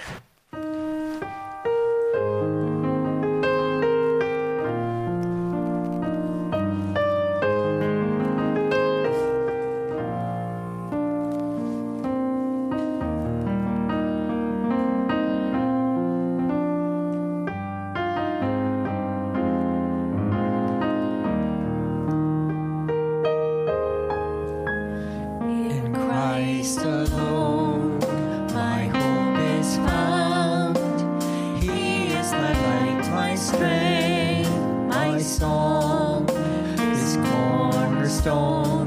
Christ 38.23 38.83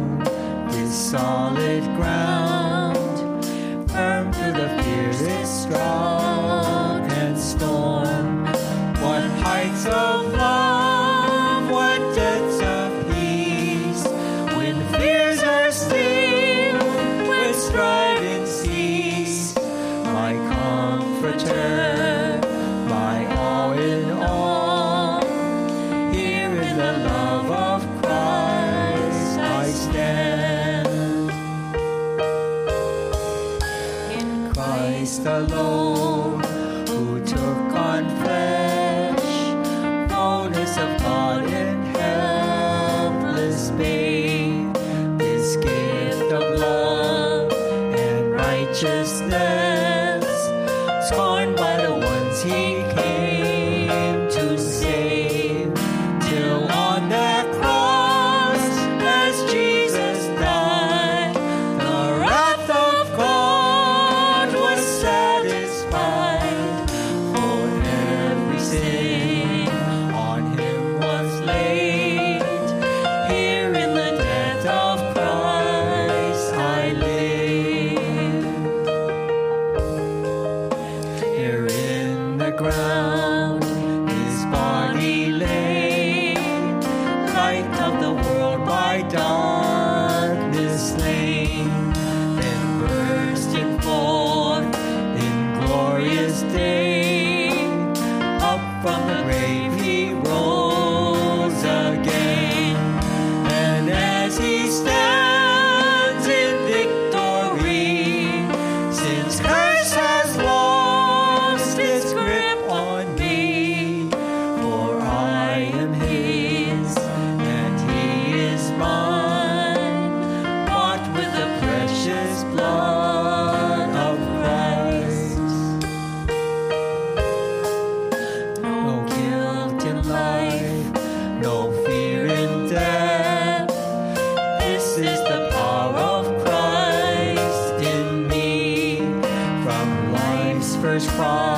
cross. 141.16 141.55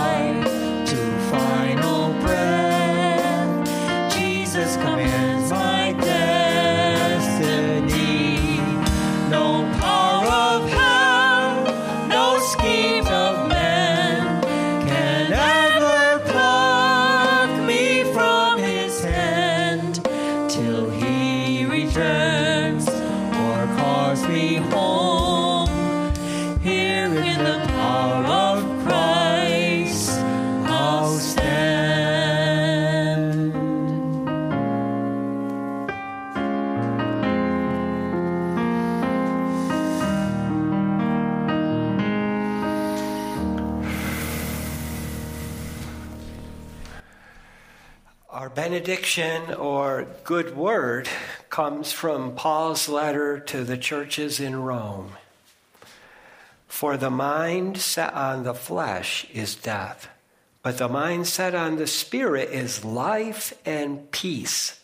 Or 49.58 50.06
good 50.26 50.58
word 50.58 51.08
comes 51.50 51.94
from 51.94 52.36
Paul's 52.36 52.90
letter 52.90 53.40
to 53.40 53.64
the 53.64 53.78
churches 53.78 54.42
in 54.42 54.62
Rome. 54.62 55.14
For 56.68 56.98
the 56.98 57.10
mind 57.10 57.78
set 57.78 58.14
on 58.14 58.44
the 58.44 58.54
flesh 58.54 59.26
is 59.34 59.56
death, 59.56 60.10
but 60.62 60.78
the 60.78 60.90
mind 60.90 61.26
set 61.26 61.56
on 61.56 61.78
the 61.78 61.88
spirit 61.88 62.50
is 62.50 62.84
life 62.84 63.54
and 63.66 64.12
peace, 64.12 64.78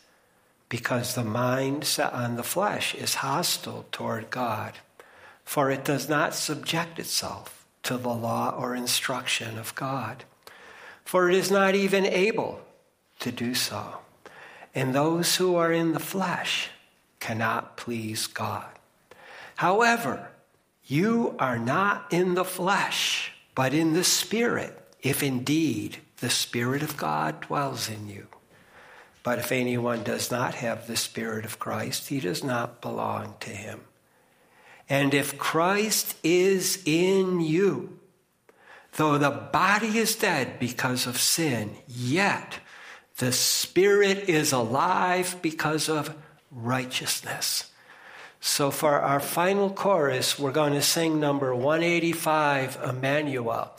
because 0.70 1.16
the 1.16 1.26
mind 1.26 1.84
set 1.84 2.14
on 2.14 2.38
the 2.38 2.44
flesh 2.44 2.96
is 2.96 3.16
hostile 3.16 3.86
toward 3.92 4.30
God, 4.30 4.76
for 5.44 5.70
it 5.70 5.84
does 5.84 6.08
not 6.08 6.34
subject 6.34 6.98
itself 6.98 7.66
to 7.84 7.98
the 7.98 8.08
law 8.08 8.56
or 8.58 8.74
instruction 8.74 9.60
of 9.60 9.76
God, 9.76 10.24
for 11.04 11.30
it 11.30 11.36
is 11.36 11.52
not 11.52 11.76
even 11.76 12.06
able 12.06 12.62
to 13.20 13.30
do 13.30 13.54
so. 13.54 13.98
And 14.76 14.94
those 14.94 15.36
who 15.36 15.56
are 15.56 15.72
in 15.72 15.94
the 15.94 16.00
flesh 16.00 16.70
cannot 17.20 17.78
please 17.78 18.28
God. 18.28 18.68
However, 19.56 20.30
you 20.86 21.36
are 21.40 21.60
not 21.60 22.12
in 22.12 22.34
the 22.34 22.46
flesh, 22.46 23.32
but 23.56 23.74
in 23.74 23.94
the 23.94 24.04
Spirit, 24.04 24.78
if 25.02 25.24
indeed 25.24 25.98
the 26.18 26.30
Spirit 26.30 26.82
of 26.84 26.98
God 26.98 27.42
dwells 27.42 27.90
in 27.90 28.08
you. 28.08 28.28
But 29.24 29.40
if 29.40 29.52
anyone 29.52 30.04
does 30.04 30.32
not 30.32 30.56
have 30.56 30.86
the 30.86 30.98
Spirit 30.98 31.46
of 31.46 31.60
Christ, 31.60 32.10
he 32.10 32.20
does 32.20 32.44
not 32.44 32.82
belong 32.82 33.36
to 33.42 33.52
him. 33.52 33.82
And 34.90 35.14
if 35.14 35.38
Christ 35.38 36.18
is 36.24 36.84
in 36.86 37.40
you, 37.40 38.00
though 38.98 39.18
the 39.18 39.32
body 39.32 39.98
is 39.98 40.16
dead 40.16 40.60
because 40.60 41.08
of 41.08 41.20
sin, 41.20 41.78
yet 41.88 42.60
the 43.18 43.32
Spirit 43.32 44.30
is 44.30 44.52
alive 44.52 45.38
because 45.42 45.90
of 45.90 46.16
righteousness. 46.52 47.72
So, 48.40 48.72
for 48.72 49.00
our 49.00 49.20
final 49.20 49.70
chorus, 49.70 50.38
we're 50.38 50.52
going 50.52 50.74
to 50.74 50.82
sing 50.82 51.20
number 51.20 51.56
185, 51.56 52.78
Emmanuel. 52.90 53.72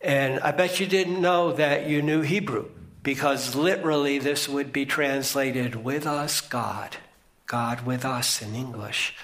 And 0.00 0.40
I 0.40 0.52
bet 0.52 0.80
you 0.80 0.86
didn't 0.86 1.20
know 1.20 1.52
that 1.52 1.86
you 1.86 2.00
knew 2.00 2.22
Hebrew, 2.22 2.70
because 3.02 3.54
literally 3.54 4.18
this 4.18 4.48
would 4.48 4.72
be 4.72 4.86
translated 4.86 5.74
with 5.74 6.06
us, 6.06 6.40
God. 6.40 6.96
God 7.46 7.84
with 7.84 8.04
us 8.04 8.40
in 8.40 8.54
English. 8.54 9.14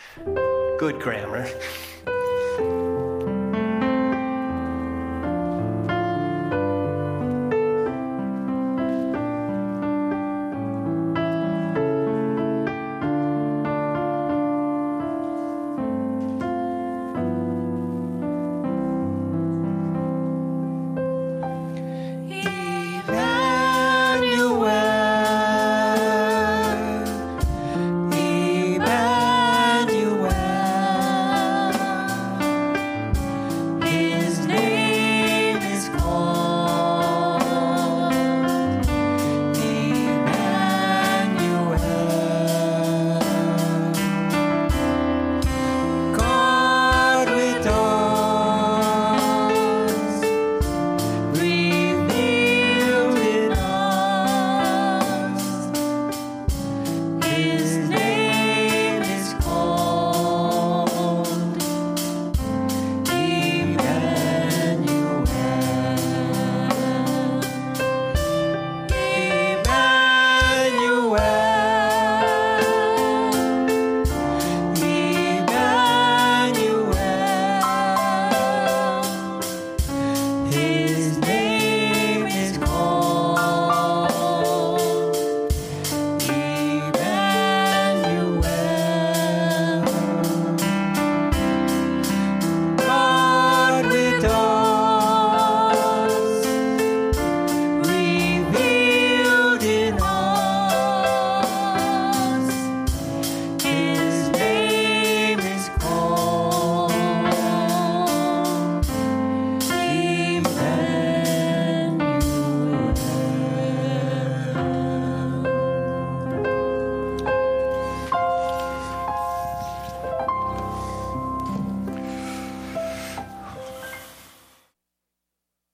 Good 0.79 1.01
grammar. 1.01 1.49